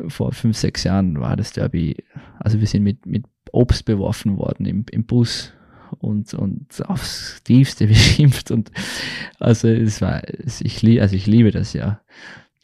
vor 0.09 0.33
fünf, 0.33 0.57
sechs 0.57 0.85
Jahren 0.85 1.21
war 1.21 1.37
das 1.37 1.53
Derby, 1.53 1.97
also 2.39 2.61
wir 2.61 2.67
sind 2.67 2.83
mit, 2.83 3.07
mit 3.07 3.25
Obst 3.53 3.85
beworfen 3.85 4.37
worden 4.37 4.67
im, 4.67 4.85
im 4.91 5.05
Bus 5.05 5.53
und, 5.99 6.33
und 6.35 6.83
aufs 6.89 7.43
Tiefste 7.45 7.87
beschimpft 7.89 8.51
und 8.51 8.71
also 9.39 9.69
es 9.69 10.01
war, 10.01 10.23
ich, 10.61 10.83
lie- 10.83 11.01
also 11.01 11.15
ich 11.17 11.27
liebe 11.27 11.51
das 11.51 11.73
ja, 11.73 12.01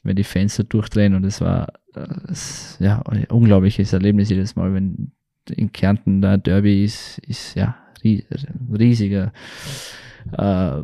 wenn 0.02 0.16
die 0.16 0.24
Fans 0.24 0.56
da 0.56 0.62
durchdrehen 0.62 1.14
und 1.14 1.24
es 1.24 1.40
war 1.40 1.72
äh, 1.94 2.06
es, 2.30 2.76
ja 2.80 3.02
ein 3.02 3.24
unglaubliches 3.26 3.92
Erlebnis 3.92 4.30
jedes 4.30 4.56
Mal, 4.56 4.72
wenn 4.74 5.12
in 5.50 5.72
Kärnten 5.72 6.20
da 6.20 6.36
Derby 6.36 6.84
ist, 6.84 7.18
ist 7.18 7.54
ja 7.54 7.76
rie- 8.02 8.24
riesiger 8.76 9.32
äh, 10.32 10.82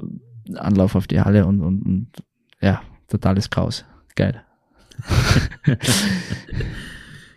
Anlauf 0.57 0.95
auf 0.95 1.07
die 1.07 1.21
Halle 1.21 1.47
und, 1.47 1.61
und, 1.63 1.83
und 1.83 2.09
ja, 2.61 2.83
totales 3.09 3.51
Chaos. 3.51 3.85
Geil. 4.15 4.43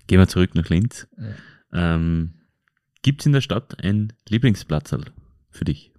Gehen 0.07 0.19
wir 0.19 0.27
zurück 0.27 0.53
nach 0.55 0.69
Linz. 0.69 1.07
Ähm, 1.73 2.33
Gibt 3.05 3.21
es 3.21 3.27
in 3.27 3.33
der 3.33 3.41
Stadt 3.41 3.83
ein 3.83 4.13
Lieblingsplatz 4.29 4.95
für 5.51 5.63
dich? 5.63 5.91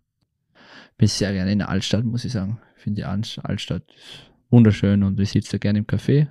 Bin 0.99 1.07
sehr 1.07 1.33
gerne 1.33 1.53
in 1.53 1.59
der 1.61 1.69
Altstadt, 1.69 2.05
muss 2.05 2.25
ich 2.25 2.33
sagen. 2.33 2.59
Finde 2.75 3.03
die 3.03 3.05
Alt- 3.05 3.39
Altstadt 3.45 3.85
wunderschön 4.51 5.05
und 5.05 5.21
ich 5.21 5.31
sitze 5.31 5.53
da 5.53 5.59
gerne 5.59 5.79
im 5.79 5.85
Café. 5.87 6.27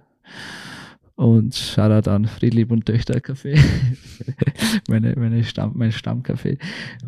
Und 1.15 1.55
Shoutout 1.55 2.09
an 2.09 2.25
Friedlieb 2.25 2.71
und 2.71 2.85
Töchter 2.85 3.19
Café. 3.19 3.57
meine, 4.89 5.15
meine 5.15 5.45
Stamm, 5.45 5.71
mein 5.75 5.93
Stammcafé. 5.93 6.59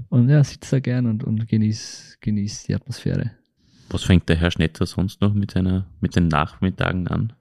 Und 0.08 0.30
ja, 0.30 0.42
sitze 0.46 0.78
da 0.78 0.80
gern 0.80 1.06
und, 1.06 1.26
und 1.26 1.46
genieß, 1.50 2.20
genieß 2.22 2.64
die 2.68 2.74
Atmosphäre. 2.74 3.32
Was 3.90 4.06
fängt 4.06 4.30
der 4.30 4.38
Herr 4.38 4.52
Schnetzer 4.52 4.86
sonst 4.86 5.20
noch 5.20 5.34
mit 5.34 5.52
seiner, 5.52 5.88
mit 6.00 6.16
den 6.16 6.30
Nachmittagen 6.30 7.10
an? 7.10 7.34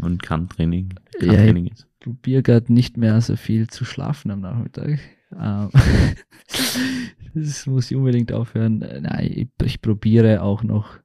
Und 0.00 0.22
Kann-Training, 0.22 0.94
Ja, 1.20 1.26
Kann-Training 1.34 1.66
ist. 1.66 1.88
probiere 1.98 2.44
gerade 2.44 2.72
nicht 2.72 2.96
mehr 2.96 3.20
so 3.20 3.34
viel 3.34 3.66
zu 3.66 3.84
schlafen 3.84 4.30
am 4.30 4.38
Nachmittag. 4.40 5.00
Ähm, 5.36 5.70
das 7.34 7.66
muss 7.66 7.90
ich 7.90 7.96
unbedingt 7.96 8.32
aufhören. 8.32 8.78
Nein, 8.78 9.30
ich, 9.34 9.48
ich 9.64 9.82
probiere 9.82 10.42
auch 10.42 10.62
noch, 10.62 10.98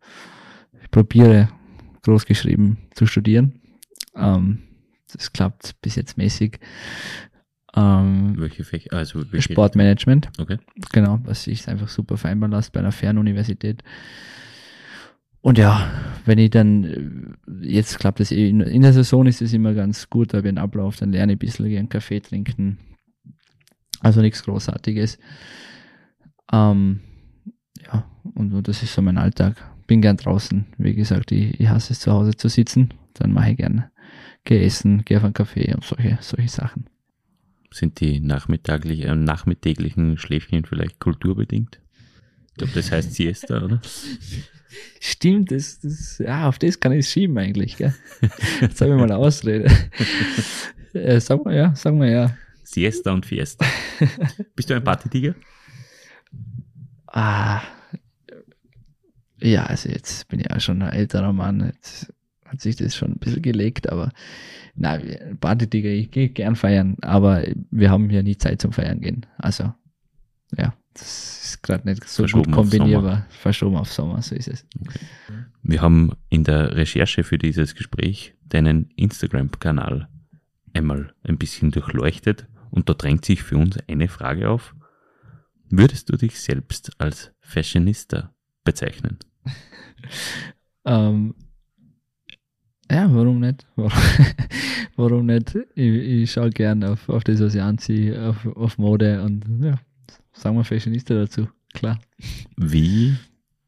ich 0.82 0.90
probiere 0.92 1.50
großgeschrieben 2.04 2.78
zu 2.94 3.06
studieren. 3.06 3.62
Ähm, 4.16 4.60
das 5.12 5.32
klappt 5.34 5.80
bis 5.82 5.96
jetzt 5.96 6.18
mäßig. 6.18 6.60
Ähm, 7.76 8.36
Welche 8.38 8.64
Fächer? 8.64 8.94
Also 8.94 9.32
welche 9.32 9.52
Sportmanagement, 9.52 10.30
Okay. 10.38 10.58
genau, 10.92 11.20
was 11.24 11.44
sich 11.44 11.68
einfach 11.68 11.88
super 11.88 12.18
vereinbaren 12.18 12.52
lässt 12.52 12.72
bei 12.72 12.80
einer 12.80 12.92
Fernuniversität. 12.92 13.84
Und 15.42 15.58
ja, 15.58 15.92
wenn 16.26 16.38
ich 16.38 16.52
dann, 16.52 16.84
äh, 16.84 17.68
jetzt 17.68 18.00
klappt 18.00 18.20
es 18.20 18.32
eh, 18.32 18.48
in, 18.48 18.62
in 18.62 18.82
der 18.84 18.94
Saison 18.94 19.26
ist 19.26 19.42
es 19.42 19.54
immer 19.54 19.74
ganz 19.74 20.10
gut, 20.10 20.34
da 20.34 20.38
habe 20.38 20.48
ich 20.48 20.50
einen 20.52 20.58
Ablauf, 20.60 20.98
dann 20.98 21.12
lerne 21.12 21.34
ich 21.34 21.38
ein 21.38 21.40
bisschen, 21.40 21.68
gehe 21.68 21.80
einen 21.80 21.90
Kaffee 21.90 22.22
trinken. 22.22 22.78
Also 24.04 24.22
nichts 24.22 24.44
Großartiges. 24.44 25.18
Ähm, 26.52 27.00
ja, 27.82 28.06
und, 28.36 28.68
das 28.68 28.84
ist 28.84 28.94
so 28.94 29.02
mein 29.02 29.18
Alltag. 29.18 29.56
Bin 29.88 30.02
gern 30.02 30.18
draußen. 30.18 30.66
Wie 30.78 30.94
gesagt, 30.94 31.32
ich, 31.32 31.60
ich 31.60 31.68
hasse 31.68 31.94
es 31.94 32.02
zu 32.02 32.12
Hause 32.12 32.36
zu 32.36 32.50
sitzen. 32.50 32.94
Dann 33.14 33.32
mache 33.32 33.52
ich 33.52 33.58
gern, 33.58 33.86
gehe 34.44 34.62
essen, 34.62 35.04
gehe 35.06 35.18
auf 35.18 35.24
einen 35.24 35.34
Kaffee 35.34 35.74
und 35.74 35.84
solche, 35.84 36.18
solche 36.22 36.50
Sachen. 36.50 36.88
Sind 37.72 38.00
die 38.02 38.20
nachmittaglich, 38.20 39.04
äh, 39.04 39.16
nachmittäglichen 39.16 40.18
Schläfchen 40.18 40.66
vielleicht 40.66 41.00
kulturbedingt? 41.00 41.80
Ich 42.50 42.58
glaube, 42.58 42.74
das 42.74 42.92
heißt 42.92 43.14
Siesta, 43.14 43.64
oder? 43.64 43.82
Stimmt, 45.00 45.52
das, 45.52 45.80
das, 45.80 46.18
ja, 46.20 46.48
auf 46.48 46.60
das 46.60 46.80
kann 46.80 46.92
ich 46.92 47.00
es 47.00 47.12
schieben 47.12 47.38
eigentlich, 47.38 47.78
gell? 47.78 47.94
Jetzt 48.62 48.82
habe 48.82 48.92
ich 48.92 48.98
mal 48.98 49.04
eine 49.04 49.18
Ausrede. 49.18 49.72
äh, 50.94 51.20
sag 51.20 51.46
mal 51.46 51.56
ja, 51.56 51.76
sag 51.76 51.94
mal 51.94 52.10
ja. 52.10 52.38
Siesta 52.74 53.12
und 53.12 53.26
Fiesta. 53.26 53.66
Bist 54.56 54.70
du 54.70 54.76
ein 54.76 54.84
Partytiger? 54.84 55.36
Ah, 57.08 57.62
ja, 59.40 59.66
also 59.66 59.90
jetzt 59.90 60.28
bin 60.30 60.40
ich 60.40 60.48
ja 60.50 60.60
schon 60.60 60.82
ein 60.82 60.94
älterer 60.94 61.34
Mann, 61.34 61.72
jetzt 61.74 62.12
hat 62.46 62.62
sich 62.62 62.76
das 62.76 62.96
schon 62.96 63.12
ein 63.12 63.20
bisschen 63.20 63.42
gelegt, 63.42 63.90
aber 63.90 64.12
na, 64.76 65.00
Partytiger, 65.40 65.90
ich 65.90 66.12
gehe 66.12 66.30
gern 66.30 66.56
feiern, 66.56 66.98
aber 67.02 67.44
wir 67.70 67.92
haben 67.92 68.10
ja 68.10 68.24
nie 68.24 68.38
Zeit 68.38 68.62
zum 68.62 68.72
Feiern 68.72 69.02
gehen. 69.02 69.26
Also, 69.38 69.74
ja, 70.58 70.74
das 70.94 71.44
ist 71.44 71.64
gerade 71.64 71.88
nicht 71.88 72.08
so 72.08 72.24
Verschoben 72.24 72.52
gut 72.52 72.54
auf 72.54 72.70
kombinierbar. 72.70 73.26
Verschoben 73.30 73.76
auf 73.76 73.92
Sommer, 73.92 74.22
so 74.22 74.34
ist 74.34 74.48
es. 74.48 74.66
Wir 75.62 75.82
haben 75.82 76.14
in 76.30 76.44
der 76.44 76.76
Recherche 76.76 77.24
für 77.24 77.38
dieses 77.38 77.76
Gespräch 77.76 78.34
deinen 78.48 78.90
Instagram-Kanal 78.96 80.08
einmal 80.74 81.14
ein 81.24 81.38
bisschen 81.38 81.72
durchleuchtet 81.72 82.48
und 82.74 82.90
da 82.90 82.94
drängt 82.94 83.24
sich 83.24 83.44
für 83.44 83.58
uns 83.58 83.78
eine 83.88 84.08
Frage 84.08 84.50
auf. 84.50 84.76
Würdest 85.70 86.10
du 86.10 86.18
dich 86.18 86.40
selbst 86.40 87.00
als 87.00 87.32
Fashionista 87.40 88.34
bezeichnen? 88.64 89.20
Ähm, 90.86 91.34
ja, 92.92 93.08
warum 93.16 93.40
nicht? 93.40 93.66
Warum, 93.78 93.92
warum 94.98 95.26
nicht? 95.28 95.56
Ich, 95.76 95.86
ich 95.86 96.32
schaue 96.34 96.50
gern 96.50 96.84
auf, 96.84 97.08
auf 97.08 97.24
das, 97.24 97.40
was 97.40 97.56
ich 97.56 97.62
anziehe, 97.62 98.22
auf, 98.22 98.46
auf 98.46 98.78
Mode 98.78 99.24
und 99.24 99.46
ja, 99.64 99.80
sagen 100.34 100.58
wir 100.58 100.66
Fashionista 100.66 101.14
dazu. 101.14 101.48
Klar. 101.74 102.02
Wie 102.58 103.16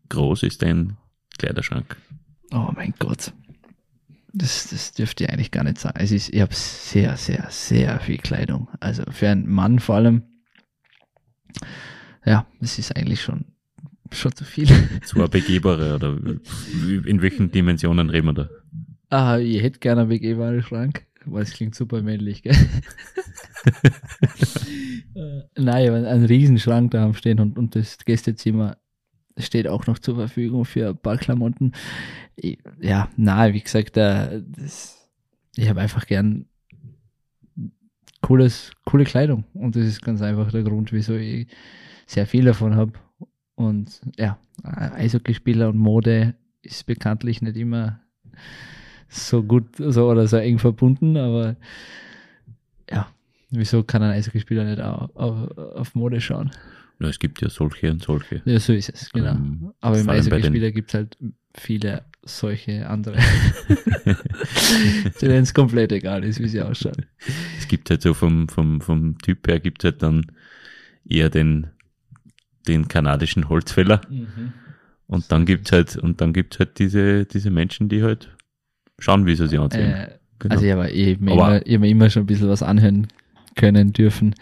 groß 0.10 0.44
ist 0.44 0.62
dein 0.62 0.98
Kleiderschrank? 1.38 1.96
Oh 2.52 2.70
mein 2.76 2.94
Gott. 3.00 3.32
Das, 4.38 4.68
das 4.70 4.92
dürfte 4.92 5.24
ich 5.24 5.30
eigentlich 5.30 5.52
gar 5.52 5.64
nicht 5.64 5.80
sagen. 5.80 5.98
Es 5.98 6.12
ist, 6.12 6.34
ich 6.34 6.42
habe 6.42 6.54
sehr, 6.54 7.16
sehr, 7.16 7.48
sehr 7.50 8.00
viel 8.02 8.18
Kleidung. 8.18 8.68
Also 8.82 9.04
für 9.10 9.30
einen 9.30 9.50
Mann 9.50 9.80
vor 9.80 9.96
allem. 9.96 10.24
Ja, 12.26 12.46
das 12.60 12.78
ist 12.78 12.94
eigentlich 12.98 13.22
schon, 13.22 13.46
schon 14.12 14.36
zu 14.36 14.44
viel. 14.44 14.68
Zwei 15.06 15.28
begehbare 15.28 15.96
oder 15.96 16.18
in 17.06 17.22
welchen 17.22 17.50
Dimensionen 17.50 18.10
reden 18.10 18.28
wir 18.28 18.34
da? 18.34 18.50
Ah, 19.10 19.38
ich 19.38 19.62
hätte 19.62 19.80
gerne 19.80 20.02
einen 20.02 20.10
begehbaren 20.10 20.62
Schrank, 20.62 21.06
weil 21.26 21.44
es 21.44 21.54
klingt 21.54 21.76
super 21.76 22.02
männlich, 22.02 22.44
gell? 22.44 22.56
Äh, 25.16 25.44
Nein, 25.58 26.06
einen 26.06 26.26
riesen 26.26 26.60
Schrank 26.60 26.92
da 26.92 27.12
stehen 27.14 27.40
und, 27.40 27.58
und 27.58 27.74
das 27.76 27.98
Gästezimmer 28.04 28.78
steht 29.38 29.68
auch 29.68 29.88
noch 29.88 30.00
zur 30.00 30.16
Verfügung 30.16 30.66
für 30.66 30.90
ein 30.90 30.98
paar 30.98 31.18
Klamotten. 31.18 31.74
Ich, 32.36 32.58
ja, 32.80 33.10
nein, 33.18 33.54
wie 33.54 33.62
gesagt, 33.62 33.98
äh, 33.98 34.42
das, 34.46 35.10
ich 35.56 35.70
habe 35.70 35.82
einfach 35.82 36.06
gern 36.06 36.46
cooles, 38.22 38.72
coole 38.86 39.04
Kleidung 39.04 39.44
und 39.54 39.76
das 39.76 39.86
ist 39.86 40.02
ganz 40.02 40.22
einfach 40.22 40.52
der 40.52 40.64
Grund, 40.64 40.92
wieso 40.92 41.16
ich 41.16 41.48
sehr 42.08 42.26
viel 42.26 42.46
davon 42.46 42.76
habe. 42.76 42.94
Und 43.56 44.02
ja, 44.18 44.38
Eishockeyspieler 44.64 45.70
und 45.70 45.78
Mode 45.78 46.36
ist 46.62 46.86
bekanntlich 46.86 47.42
nicht 47.42 47.56
immer 47.56 48.00
so 49.08 49.44
gut 49.44 49.76
so, 49.78 50.10
oder 50.10 50.28
so 50.28 50.38
eng 50.38 50.60
verbunden, 50.60 51.18
aber 51.18 51.56
ja, 52.90 53.08
wieso 53.50 53.84
kann 53.84 54.04
ein 54.04 54.12
Eishockeyspieler 54.12 54.64
nicht 54.66 54.82
auf, 54.82 55.16
auf, 55.16 55.58
auf 55.58 55.96
Mode 55.96 56.20
schauen? 56.20 56.52
Ja, 57.00 57.10
es 57.10 57.20
gibt 57.20 57.42
ja 57.42 57.50
solche 57.50 57.92
und 57.92 58.02
solche. 58.02 58.42
Ja, 58.46 58.60
so 58.60 58.74
ist 58.74 58.90
es, 58.90 59.12
genau. 59.12 59.32
Ähm, 59.32 59.72
aber 59.82 60.00
im 60.00 60.10
Eishockeyspieler 60.10 60.72
gibt 60.72 60.90
es 60.90 60.94
halt 60.94 61.18
viele 61.54 62.04
solche 62.24 62.90
andere, 62.90 63.18
denen 65.22 65.44
es 65.44 65.54
komplett 65.54 65.92
egal 65.92 66.24
ist, 66.24 66.40
wie 66.40 66.48
sie 66.48 66.62
ausschauen. 66.62 67.06
Es 67.58 67.68
gibt 67.68 67.90
halt 67.90 68.02
so 68.02 68.14
vom, 68.14 68.48
vom, 68.50 68.82
vom 68.82 69.18
Typ 69.20 69.48
her 69.48 69.60
gibt 69.60 69.84
halt 69.84 70.02
dann 70.02 70.26
eher 71.08 71.30
den, 71.30 71.68
den 72.68 72.88
kanadischen 72.88 73.50
Holzfäller 73.50 74.02
und 75.08 75.32
dann 75.32 75.46
gibt's 75.46 75.72
halt, 75.72 75.98
und 75.98 76.22
dann 76.22 76.34
gibt's 76.34 76.60
halt 76.60 76.80
diese, 76.80 77.26
diese 77.26 77.52
Menschen, 77.52 77.90
die 77.90 78.04
halt 78.04 78.36
schauen, 79.00 79.26
wie 79.26 79.36
sie 79.36 79.48
sich 79.48 79.60
anziehen. 79.60 79.92
Äh, 79.92 80.10
Genau. 80.38 80.56
Also 80.56 80.66
ich 80.66 80.72
habe 80.74 80.90
ich 80.90 81.20
mir, 81.20 81.36
hab 81.38 81.66
mir 81.66 81.90
immer 81.90 82.10
schon 82.10 82.24
ein 82.24 82.26
bisschen 82.26 82.50
was 82.50 82.62
anhören 82.62 83.08
können 83.56 83.94
dürfen 83.94 84.36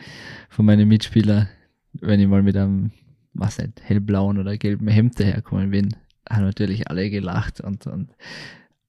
von 0.49 0.65
meinen 0.65 0.87
Mitspielern, 0.87 1.47
wenn 1.93 2.19
ich 2.19 2.27
mal 2.27 2.43
mit 2.43 2.57
einem, 2.57 2.91
was 3.33 3.57
nicht, 3.57 3.81
hellblauen 3.81 4.37
oder 4.37 4.57
gelben 4.57 4.87
Hemd 4.87 5.19
daherkommen 5.19 5.71
bin, 5.71 5.95
haben 6.29 6.45
natürlich 6.45 6.89
alle 6.89 7.09
gelacht 7.09 7.61
und, 7.61 7.87
und 7.87 8.09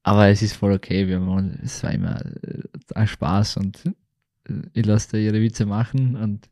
aber 0.02 0.28
es 0.28 0.42
ist 0.42 0.56
voll 0.56 0.72
okay, 0.72 1.08
wir 1.08 1.18
haben, 1.18 1.58
es 1.62 1.82
war 1.82 1.92
immer 1.92 2.24
äh, 2.24 2.62
ein 2.94 3.08
Spaß 3.08 3.56
und 3.56 3.86
äh, 3.86 4.52
ich 4.74 4.84
lasse 4.84 5.12
da 5.12 5.18
ihre 5.18 5.40
Witze 5.40 5.66
machen 5.66 6.14
und 6.16 6.48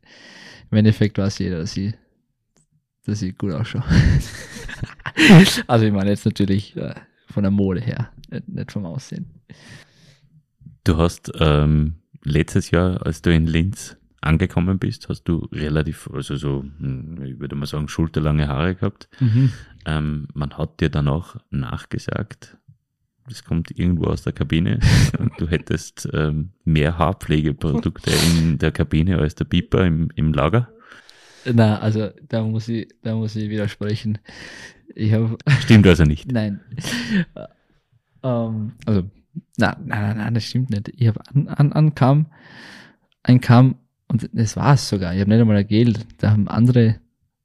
im 0.71 0.77
Endeffekt 0.77 1.17
weiß 1.17 1.37
jeder, 1.37 1.59
dass 1.59 1.77
ich, 1.77 1.93
dass 3.05 3.21
ich 3.21 3.37
gut 3.37 3.53
ausschaue. 3.53 3.83
also 5.67 5.85
ich 5.85 5.93
meine 5.93 6.09
jetzt 6.09 6.25
natürlich 6.25 6.75
äh, 6.75 6.95
von 7.27 7.43
der 7.43 7.51
Mode 7.51 7.81
her, 7.81 8.09
nicht 8.47 8.71
vom 8.71 8.85
Aussehen. 8.85 9.27
Du 10.83 10.97
hast 10.97 11.31
ähm, 11.39 11.95
letztes 12.23 12.71
Jahr, 12.71 13.05
als 13.05 13.21
du 13.21 13.33
in 13.33 13.45
Linz 13.45 13.95
angekommen 14.23 14.79
bist, 14.79 15.09
hast 15.09 15.23
du 15.23 15.47
relativ, 15.51 16.09
also 16.13 16.35
so, 16.35 16.63
hm, 16.79 17.21
ich 17.23 17.39
würde 17.39 17.55
mal 17.55 17.65
sagen, 17.65 17.87
schulterlange 17.87 18.47
Haare 18.47 18.75
gehabt. 18.75 19.09
Mhm. 19.19 19.51
Ähm, 19.85 20.27
man 20.33 20.57
hat 20.57 20.79
dir 20.79 20.89
dann 20.89 21.07
auch 21.07 21.35
nachgesagt, 21.49 22.57
das 23.27 23.43
kommt 23.43 23.71
irgendwo 23.71 24.05
aus 24.05 24.23
der 24.23 24.33
Kabine 24.33 24.79
du 25.37 25.47
hättest 25.47 26.09
ähm, 26.13 26.51
mehr 26.65 26.97
Haarpflegeprodukte 26.97 28.11
in 28.37 28.57
der 28.57 28.71
Kabine 28.71 29.17
als 29.17 29.35
der 29.35 29.45
Piper 29.45 29.85
im, 29.85 30.09
im 30.15 30.33
Lager. 30.33 30.69
Na, 31.45 31.79
also 31.79 32.09
da 32.27 32.43
muss 32.43 32.67
ich, 32.69 32.87
da 33.01 33.15
muss 33.15 33.35
ich 33.35 33.49
widersprechen. 33.49 34.19
Ich 34.95 35.13
hab, 35.13 35.37
Stimmt 35.61 35.87
also 35.87 36.03
nicht. 36.03 36.31
Nein. 36.31 36.61
ähm, 38.23 38.73
also, 38.85 39.03
nein, 39.57 39.75
nein, 39.85 40.17
nein, 40.17 40.33
das 40.33 40.45
stimmt 40.45 40.69
nicht. 40.69 40.89
Ich 40.95 41.07
habe 41.07 41.19
an, 41.33 41.47
an, 41.47 41.73
ankam, 41.73 42.27
einkam 43.23 43.75
und 44.13 44.29
das 44.31 44.55
war 44.55 44.75
es 44.75 44.87
sogar. 44.87 45.15
Ich 45.15 45.21
habe 45.21 45.29
nicht 45.31 45.41
einmal 45.41 45.57
ein 45.57 45.67
Geld. 45.67 46.05
Da 46.19 46.29
haben 46.29 46.47
andere, 46.47 46.97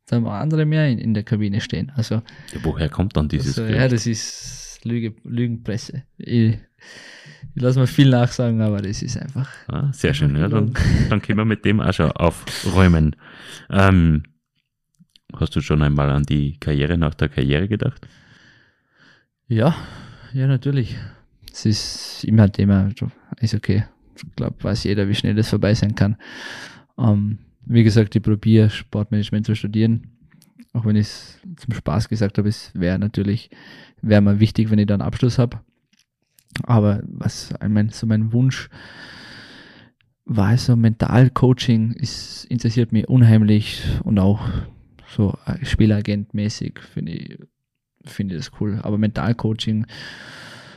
da 0.05 0.17
haben 0.17 0.27
andere 0.27 0.67
mehr 0.67 0.87
in, 0.87 0.99
in 0.99 1.15
der 1.15 1.23
Kabine 1.23 1.63
stehen. 1.63 1.91
Also, 1.97 2.17
ja, 2.17 2.61
woher 2.63 2.91
kommt 2.91 3.17
dann 3.17 3.27
dieses 3.27 3.59
also, 3.59 3.75
Ja, 3.75 3.89
das 3.89 4.07
ist 4.07 4.81
Lüge, 4.85 5.15
Lügenpresse. 5.25 6.03
Ich, 6.19 6.59
ich 7.55 7.63
lasse 7.63 7.81
mir 7.81 7.87
viel 7.87 8.11
nachsagen, 8.11 8.61
aber 8.61 8.83
das 8.83 9.01
ist 9.01 9.17
einfach. 9.17 9.51
Ah, 9.67 9.91
sehr 9.95 10.13
schön, 10.13 10.37
ja, 10.37 10.47
dann, 10.49 10.75
dann 11.09 11.23
können 11.23 11.39
wir 11.39 11.47
mit 11.47 11.65
dem 11.65 11.81
auch 11.81 11.95
schon 11.95 12.13
aufräumen. 12.13 13.17
Ähm, 13.71 14.25
hast 15.35 15.57
du 15.57 15.63
schon 15.63 15.81
einmal 15.81 16.11
an 16.11 16.25
die 16.25 16.59
Karriere 16.61 16.99
nach 16.99 17.15
der 17.15 17.31
Karriere 17.31 17.67
gedacht? 17.67 18.07
Ja, 19.47 19.75
ja, 20.35 20.47
natürlich. 20.47 20.99
Es 21.51 21.65
ist 21.65 22.25
immer 22.25 22.43
ein 22.43 22.53
Thema, 22.53 22.91
ist 23.41 23.55
okay. 23.55 23.85
Ich 24.27 24.37
glaube, 24.37 24.63
weiß 24.63 24.85
jeder, 24.85 25.09
wie 25.09 25.15
schnell 25.15 25.35
das 25.35 25.51
vorbei 25.51 25.75
sein 25.75 25.95
kann. 25.95 26.17
Ähm, 26.99 27.39
wie 27.65 27.85
gesagt, 27.85 28.17
ich 28.17 28.23
probiere 28.23 28.71
Sportmanagement 28.71 29.47
zu 29.47 29.55
studieren. 29.55 30.09
Auch 30.73 30.85
wenn 30.85 30.97
ich 30.97 31.07
es 31.07 31.41
zum 31.57 31.75
Spaß 31.75 32.09
gesagt 32.09 32.39
habe, 32.39 32.49
es 32.49 32.73
wäre 32.75 32.99
natürlich, 32.99 33.51
wäre 34.03 34.23
mir 34.23 34.41
wichtig, 34.41 34.71
wenn 34.71 34.79
ich 34.79 34.87
da 34.87 34.95
einen 34.95 35.03
Abschluss 35.03 35.39
habe. 35.39 35.61
Aber 36.65 37.03
was 37.07 37.55
mein, 37.67 37.91
so 37.91 38.07
mein 38.07 38.33
Wunsch 38.33 38.69
war 40.25 40.57
so 40.59 40.77
Mentalcoaching 40.77 41.93
ist, 41.93 42.45
interessiert 42.45 42.93
mich 42.93 43.09
unheimlich 43.09 43.83
und 44.05 44.19
auch 44.19 44.47
so 45.09 45.37
Spielagentmäßig 45.63 46.81
finde 46.81 47.13
ich, 47.13 47.39
finde 48.05 48.37
ich 48.37 48.43
das 48.43 48.61
cool. 48.61 48.79
Aber 48.83 48.99
Mentalcoaching, 48.99 49.87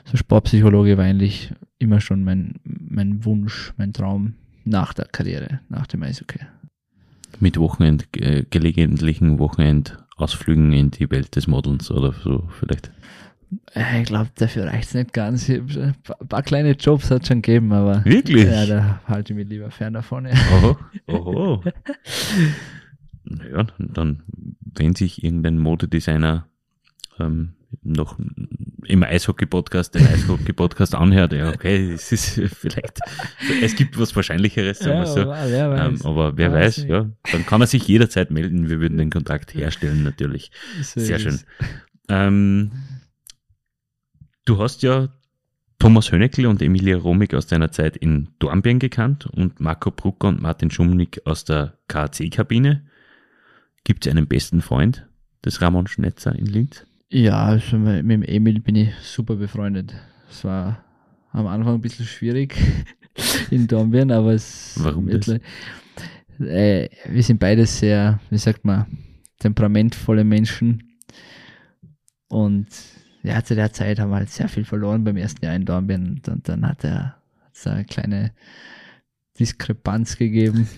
so 0.05 0.17
Sportpsychologe 0.17 0.97
war 0.97 1.05
eigentlich 1.05 1.53
immer 1.81 1.99
schon 1.99 2.23
mein, 2.23 2.55
mein 2.63 3.25
Wunsch, 3.25 3.73
mein 3.77 3.93
Traum 3.93 4.35
nach 4.63 4.93
der 4.93 5.05
Karriere, 5.05 5.59
nach 5.69 5.87
dem 5.87 6.03
Eishockey. 6.03 6.39
Mit 7.39 7.57
Wochenend, 7.57 8.07
äh, 8.17 8.45
gelegentlichen 8.49 9.39
Wochenendausflügen 9.39 10.73
in 10.73 10.91
die 10.91 11.09
Welt 11.09 11.35
des 11.35 11.47
Modelns 11.47 11.89
oder 11.89 12.13
so 12.13 12.47
vielleicht? 12.59 12.91
Äh, 13.73 14.01
ich 14.01 14.07
glaube, 14.07 14.29
dafür 14.35 14.65
reicht 14.65 14.89
es 14.89 14.93
nicht 14.93 15.13
ganz. 15.13 15.49
Ein 15.49 15.95
paar 16.29 16.43
kleine 16.43 16.71
Jobs 16.73 17.09
hat 17.09 17.23
es 17.23 17.27
schon 17.27 17.41
gegeben, 17.41 17.71
aber. 17.73 18.05
Wirklich? 18.05 18.45
Ja, 18.45 18.65
da 18.65 19.01
halte 19.07 19.33
ich 19.33 19.37
mich 19.37 19.49
lieber 19.49 19.71
fern 19.71 19.93
davon. 19.93 20.27
Ja. 20.27 20.33
Oho, 20.53 20.77
oho. 21.07 21.63
naja, 23.23 23.65
dann, 23.79 24.23
wenn 24.75 24.95
sich 24.95 25.23
irgendein 25.23 25.57
Modedesigner 25.57 26.47
ähm, 27.19 27.53
noch 27.83 28.17
im 28.85 29.03
Eishockey-Podcast 29.03 29.95
den 29.95 30.05
Eishockey-Podcast 30.07 30.95
anhört, 30.95 31.33
ja, 31.33 31.49
okay, 31.49 31.91
es 31.91 32.11
ist 32.11 32.41
vielleicht, 32.55 32.99
es 33.61 33.75
gibt 33.75 33.99
was 33.99 34.15
Wahrscheinlicheres, 34.15 34.79
sagen 34.79 34.99
wir 34.99 35.07
so. 35.07 35.21
Aber 35.21 35.49
wer 35.49 35.71
weiß, 35.71 36.01
ähm, 36.01 36.05
aber 36.05 36.37
wer 36.37 36.53
weiß 36.53 36.85
ja, 36.87 37.09
dann 37.31 37.45
kann 37.45 37.61
er 37.61 37.67
sich 37.67 37.87
jederzeit 37.87 38.31
melden, 38.31 38.69
wir 38.69 38.79
würden 38.79 38.97
den 38.97 39.09
Kontakt 39.09 39.53
herstellen, 39.53 40.03
natürlich. 40.03 40.51
Sehr 40.81 41.19
schön. 41.19 41.39
Ähm, 42.09 42.71
Du 44.45 44.57
hast 44.57 44.81
ja 44.81 45.09
Thomas 45.77 46.11
Höneckl 46.11 46.47
und 46.47 46.61
Emilia 46.61 46.97
Romig 46.97 47.33
aus 47.35 47.47
deiner 47.47 47.71
Zeit 47.71 47.95
in 47.95 48.29
Dornbirn 48.39 48.79
gekannt 48.79 49.27
und 49.27 49.59
Marco 49.59 49.91
Brucker 49.91 50.29
und 50.29 50.41
Martin 50.41 50.71
Schumnick 50.71 51.21
aus 51.25 51.45
der 51.45 51.77
KAC-Kabine. 51.87 52.85
Gibt 53.83 54.05
es 54.05 54.11
einen 54.11 54.27
besten 54.27 54.61
Freund 54.61 55.07
des 55.45 55.61
Ramon 55.61 55.87
Schnetzer 55.87 56.35
in 56.35 56.47
Linz? 56.47 56.85
Ja, 57.13 57.43
also 57.43 57.77
mit 57.77 58.09
dem 58.09 58.23
Emil 58.23 58.61
bin 58.61 58.75
ich 58.75 58.95
super 59.03 59.35
befreundet. 59.35 59.93
Es 60.29 60.45
war 60.45 60.81
am 61.31 61.45
Anfang 61.45 61.75
ein 61.75 61.81
bisschen 61.81 62.05
schwierig 62.05 62.55
in 63.51 63.67
Dornbirn, 63.67 64.11
aber 64.11 64.31
es. 64.31 64.75
Warum 64.79 65.09
das? 65.09 65.27
Äh, 66.39 66.87
wir 67.09 67.21
sind 67.21 67.39
beide 67.39 67.65
sehr, 67.65 68.21
wie 68.29 68.37
sagt 68.37 68.63
man, 68.63 68.85
temperamentvolle 69.39 70.23
Menschen 70.23 70.97
und 72.29 72.67
ja, 73.23 73.43
zu 73.43 73.55
der 73.55 73.73
Zeit 73.73 73.99
haben 73.99 74.11
wir 74.11 74.15
halt 74.15 74.29
sehr 74.29 74.47
viel 74.47 74.63
verloren 74.63 75.03
beim 75.03 75.17
ersten 75.17 75.43
Jahr 75.43 75.53
in 75.53 75.65
Dornbirn 75.65 76.07
und, 76.07 76.29
und 76.29 76.47
dann 76.47 76.65
hat 76.65 76.85
er 76.85 77.17
so 77.51 77.69
eine 77.71 77.83
kleine 77.83 78.31
Diskrepanz 79.37 80.17
gegeben 80.17 80.69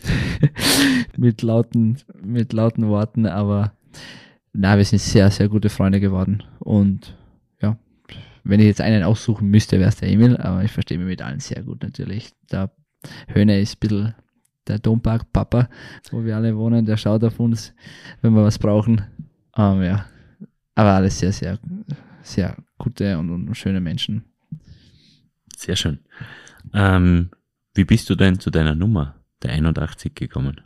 mit 1.17 1.43
lauten, 1.43 1.99
mit 2.23 2.53
lauten 2.53 2.87
Worten, 2.87 3.27
aber 3.27 3.73
na, 4.53 4.77
wir 4.77 4.85
sind 4.85 4.99
sehr, 4.99 5.29
sehr 5.31 5.49
gute 5.49 5.69
Freunde 5.69 5.99
geworden 5.99 6.43
und 6.59 7.17
ja, 7.61 7.77
wenn 8.43 8.59
ich 8.59 8.67
jetzt 8.67 8.81
einen 8.81 9.03
aussuchen 9.03 9.49
müsste, 9.49 9.79
wäre 9.79 9.89
es 9.89 9.97
der 9.97 10.09
Emil, 10.09 10.37
aber 10.37 10.63
ich 10.63 10.71
verstehe 10.71 10.97
mich 10.97 11.07
mit 11.07 11.21
allen 11.21 11.39
sehr 11.39 11.63
gut 11.63 11.83
natürlich. 11.83 12.31
Der 12.51 12.71
Höhne 13.27 13.59
ist 13.59 13.75
ein 13.75 13.79
bisschen 13.79 14.15
der 14.67 14.79
Dompark-Papa, 14.79 15.69
wo 16.11 16.23
wir 16.23 16.37
alle 16.37 16.55
wohnen, 16.55 16.85
der 16.85 16.97
schaut 16.97 17.23
auf 17.23 17.39
uns, 17.39 17.73
wenn 18.21 18.33
wir 18.33 18.43
was 18.43 18.59
brauchen. 18.59 19.01
Ähm, 19.57 19.83
ja, 19.83 20.05
aber 20.75 20.93
alles 20.93 21.19
sehr, 21.19 21.33
sehr 21.33 21.59
sehr 22.23 22.57
gute 22.77 23.17
und, 23.19 23.29
und 23.29 23.55
schöne 23.55 23.81
Menschen. 23.81 24.23
Sehr 25.55 25.75
schön. 25.75 25.99
Ähm, 26.73 27.29
wie 27.75 27.83
bist 27.83 28.09
du 28.09 28.15
denn 28.15 28.39
zu 28.39 28.49
deiner 28.49 28.75
Nummer, 28.75 29.15
der 29.41 29.51
81, 29.51 30.15
gekommen? 30.15 30.61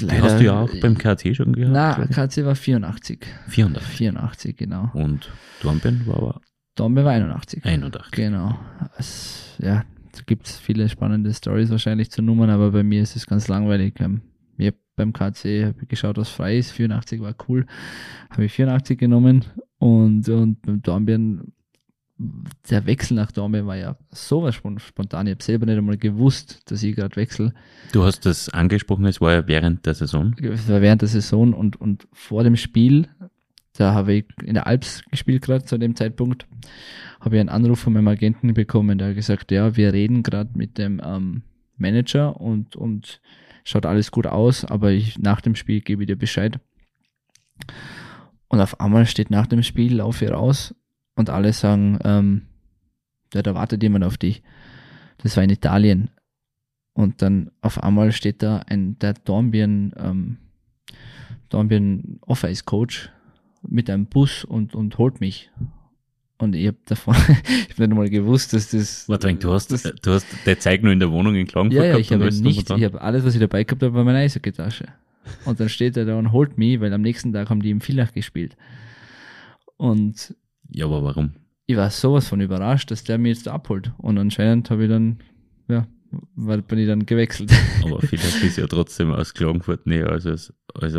Leider, 0.00 0.22
hast 0.22 0.40
du 0.40 0.44
ja 0.44 0.60
auch 0.60 0.70
beim 0.80 0.96
KC 0.96 1.34
schon 1.34 1.52
gehabt? 1.52 1.98
Nein, 1.98 2.08
KC 2.08 2.44
war 2.44 2.54
84. 2.54 3.26
84? 3.48 3.96
84, 3.96 4.56
genau. 4.56 4.90
Und 4.94 5.30
Dornbirn 5.62 6.06
war 6.06 6.16
aber? 6.16 6.40
Dornbirn 6.74 7.04
war 7.04 7.12
81. 7.12 7.64
81. 7.64 8.12
Genau. 8.12 8.58
Es, 8.98 9.56
ja, 9.58 9.84
da 10.12 10.20
gibt 10.26 10.46
es 10.46 10.58
viele 10.58 10.88
spannende 10.88 11.32
Stories 11.32 11.70
wahrscheinlich 11.70 12.10
zu 12.10 12.22
Nummern, 12.22 12.50
aber 12.50 12.70
bei 12.70 12.82
mir 12.82 13.02
ist 13.02 13.16
es 13.16 13.26
ganz 13.26 13.48
langweilig. 13.48 13.94
Ähm, 14.00 14.22
ich 14.56 14.68
habe 14.68 14.78
beim 14.96 15.12
KC 15.12 15.66
hab 15.66 15.88
geschaut, 15.88 16.16
was 16.16 16.28
frei 16.28 16.58
ist. 16.58 16.72
84 16.72 17.20
war 17.20 17.34
cool. 17.48 17.66
Habe 18.30 18.44
ich 18.44 18.52
84 18.52 18.98
genommen 18.98 19.44
und, 19.78 20.28
und 20.28 20.62
beim 20.62 20.82
Dornbirn, 20.82 21.52
der 22.68 22.86
Wechsel 22.86 23.14
nach 23.14 23.32
Dornbirn 23.32 23.66
war 23.66 23.76
ja 23.76 23.96
sowas 24.10 24.54
spontan. 24.54 25.26
Ich 25.26 25.32
habe 25.32 25.42
selber 25.42 25.66
nicht 25.66 25.78
einmal 25.78 25.96
gewusst, 25.96 26.60
dass 26.70 26.82
ich 26.82 26.94
gerade 26.94 27.16
wechsle. 27.16 27.54
Du 27.92 28.04
hast 28.04 28.26
das 28.26 28.50
angesprochen, 28.50 29.06
es 29.06 29.20
war 29.20 29.32
ja 29.32 29.48
während 29.48 29.86
der 29.86 29.94
Saison. 29.94 30.34
Es 30.40 30.68
war 30.68 30.82
während 30.82 31.00
der 31.00 31.08
Saison 31.08 31.54
und, 31.54 31.80
und 31.80 32.06
vor 32.12 32.44
dem 32.44 32.56
Spiel, 32.56 33.08
da 33.72 33.94
habe 33.94 34.12
ich 34.14 34.26
in 34.44 34.54
der 34.54 34.66
Alps 34.66 35.02
gespielt 35.10 35.42
gerade 35.42 35.64
zu 35.64 35.78
dem 35.78 35.96
Zeitpunkt, 35.96 36.46
habe 37.20 37.36
ich 37.36 37.40
einen 37.40 37.48
Anruf 37.48 37.80
von 37.80 37.94
meinem 37.94 38.08
Agenten 38.08 38.52
bekommen, 38.52 38.98
der 38.98 39.08
hat 39.08 39.14
gesagt, 39.14 39.50
ja, 39.50 39.76
wir 39.76 39.92
reden 39.92 40.22
gerade 40.22 40.50
mit 40.54 40.76
dem 40.76 41.00
ähm, 41.02 41.42
Manager 41.78 42.38
und, 42.38 42.76
und 42.76 43.22
schaut 43.64 43.86
alles 43.86 44.10
gut 44.10 44.26
aus, 44.26 44.66
aber 44.66 44.90
ich, 44.90 45.18
nach 45.18 45.40
dem 45.40 45.54
Spiel 45.54 45.80
gebe 45.80 46.02
ich 46.02 46.06
dir 46.06 46.16
Bescheid. 46.16 46.60
Und 48.48 48.60
auf 48.60 48.80
einmal 48.80 49.06
steht 49.06 49.30
nach 49.30 49.46
dem 49.46 49.62
Spiel, 49.62 49.96
laufe 49.96 50.26
ich 50.26 50.30
raus 50.30 50.74
und 51.20 51.30
alle 51.30 51.52
sagen, 51.52 51.98
ähm, 52.02 52.42
ja, 53.32 53.42
da 53.42 53.54
wartet 53.54 53.82
jemand 53.82 54.04
auf 54.04 54.18
dich. 54.18 54.42
Das 55.18 55.36
war 55.36 55.44
in 55.44 55.50
Italien. 55.50 56.10
Und 56.92 57.22
dann 57.22 57.50
auf 57.60 57.82
einmal 57.82 58.12
steht 58.12 58.42
da 58.42 58.58
ein, 58.66 58.98
der 58.98 59.14
Dornbirn, 59.14 59.92
ähm, 59.96 60.38
Dornbirn 61.48 62.18
Office 62.22 62.64
Coach 62.64 63.10
mit 63.62 63.88
einem 63.88 64.06
Bus 64.06 64.44
und, 64.44 64.74
und 64.74 64.98
holt 64.98 65.20
mich. 65.20 65.50
Und 66.38 66.56
ich 66.56 66.66
habe 66.68 66.78
davon, 66.86 67.14
ich 67.68 67.74
habe 67.74 67.88
nicht 67.88 67.96
mal 67.96 68.10
gewusst, 68.10 68.52
dass 68.54 68.70
das. 68.70 69.08
Warte, 69.08 69.32
du 69.34 69.52
hast, 69.52 69.70
das, 69.70 69.82
du 69.82 70.12
hast 70.12 70.26
der 70.46 70.58
Zeig 70.58 70.82
nur 70.82 70.92
in 70.92 70.98
der 70.98 71.10
Wohnung 71.12 71.34
in 71.34 71.46
Klagenfurt 71.46 71.84
ja, 71.84 71.92
ja, 71.92 71.98
ich 71.98 72.12
habe 72.12 72.30
nicht, 72.32 72.70
ich 72.70 72.84
habe 72.84 73.00
alles, 73.00 73.24
was 73.24 73.34
ich 73.34 73.40
dabei 73.40 73.64
gehabt 73.64 73.82
habe, 73.82 73.94
war 73.94 74.04
meine 74.04 74.18
Eishockey-Tasche. 74.18 74.86
Und 75.44 75.60
dann 75.60 75.68
steht 75.68 75.96
er 75.98 76.06
da 76.06 76.18
und 76.18 76.32
holt 76.32 76.56
mich, 76.56 76.80
weil 76.80 76.92
am 76.94 77.02
nächsten 77.02 77.32
Tag 77.32 77.50
haben 77.50 77.60
die 77.62 77.70
im 77.70 77.80
Villach 77.80 78.12
gespielt. 78.12 78.56
Und. 79.76 80.34
Ja, 80.72 80.86
aber 80.86 81.02
warum? 81.02 81.32
Ich 81.66 81.76
war 81.76 81.90
sowas 81.90 82.28
von 82.28 82.40
überrascht, 82.40 82.90
dass 82.90 83.04
der 83.04 83.18
mich 83.18 83.38
jetzt 83.38 83.48
abholt. 83.48 83.92
Und 83.98 84.18
anscheinend 84.18 84.70
habe 84.70 84.84
ich 84.84 84.90
dann, 84.90 85.18
ja, 85.68 85.86
weil 86.34 86.62
bin 86.62 86.78
ich 86.78 86.86
dann 86.86 87.06
gewechselt. 87.06 87.52
Aber 87.84 88.00
vielleicht 88.00 88.42
ist 88.42 88.58
ja 88.58 88.66
trotzdem 88.66 89.12
aus 89.12 89.34
Klagenfurt 89.34 89.86
näher 89.86 90.10
als, 90.10 90.26
als, 90.26 90.52
als, 90.74 90.96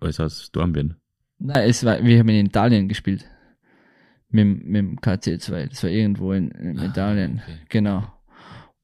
als 0.00 0.20
aus 0.20 0.52
Dornbirn. 0.52 0.94
Nein, 1.38 1.68
es 1.68 1.84
war, 1.84 2.02
wir 2.04 2.18
haben 2.20 2.28
in 2.28 2.46
Italien 2.46 2.88
gespielt. 2.88 3.24
Mit, 4.28 4.64
mit 4.64 4.76
dem 4.76 5.00
KC2. 5.00 5.68
Das 5.68 5.82
war 5.82 5.90
irgendwo 5.90 6.32
in, 6.32 6.50
in 6.52 6.78
ah, 6.78 6.84
Italien. 6.86 7.42
Okay. 7.42 7.58
Genau. 7.68 8.04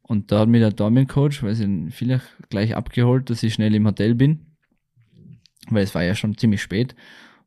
Und 0.03 0.33
da 0.33 0.41
hat 0.41 0.49
mich 0.49 0.61
der 0.61 0.73
Dornbirn-Coach, 0.73 1.43
weil 1.43 1.55
sie 1.55 1.65
ihn 1.65 1.91
vielleicht 1.91 2.25
gleich 2.49 2.75
abgeholt, 2.75 3.31
dass 3.31 3.43
ich 3.43 3.55
schnell 3.55 3.75
im 3.75 3.87
Hotel 3.87 4.15
bin. 4.15 4.57
Weil 5.69 5.85
es 5.85 5.95
war 5.95 6.03
ja 6.03 6.15
schon 6.15 6.37
ziemlich 6.37 6.63
spät. 6.63 6.97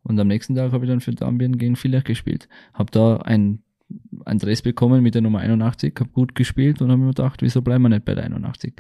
Und 0.04 0.20
am 0.20 0.28
nächsten 0.28 0.56
Tag 0.56 0.72
habe 0.72 0.86
ich 0.86 0.92
dann 0.92 1.00
für 1.00 1.12
Dornbirn 1.12 1.58
gegen 1.58 1.76
Villach 1.76 2.04
gespielt. 2.04 2.48
Habe 2.74 2.92
da 2.92 3.18
ein 3.18 3.64
ein 4.26 4.40
Dress 4.40 4.62
bekommen 4.62 5.04
mit 5.04 5.16
der 5.16 5.22
Nummer 5.22 5.40
81, 5.40 5.94
habe 6.00 6.10
gut 6.10 6.36
gespielt 6.36 6.82
und 6.82 6.90
habe 6.90 7.02
mir 7.02 7.10
gedacht, 7.10 7.42
wieso 7.42 7.62
bleiben 7.62 7.84
wir 7.84 7.90
nicht 7.90 8.06
bei 8.06 8.16
der 8.16 8.26
81? 8.26 8.74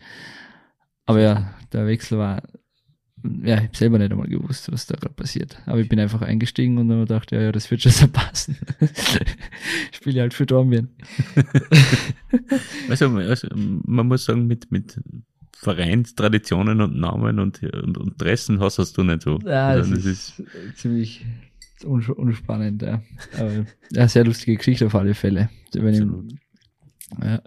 Aber 1.05 1.21
ja, 1.21 1.53
der 1.71 1.85
Wechsel 1.85 2.17
war, 2.17 2.41
ja, 3.23 3.55
ich 3.55 3.63
habe 3.63 3.77
selber 3.77 3.99
nicht 3.99 4.11
einmal 4.11 4.27
gewusst, 4.27 4.71
was 4.71 4.85
da 4.85 4.95
gerade 4.95 5.13
passiert. 5.13 5.61
Aber 5.65 5.79
ich 5.79 5.89
bin 5.89 5.99
einfach 5.99 6.21
eingestiegen 6.21 6.77
und 6.77 6.89
habe 6.89 6.99
mir 6.99 7.05
gedacht, 7.05 7.31
ja, 7.31 7.41
ja, 7.41 7.51
das 7.51 7.69
wird 7.71 7.81
schon 7.81 7.91
so 7.91 8.07
passen. 8.11 8.57
ich 8.79 9.97
spiele 9.97 10.21
halt 10.21 10.33
für 10.33 10.45
Dornbirn. 10.45 10.89
also, 12.89 13.07
also, 13.17 13.47
man 13.53 14.07
muss 14.07 14.25
sagen, 14.25 14.47
mit, 14.47 14.71
mit 14.71 14.99
Vereinstraditionen 15.63 16.81
und 16.81 16.97
Namen 16.97 17.39
und, 17.39 17.63
und, 17.63 17.97
und 17.97 18.21
Dressen 18.21 18.59
hast, 18.59 18.79
hast 18.79 18.97
du 18.97 19.03
nicht 19.03 19.23
so. 19.23 19.39
Ja, 19.45 19.69
also, 19.69 19.95
das, 19.95 20.05
ist, 20.05 20.39
ist 20.39 20.77
ziemlich 20.77 21.25
unspannend, 21.85 22.81
ja. 22.81 23.01
Aber 23.37 23.65
ja, 23.91 24.07
sehr 24.07 24.25
lustige 24.25 24.57
Geschichte 24.57 24.85
auf 24.85 24.95
alle 24.95 25.13
Fälle. 25.13 25.49
Ja. 27.21 27.41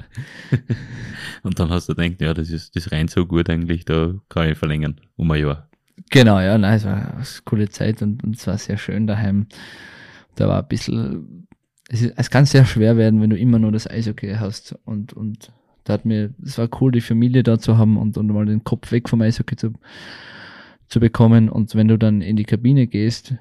Und 1.43 1.59
dann 1.59 1.71
hast 1.71 1.89
du 1.89 1.95
gedacht, 1.95 2.21
ja, 2.21 2.35
das 2.35 2.51
ist 2.51 2.77
das 2.77 2.93
rein 2.93 3.09
so 3.09 3.27
gut 3.27 3.51
eigentlich, 3.51 3.85
da 3.85 4.15
kann 4.29 4.51
ich 4.51 4.59
verlängern 4.59 5.01
um 5.17 5.31
ein 5.31 5.41
Jahr. 5.41 5.69
Genau, 6.11 6.39
ja, 6.41 6.57
nein, 6.59 6.77
es 6.77 6.85
war 6.85 7.15
eine 7.15 7.25
coole 7.45 7.69
Zeit 7.69 8.03
und, 8.03 8.23
und 8.23 8.37
es 8.37 8.47
war 8.47 8.59
sehr 8.59 8.77
schön 8.77 9.07
daheim. 9.07 9.47
Da 10.37 10.47
war 10.47 10.63
ein 10.63 10.69
bisschen, 10.69 11.49
es, 11.89 12.03
ist, 12.03 12.15
es 12.17 12.31
kann 12.31 12.45
sehr 12.45 12.65
schwer 12.65 12.97
werden, 12.97 13.21
wenn 13.21 13.31
du 13.31 13.37
immer 13.37 13.59
nur 13.59 13.73
das 13.73 13.89
Eishockey 13.89 14.35
hast 14.39 14.79
und, 14.85 15.15
und 15.15 15.53
da 15.87 15.95
hat 15.95 16.05
mir, 16.05 16.35
es 16.45 16.59
war 16.59 16.69
cool, 16.81 16.93
die 16.93 17.01
Familie 17.01 17.43
da 17.43 17.59
zu 17.59 17.79
haben 17.79 17.97
und, 17.97 18.19
und 18.19 18.27
mal 18.27 18.45
den 18.45 18.65
Kopf 18.65 18.93
weg 18.93 19.09
vom 19.09 19.23
Eishockey 19.23 19.57
zu, 19.57 19.73
zu 20.89 21.01
bekommen 21.01 21.49
und 21.49 21.75
wenn 21.75 21.89
du 21.89 21.97
dann 21.97 22.21
in 22.21 22.37
die 22.37 22.45
Kabine 22.45 22.87
gehst 22.87 23.35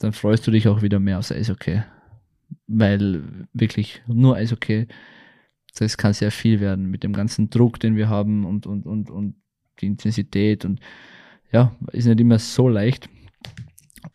dann 0.00 0.12
freust 0.12 0.46
du 0.46 0.50
dich 0.50 0.66
auch 0.66 0.82
wieder 0.82 0.98
mehr 0.98 1.18
aufs 1.18 1.30
Eishockey. 1.30 1.82
Weil 2.66 3.22
wirklich 3.52 4.02
nur 4.08 4.34
Eishockey, 4.34 4.88
das 5.78 5.96
kann 5.96 6.14
sehr 6.14 6.32
viel 6.32 6.58
werden 6.58 6.90
mit 6.90 7.04
dem 7.04 7.12
ganzen 7.12 7.50
Druck, 7.50 7.78
den 7.78 7.96
wir 7.96 8.08
haben 8.08 8.44
und, 8.44 8.66
und, 8.66 8.86
und, 8.86 9.10
und 9.10 9.36
die 9.80 9.86
Intensität 9.86 10.64
und 10.64 10.80
ja, 11.52 11.76
ist 11.92 12.06
nicht 12.06 12.18
immer 12.18 12.38
so 12.38 12.68
leicht. 12.68 13.08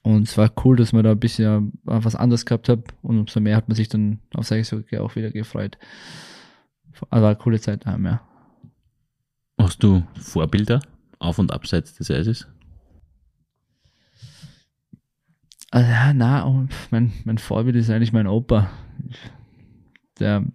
Und 0.01 0.24
es 0.24 0.38
war 0.38 0.51
cool, 0.66 0.76
dass 0.76 0.91
man 0.91 1.03
da 1.03 1.11
ein 1.11 1.20
bisschen 1.20 1.74
was 1.84 2.16
anderes 2.16 2.45
gehabt 2.45 2.68
hat 2.68 2.80
und 3.03 3.20
umso 3.20 3.39
mehr 3.39 3.55
hat 3.55 3.68
man 3.68 3.76
sich 3.76 3.88
dann 3.88 4.20
aufs 4.34 4.51
Eishockey 4.51 4.97
auch 4.97 5.16
wieder 5.16 5.30
gefreut. 5.30 5.78
Also 7.10 7.24
war 7.24 7.30
eine 7.30 7.36
coole 7.36 7.60
Zeit 7.60 7.86
daheim, 7.86 8.06
ja. 8.06 8.22
Hast 9.60 9.82
du 9.84 10.04
Vorbilder 10.20 10.82
auf 11.20 11.39
und 11.39 11.52
abseits 11.52 11.96
des 11.96 12.12
Eises? 12.12 12.48
Also, 15.72 15.89
ja, 15.89 16.14
na, 16.14 16.68
mein, 16.91 17.12
mein 17.26 17.38
Vorbild 17.38 17.76
ist 17.76 17.89
eigentlich 17.89 18.14
mein 18.14 18.28
Opa. 18.28 18.70
Der, 20.20 20.46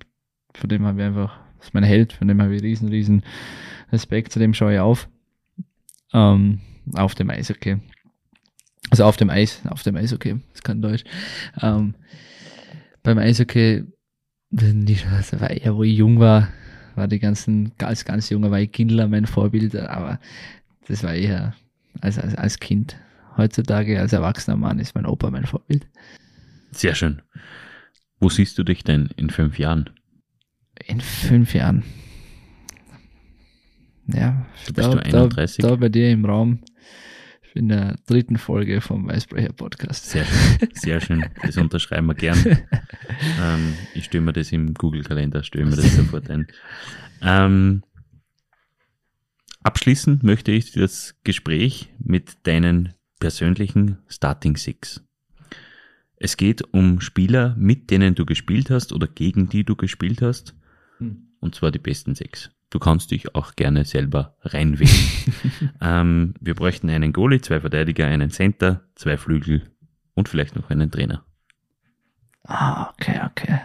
von 0.55 0.69
dem 0.69 0.87
habe 0.87 1.01
ich 1.01 1.07
einfach, 1.07 1.39
das 1.59 1.69
ist 1.69 1.75
mein 1.75 1.83
Held, 1.83 2.13
von 2.13 2.29
dem 2.29 2.41
habe 2.41 2.55
ich 2.55 2.63
riesen, 2.63 2.89
riesen 2.89 3.23
Respekt, 3.93 4.33
zu 4.33 4.39
dem 4.39 4.55
schaue 4.55 4.75
ich 4.75 4.81
auf. 4.81 5.09
Ähm, 6.13 6.61
auf 6.95 7.15
dem 7.15 7.31
Eis, 7.31 7.51
okay. 7.51 7.81
Also 8.91 9.05
auf 9.05 9.17
dem 9.17 9.31
Eis, 9.31 9.61
auf 9.69 9.83
dem 9.83 9.97
Eis, 9.97 10.13
okay, 10.13 10.41
das 10.53 10.63
kann 10.63 10.83
Deutsch. 10.83 11.05
Ähm, 11.61 11.95
beim 13.03 13.19
Eishockey, 13.19 13.85
also 14.53 15.41
war 15.41 15.51
eher, 15.51 15.77
wo 15.77 15.83
ich 15.83 15.97
jung 15.97 16.19
war, 16.19 16.49
war 16.97 17.09
die 17.09 17.19
ganzen, 17.19 17.73
als 17.79 18.05
ganz 18.05 18.31
junger 18.31 18.51
war 18.51 18.61
ich 18.61 18.73
Kindler 18.73 19.09
mein 19.09 19.27
Vorbild, 19.27 19.77
aber 19.77 20.19
das 20.89 21.03
war 21.05 21.15
eher 21.15 21.55
als, 22.01 22.19
als, 22.19 22.35
als 22.35 22.59
Kind 22.59 22.97
heutzutage 23.37 23.99
als 23.99 24.13
erwachsener 24.13 24.57
Mann 24.57 24.79
ist 24.79 24.95
mein 24.95 25.07
Opa 25.07 25.31
mein 25.31 25.47
Vorbild. 25.47 25.87
Sehr 26.73 26.95
schön. 26.95 27.23
Wo 28.19 28.29
siehst 28.29 28.59
du 28.59 28.65
dich 28.65 28.85
denn 28.85 29.09
in 29.17 29.31
fünf 29.31 29.59
Jahren? 29.59 29.91
In 30.87 31.01
fünf 31.01 31.55
Jahren. 31.55 31.83
Ja, 34.07 34.47
da, 34.67 34.73
bist 34.73 34.95
du 34.95 34.99
31? 34.99 35.63
Da, 35.63 35.69
da 35.69 35.77
bei 35.77 35.89
dir 35.89 36.11
im 36.11 36.25
Raum 36.25 36.61
in 37.55 37.69
der 37.69 37.97
dritten 38.07 38.39
Folge 38.39 38.81
vom 38.81 39.09
Weißbrecher 39.09 39.53
Podcast. 39.53 40.11
Sehr 40.11 40.25
schön, 40.25 40.69
sehr 40.75 41.01
schön. 41.01 41.25
Das 41.43 41.57
unterschreiben 41.57 42.07
wir 42.07 42.15
gern. 42.15 42.59
Ähm, 43.41 43.75
ich 43.95 44.07
stelle 44.07 44.25
mir 44.25 44.33
das 44.33 44.53
im 44.53 44.75
Google-Kalender, 44.75 45.43
stelle 45.43 45.67
mir 45.67 45.77
das 45.77 45.95
sofort 45.97 46.31
ein. 46.31 46.47
Ähm, 47.23 47.83
abschließend 49.63 50.23
möchte 50.23 50.53
ich 50.53 50.73
das 50.73 51.17
Gespräch 51.25 51.89
mit 51.99 52.47
deinen 52.47 52.95
persönlichen 53.19 53.99
Starting 54.09 54.57
Six. 54.57 55.03
Es 56.17 56.37
geht 56.37 56.63
um 56.75 57.01
Spieler, 57.01 57.55
mit 57.59 57.91
denen 57.91 58.15
du 58.15 58.27
gespielt 58.27 58.71
hast 58.71 58.93
oder 58.93 59.07
gegen 59.07 59.49
die 59.49 59.65
du 59.65 59.75
gespielt 59.77 60.21
hast. 60.21 60.55
Hm. 60.99 61.29
Und 61.41 61.55
zwar 61.55 61.71
die 61.71 61.79
besten 61.79 62.15
sechs. 62.15 62.51
Du 62.69 62.79
kannst 62.79 63.11
dich 63.11 63.35
auch 63.35 63.57
gerne 63.57 63.85
selber 63.85 64.37
reinwählen. 64.43 64.95
ähm, 65.81 66.35
wir 66.41 66.55
bräuchten 66.55 66.91
einen 66.91 67.13
Goalie, 67.13 67.41
zwei 67.41 67.61
Verteidiger, 67.61 68.07
einen 68.07 68.31
Center, 68.31 68.85
zwei 68.95 69.17
Flügel 69.17 69.71
und 70.15 70.29
vielleicht 70.29 70.57
noch 70.57 70.69
einen 70.71 70.91
Trainer. 70.91 71.25
Ah, 72.51 72.91
okay, 72.91 73.21
okay. 73.25 73.61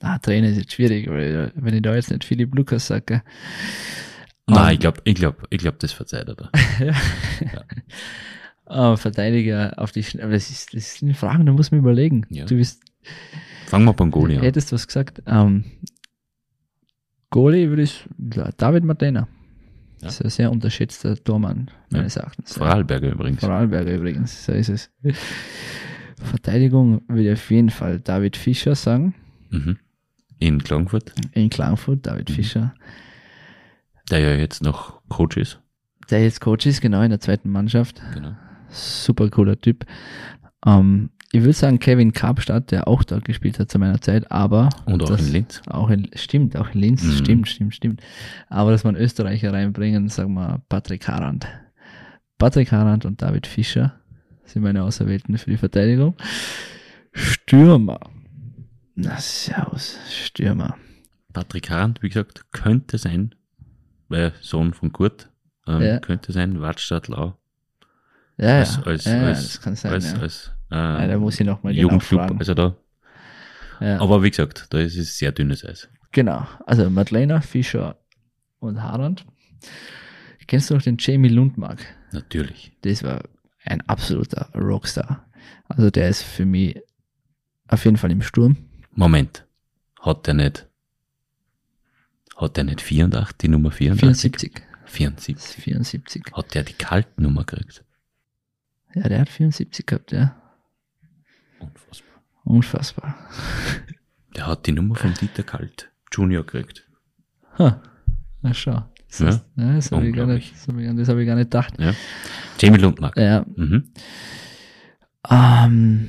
Ah, 0.00 0.18
Trainer 0.18 0.48
ist 0.48 0.58
jetzt 0.58 0.72
schwierig, 0.72 1.10
weil 1.10 1.52
wenn 1.56 1.74
ich 1.74 1.82
da 1.82 1.94
jetzt 1.94 2.10
nicht 2.10 2.24
Philipp 2.24 2.54
Lukas 2.54 2.86
sage. 2.86 3.22
Nein, 4.46 4.66
um, 4.66 4.72
ich 4.72 4.78
glaube, 4.78 5.00
ich 5.04 5.14
glaube, 5.16 5.38
ich 5.50 5.58
glaube, 5.58 5.78
das 5.80 5.92
verzeiht 5.92 6.28
er. 6.28 6.50
ja. 6.86 6.94
ja 7.52 8.92
äh, 8.92 8.96
Verteidiger 8.96 9.74
auf 9.76 9.90
die 9.90 10.04
Schnelle. 10.04 10.30
Das, 10.30 10.50
ist, 10.50 10.72
das 10.72 10.94
sind 10.94 11.16
Fragen, 11.16 11.46
da 11.46 11.52
muss 11.52 11.72
man 11.72 11.80
überlegen. 11.80 12.26
Ja. 12.30 12.44
Du 12.46 12.56
bist. 12.56 12.82
Fangen 13.66 13.84
wir 13.84 13.92
beim 13.92 14.12
Goalie 14.12 14.36
an. 14.36 14.42
Hättest 14.42 14.70
du 14.70 14.76
was 14.76 14.86
gesagt? 14.86 15.22
Ähm, 15.26 15.64
Goalie 17.30 17.68
würde 17.68 17.82
ich, 17.82 18.04
David 18.56 18.84
Martena. 18.84 19.28
Ja. 20.00 20.06
Das 20.06 20.14
ist 20.14 20.24
ein 20.24 20.30
sehr 20.30 20.50
unterschätzter 20.52 21.16
Tormann, 21.22 21.70
meines 21.90 22.14
ja. 22.14 22.22
Erachtens. 22.22 22.54
Vorarlberger 22.54 23.10
übrigens. 23.10 23.40
Vorarlberger 23.40 23.94
übrigens, 23.94 24.46
so 24.46 24.52
ist 24.52 24.68
es. 24.68 24.90
Verteidigung 26.20 27.02
würde 27.08 27.24
ich 27.24 27.32
auf 27.32 27.50
jeden 27.50 27.70
Fall 27.70 28.00
David 28.00 28.36
Fischer 28.36 28.74
sagen. 28.74 29.14
Mhm. 29.50 29.78
In 30.38 30.62
Klagenfurt? 30.62 31.12
In 31.32 31.50
Klagenfurt, 31.50 32.06
David 32.06 32.30
mhm. 32.30 32.34
Fischer. 32.34 32.74
Der 34.10 34.20
ja 34.20 34.34
jetzt 34.34 34.62
noch 34.62 35.00
Coach 35.08 35.36
ist. 35.36 35.60
Der 36.10 36.22
jetzt 36.22 36.40
Coach 36.40 36.66
ist, 36.66 36.80
genau, 36.80 37.02
in 37.02 37.10
der 37.10 37.20
zweiten 37.20 37.50
Mannschaft. 37.50 38.00
Genau 38.14 38.34
super 38.70 39.28
cooler 39.28 39.58
Typ. 39.58 39.84
Ähm, 40.66 41.10
ich 41.32 41.40
würde 41.40 41.52
sagen 41.52 41.78
Kevin 41.78 42.12
Karpstadt, 42.12 42.72
der 42.72 42.88
auch 42.88 43.04
dort 43.04 43.24
gespielt 43.24 43.58
hat 43.58 43.70
zu 43.70 43.78
meiner 43.78 44.00
Zeit, 44.00 44.30
aber. 44.32 44.68
Und 44.86 45.02
auch 45.02 45.16
in 45.16 45.32
Linz. 45.32 45.62
Auch 45.68 45.90
in, 45.90 46.08
stimmt, 46.14 46.56
auch 46.56 46.74
in 46.74 46.80
Linz, 46.80 47.04
mhm. 47.04 47.12
stimmt, 47.12 47.48
stimmt, 47.48 47.74
stimmt. 47.74 48.02
Aber 48.48 48.72
dass 48.72 48.84
man 48.84 48.96
Österreicher 48.96 49.52
reinbringen, 49.52 50.08
sagen 50.08 50.34
wir 50.34 50.60
Patrick 50.68 51.06
Harand. 51.06 51.46
Patrick 52.38 52.72
Harand 52.72 53.04
und 53.04 53.22
David 53.22 53.46
Fischer 53.46 53.99
sind 54.50 54.62
meine 54.62 54.82
Auserwählten 54.82 55.38
für 55.38 55.50
die 55.50 55.56
Verteidigung. 55.56 56.16
Stürmer. 57.12 58.00
Na, 58.94 59.18
servus, 59.18 59.98
Stürmer. 60.10 60.76
Patrick 61.32 61.70
Harand, 61.70 62.02
wie 62.02 62.08
gesagt, 62.08 62.52
könnte 62.52 62.98
sein, 62.98 63.34
weil 64.08 64.32
Sohn 64.40 64.74
von 64.74 64.92
Kurt, 64.92 65.30
ähm, 65.66 65.82
ja. 65.82 65.98
könnte 66.00 66.32
sein, 66.32 66.60
Wartstadt 66.60 67.08
Lau. 67.08 67.38
Ja, 68.36 68.58
als, 68.58 68.78
als, 68.84 69.04
ja, 69.04 69.22
als, 69.22 69.42
das 69.42 69.60
kann 69.60 69.76
sein. 69.76 69.92
Als, 69.92 70.12
ja. 70.12 70.18
als, 70.18 70.52
äh, 70.70 70.74
ja, 70.74 71.06
da 71.06 71.18
muss 71.18 71.38
ich 71.38 71.46
nochmal 71.46 71.74
Jugendclub, 71.76 72.26
genau 72.26 72.38
also 72.38 72.54
da. 72.54 72.76
Ja. 73.80 74.00
Aber 74.00 74.22
wie 74.22 74.30
gesagt, 74.30 74.66
da 74.70 74.78
ist 74.78 74.96
es 74.96 75.16
sehr 75.16 75.32
dünnes 75.32 75.64
Eis. 75.64 75.88
Genau. 76.12 76.46
Also 76.66 76.90
Madeleine, 76.90 77.40
Fischer 77.40 77.96
und 78.58 78.82
Harand. 78.82 79.24
Kennst 80.46 80.70
du 80.70 80.74
noch 80.74 80.82
den 80.82 80.96
Jamie 80.98 81.28
Lundmark? 81.28 81.80
Natürlich. 82.12 82.72
Das 82.82 83.02
war 83.04 83.22
ein 83.64 83.80
absoluter 83.82 84.50
Rockstar. 84.54 85.26
Also 85.68 85.90
der 85.90 86.08
ist 86.08 86.22
für 86.22 86.46
mich 86.46 86.80
auf 87.68 87.84
jeden 87.84 87.96
Fall 87.96 88.10
im 88.10 88.22
Sturm. 88.22 88.56
Moment. 88.92 89.46
Hat 90.00 90.26
der 90.26 90.34
nicht, 90.34 90.68
hat 92.36 92.56
der 92.56 92.64
nicht 92.64 92.80
84, 92.80 93.36
die 93.36 93.48
Nummer 93.48 93.70
84? 93.70 94.38
74. 94.38 94.62
74. 94.86 95.62
74. 95.62 96.22
Hat 96.32 96.54
der 96.54 96.64
die 96.64 96.72
Kaltnummer 96.72 97.44
gekriegt? 97.44 97.84
Ja, 98.94 99.08
der 99.08 99.20
hat 99.20 99.28
74 99.28 99.86
gehabt, 99.86 100.12
ja. 100.12 100.36
Unfassbar. 101.60 102.22
Unfassbar. 102.44 103.30
Der 104.34 104.46
hat 104.46 104.66
die 104.66 104.72
Nummer 104.72 104.96
von 104.96 105.14
Dieter 105.14 105.42
Kalt 105.42 105.90
Junior 106.12 106.44
gekriegt. 106.44 106.88
Ha. 107.58 107.82
Na 108.42 108.54
schau. 108.54 108.90
Das, 109.10 109.18
Ja. 109.20 109.40
ja, 109.64 109.74
das 109.74 109.90
habe 109.92 110.06
ich, 110.08 110.14
gar 110.14 110.26
nicht- 110.26 110.54
das 110.54 110.68
hab 110.68 110.78
ich, 110.78 110.96
das 110.96 111.08
hab 111.08 111.16
ich 111.18 111.26
gar 111.26 111.34
nicht 111.36 111.50
gedacht. 111.50 111.74
Ja. 111.78 111.92
Jamie 112.58 112.78
Lundmark. 112.78 113.16
Ja. 113.16 113.44
Mhm. 113.56 113.90
Ähm, 115.28 116.08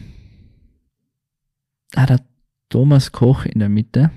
ah, 1.95 2.05
der 2.05 2.21
Thomas 2.69 3.11
Koch 3.11 3.45
in 3.45 3.59
der 3.59 3.69
Mitte, 3.69 4.11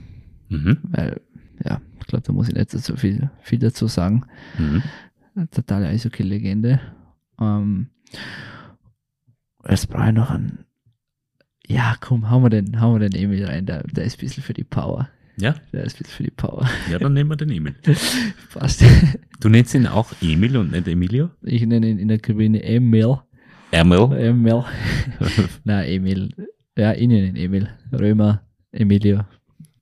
Mhm. 0.49 0.79
weil, 0.85 1.21
ja, 1.65 1.81
ich 2.01 2.07
glaube, 2.07 2.25
da 2.27 2.33
muss 2.33 2.49
ich 2.49 2.55
nicht 2.55 2.71
so 2.71 2.97
viel, 2.97 3.31
viel 3.43 3.59
dazu 3.59 3.87
sagen. 3.89 4.25
Mhm. 4.59 4.83
Totale 5.51 5.89
Eishockey-Legende. 5.89 6.81
Ähm, 7.41 7.89
jetzt 9.69 9.89
brauche 9.89 10.09
ich 10.09 10.15
noch 10.15 10.31
einen. 10.31 10.65
Ja, 11.67 11.97
komm, 12.01 12.31
hauen 12.31 12.43
wir 12.45 12.51
den, 12.51 12.81
hauen 12.81 13.01
wir 13.01 13.09
den 13.09 13.19
Emil 13.21 13.45
rein. 13.47 13.67
Der, 13.67 13.83
der 13.85 14.05
ist 14.05 14.19
ein 14.19 14.21
bisschen 14.21 14.43
für 14.45 14.55
die 14.55 14.65
Power. 14.65 15.09
Ja, 15.37 15.55
Der 15.73 15.85
ist 15.85 15.99
für 16.07 16.23
die 16.23 16.31
Power. 16.31 16.69
ja, 16.91 16.99
dann 16.99 17.13
nehmen 17.15 17.31
wir 17.31 17.37
den 17.37 17.51
Emil. 17.51 17.75
Passt. 18.53 18.85
Du 19.41 19.49
nennst 19.51 19.75
ihn 19.75 19.87
auch 19.87 20.11
Emil 20.23 20.57
und 20.57 20.71
nicht 20.73 20.89
Emilio? 20.89 21.29
Ich 21.43 21.67
nenne 21.67 21.87
ihn 21.89 21.99
in 21.99 22.09
der 22.09 22.19
Kabine 22.19 22.63
Emil. 22.63 23.17
Emil. 23.73 24.11
Emil. 24.17 24.65
Nein, 25.65 25.89
Emil. 25.89 26.31
Ja, 26.79 26.93
ich 26.95 27.07
nenne 27.07 27.27
ihn 27.29 27.37
Emil. 27.37 27.69
Römer, 27.93 28.41
Emilio. 28.73 29.21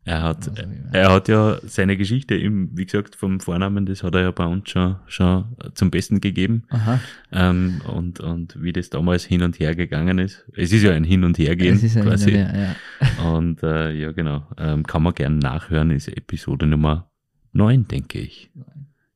Er 0.04 0.22
hat, 0.22 0.50
er 0.92 1.12
hat 1.12 1.28
ja 1.28 1.58
seine 1.62 1.96
Geschichte, 1.96 2.34
eben, 2.34 2.76
wie 2.76 2.86
gesagt, 2.86 3.14
vom 3.14 3.38
Vornamen, 3.38 3.86
das 3.86 4.02
hat 4.02 4.16
er 4.16 4.22
ja 4.22 4.30
bei 4.32 4.44
uns 4.44 4.68
schon, 4.68 4.96
schon 5.06 5.44
zum 5.74 5.92
Besten 5.92 6.20
gegeben. 6.20 6.64
Aha. 6.70 7.00
Ähm, 7.30 7.80
und, 7.86 8.18
und 8.18 8.60
wie 8.60 8.72
das 8.72 8.90
damals 8.90 9.24
hin 9.24 9.42
und 9.42 9.60
her 9.60 9.76
gegangen 9.76 10.18
ist. 10.18 10.44
Es 10.56 10.72
ist 10.72 10.82
ja 10.82 10.90
ein 10.92 11.04
Hin 11.04 11.22
und 11.22 11.38
Her 11.38 11.54
gehen, 11.54 11.76
Es 11.76 11.84
ist 11.84 11.96
ein 11.96 12.02
quasi. 12.02 12.32
Hin 12.32 12.40
und 12.40 12.52
Her, 12.52 12.76
ja. 13.00 13.24
Und 13.32 13.62
äh, 13.62 13.92
ja, 13.92 14.10
genau. 14.10 14.46
Ähm, 14.58 14.84
kann 14.84 15.04
man 15.04 15.14
gerne 15.14 15.36
nachhören, 15.36 15.92
ist 15.92 16.08
Episode 16.08 16.66
Nummer 16.66 17.08
9, 17.52 17.86
denke 17.86 18.18
ich. 18.18 18.50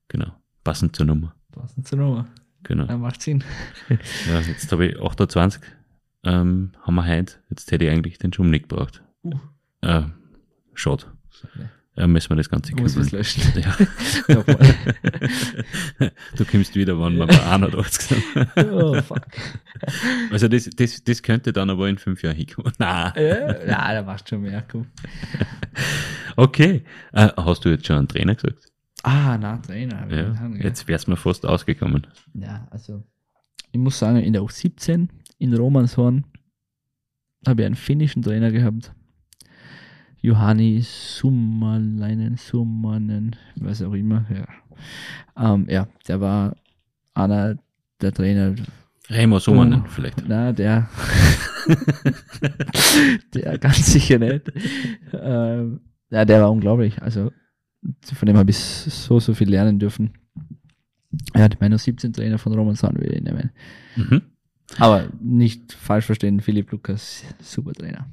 Genau. 0.09 0.33
Passend 0.63 0.95
zur 0.95 1.07
Nummer. 1.07 1.35
Passend 1.51 1.89
zur 1.89 1.99
Nummer. 1.99 2.29
Genau. 2.63 2.87
Ja, 2.87 2.97
macht 2.97 3.23
Sinn. 3.23 3.43
Ja, 3.89 4.41
jetzt 4.41 4.71
habe 4.71 4.87
ich 4.87 5.01
28. 5.01 5.61
Ähm, 6.25 6.73
haben 6.83 6.95
wir 6.95 7.07
heute. 7.07 7.35
Jetzt 7.51 7.71
hätte 7.73 7.85
ich 7.85 7.91
eigentlich 7.91 8.19
den 8.19 8.33
Schumnick 8.33 8.69
gebraucht. 8.69 9.03
Uh. 9.25 9.39
Äh, 9.83 10.03
schade. 10.77 11.05
Ja, 11.97 12.07
müssen 12.07 12.29
wir 12.31 12.37
das 12.37 12.51
Ganze 12.51 12.73
kümmern. 12.73 13.09
löschen. 13.11 13.43
Ja. 13.63 13.75
Du 16.37 16.45
kommst 16.45 16.75
wieder, 16.75 16.99
wann 16.99 17.17
wir 17.17 17.27
bei 17.27 17.43
81 17.43 18.03
sind. 18.03 18.23
oh, 18.71 19.01
fuck. 19.01 19.27
Also 20.31 20.49
das, 20.49 20.69
das, 20.77 21.03
das 21.03 21.23
könnte 21.23 21.53
dann 21.55 21.71
aber 21.71 21.89
in 21.89 21.97
fünf 21.97 22.23
Jahren 22.23 22.37
hinkommen. 22.37 22.73
Nein. 22.79 23.13
Ja, 23.17 23.65
ja, 23.65 23.95
da 23.95 24.03
machst 24.03 24.29
schon 24.29 24.43
mehr. 24.43 24.63
Komm. 24.71 24.87
Okay. 26.37 26.85
Äh, 27.13 27.29
hast 27.37 27.65
du 27.65 27.71
jetzt 27.71 27.87
schon 27.87 27.97
einen 27.97 28.09
Trainer 28.09 28.35
gesagt? 28.35 28.67
Ah, 29.03 29.39
na, 29.39 29.57
Trainer. 29.59 30.07
Ja. 30.11 30.49
gell. 30.49 30.63
Jetzt 30.63 30.89
wär's 30.89 31.07
mir 31.07 31.17
fast 31.17 31.47
ausgekommen. 31.47 32.07
Ja, 32.35 32.67
also 32.71 33.03
ich 33.73 33.79
muss 33.79 33.99
sagen, 33.99 34.19
in 34.19 34.33
der 34.35 34.43
U17 34.43 35.09
in 35.39 35.55
Romanshorn 35.55 36.25
habe 37.47 37.63
ich 37.63 37.67
einen 37.67 37.75
finnischen 37.77 38.23
Trainer 38.23 38.51
gehabt. 38.51 38.93
Johanni 40.27 40.83
Summalainen, 40.83 42.37
Summanen, 42.37 43.37
was 43.61 43.81
auch 43.81 43.93
immer. 43.93 44.25
Ja. 44.29 45.55
Ähm, 45.55 45.67
ja, 45.71 45.87
der 46.09 46.21
war 46.21 46.57
einer 47.15 47.57
der 48.01 48.13
Trainer. 48.13 48.57
Remo 49.09 49.39
Summanen 49.39 49.83
Oh. 49.85 49.89
vielleicht. 49.89 50.25
Na, 50.27 50.53
der. 50.53 50.89
der 53.35 53.59
ganz 53.59 53.93
sicher 53.93 54.19
nicht. 54.19 54.51
Ähm, 55.13 55.81
ja, 56.11 56.25
der 56.25 56.41
war 56.41 56.51
unglaublich. 56.51 57.01
Also 57.01 57.31
von 58.03 58.27
dem 58.27 58.37
habe 58.37 58.51
ich 58.51 58.57
so, 58.59 59.21
so 59.21 59.33
viel 59.33 59.49
lernen 59.49 59.79
dürfen. 59.79 60.15
Ja, 61.37 61.49
die 61.49 61.57
meiner 61.61 61.79
17 61.79 62.13
Trainer 62.13 62.39
von 62.39 62.53
Roman 62.53 62.75
Sound 62.75 62.99
will 62.99 63.15
ich 63.15 63.23
nehmen. 63.23 63.53
Mhm. 63.95 64.23
Aber 64.79 65.09
nicht 65.21 65.73
falsch 65.73 66.07
verstehen, 66.07 66.41
Philipp 66.41 66.73
Lukas, 66.73 67.23
super 67.41 67.73
Trainer. 67.75 68.09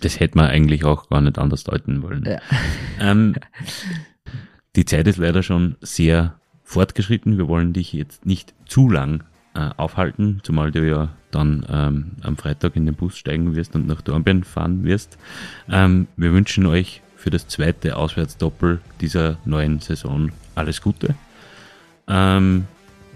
Das 0.00 0.20
hätte 0.20 0.36
man 0.38 0.46
eigentlich 0.46 0.84
auch 0.84 1.08
gar 1.08 1.20
nicht 1.20 1.38
anders 1.38 1.64
deuten 1.64 2.02
wollen. 2.02 2.24
Ja. 2.24 2.38
Ähm, 3.00 3.34
die 4.76 4.84
Zeit 4.84 5.06
ist 5.06 5.18
leider 5.18 5.42
schon 5.42 5.76
sehr 5.80 6.38
fortgeschritten. 6.64 7.38
Wir 7.38 7.48
wollen 7.48 7.72
dich 7.72 7.92
jetzt 7.92 8.26
nicht 8.26 8.54
zu 8.66 8.88
lang 8.88 9.24
äh, 9.54 9.70
aufhalten, 9.76 10.40
zumal 10.42 10.70
du 10.70 10.86
ja 10.86 11.08
dann 11.30 11.64
ähm, 11.68 12.12
am 12.22 12.36
Freitag 12.36 12.76
in 12.76 12.86
den 12.86 12.94
Bus 12.94 13.16
steigen 13.16 13.54
wirst 13.56 13.74
und 13.74 13.86
nach 13.86 14.02
Dornbirn 14.02 14.44
fahren 14.44 14.84
wirst. 14.84 15.18
Ähm, 15.70 16.08
wir 16.16 16.32
wünschen 16.32 16.66
euch 16.66 17.02
für 17.16 17.30
das 17.30 17.48
zweite 17.48 17.96
Auswärtsdoppel 17.96 18.80
dieser 19.00 19.38
neuen 19.44 19.80
Saison 19.80 20.30
alles 20.54 20.82
Gute. 20.82 21.14
Ähm, 22.08 22.66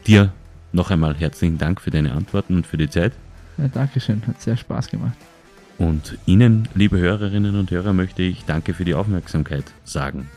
dir 0.06 0.32
noch 0.72 0.90
einmal 0.90 1.14
herzlichen 1.14 1.58
Dank 1.58 1.80
für 1.80 1.90
deine 1.90 2.12
Antworten 2.12 2.56
und 2.56 2.66
für 2.66 2.76
die 2.76 2.88
Zeit. 2.88 3.12
Ja, 3.58 3.68
Dankeschön, 3.68 4.22
hat 4.26 4.40
sehr 4.40 4.56
Spaß 4.56 4.88
gemacht. 4.88 5.16
Und 5.80 6.16
Ihnen, 6.26 6.68
liebe 6.74 6.98
Hörerinnen 6.98 7.58
und 7.58 7.70
Hörer, 7.70 7.94
möchte 7.94 8.22
ich 8.22 8.44
Danke 8.44 8.74
für 8.74 8.84
die 8.84 8.92
Aufmerksamkeit 8.92 9.64
sagen. 9.82 10.28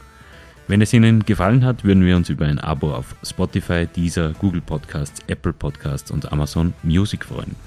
Wenn 0.70 0.82
es 0.82 0.94
Ihnen 0.94 1.26
gefallen 1.26 1.66
hat, 1.66 1.84
würden 1.84 2.06
wir 2.06 2.16
uns 2.16 2.30
über 2.30 2.46
ein 2.46 2.60
Abo 2.60 2.94
auf 2.94 3.14
Spotify, 3.24 3.86
Deezer, 3.86 4.32
Google 4.40 4.62
Podcasts, 4.62 5.20
Apple 5.28 5.52
Podcasts 5.52 6.12
und 6.12 6.32
Amazon 6.32 6.74
Music 6.82 7.26
freuen. 7.26 7.58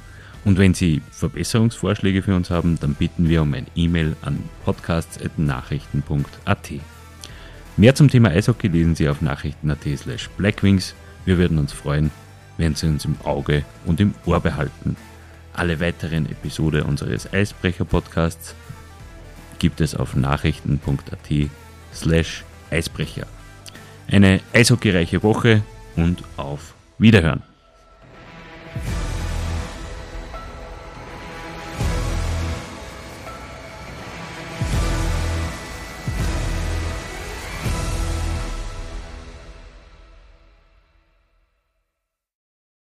Und 0.46 0.56
wenn 0.56 0.72
Sie 0.72 1.02
Verbesserungsvorschläge 1.10 2.22
für 2.22 2.34
uns 2.34 2.48
haben, 2.48 2.80
dann 2.80 2.94
bitten 2.94 3.28
wir 3.28 3.42
um 3.42 3.52
ein 3.52 3.66
E-Mail 3.76 4.16
an 4.22 4.42
podcasts.nachrichten.at. 4.64 6.70
Mehr 7.76 7.94
zum 7.94 8.08
Thema 8.08 8.30
Eishockey 8.30 8.68
lesen 8.68 8.94
Sie 8.94 9.06
auf 9.06 9.20
nachrichten.at 9.20 9.86
slash 9.98 10.30
blackwings. 10.38 10.94
Wir 11.26 11.36
würden 11.36 11.58
uns 11.58 11.74
freuen, 11.74 12.10
wenn 12.56 12.74
Sie 12.74 12.86
uns 12.86 13.04
im 13.04 13.16
Auge 13.22 13.66
und 13.84 14.00
im 14.00 14.14
Ohr 14.24 14.40
behalten. 14.40 14.96
Alle 15.56 15.80
weiteren 15.80 16.26
Episoden 16.26 16.82
unseres 16.82 17.32
Eisbrecher-Podcasts 17.32 18.54
gibt 19.58 19.80
es 19.80 19.94
auf 19.94 20.14
nachrichten.at 20.14 21.50
slash 21.94 22.44
Eisbrecher. 22.70 23.26
Eine 24.06 24.40
eishockeyreiche 24.52 25.22
Woche 25.22 25.62
und 25.96 26.22
auf 26.36 26.74
Wiederhören. 26.98 27.42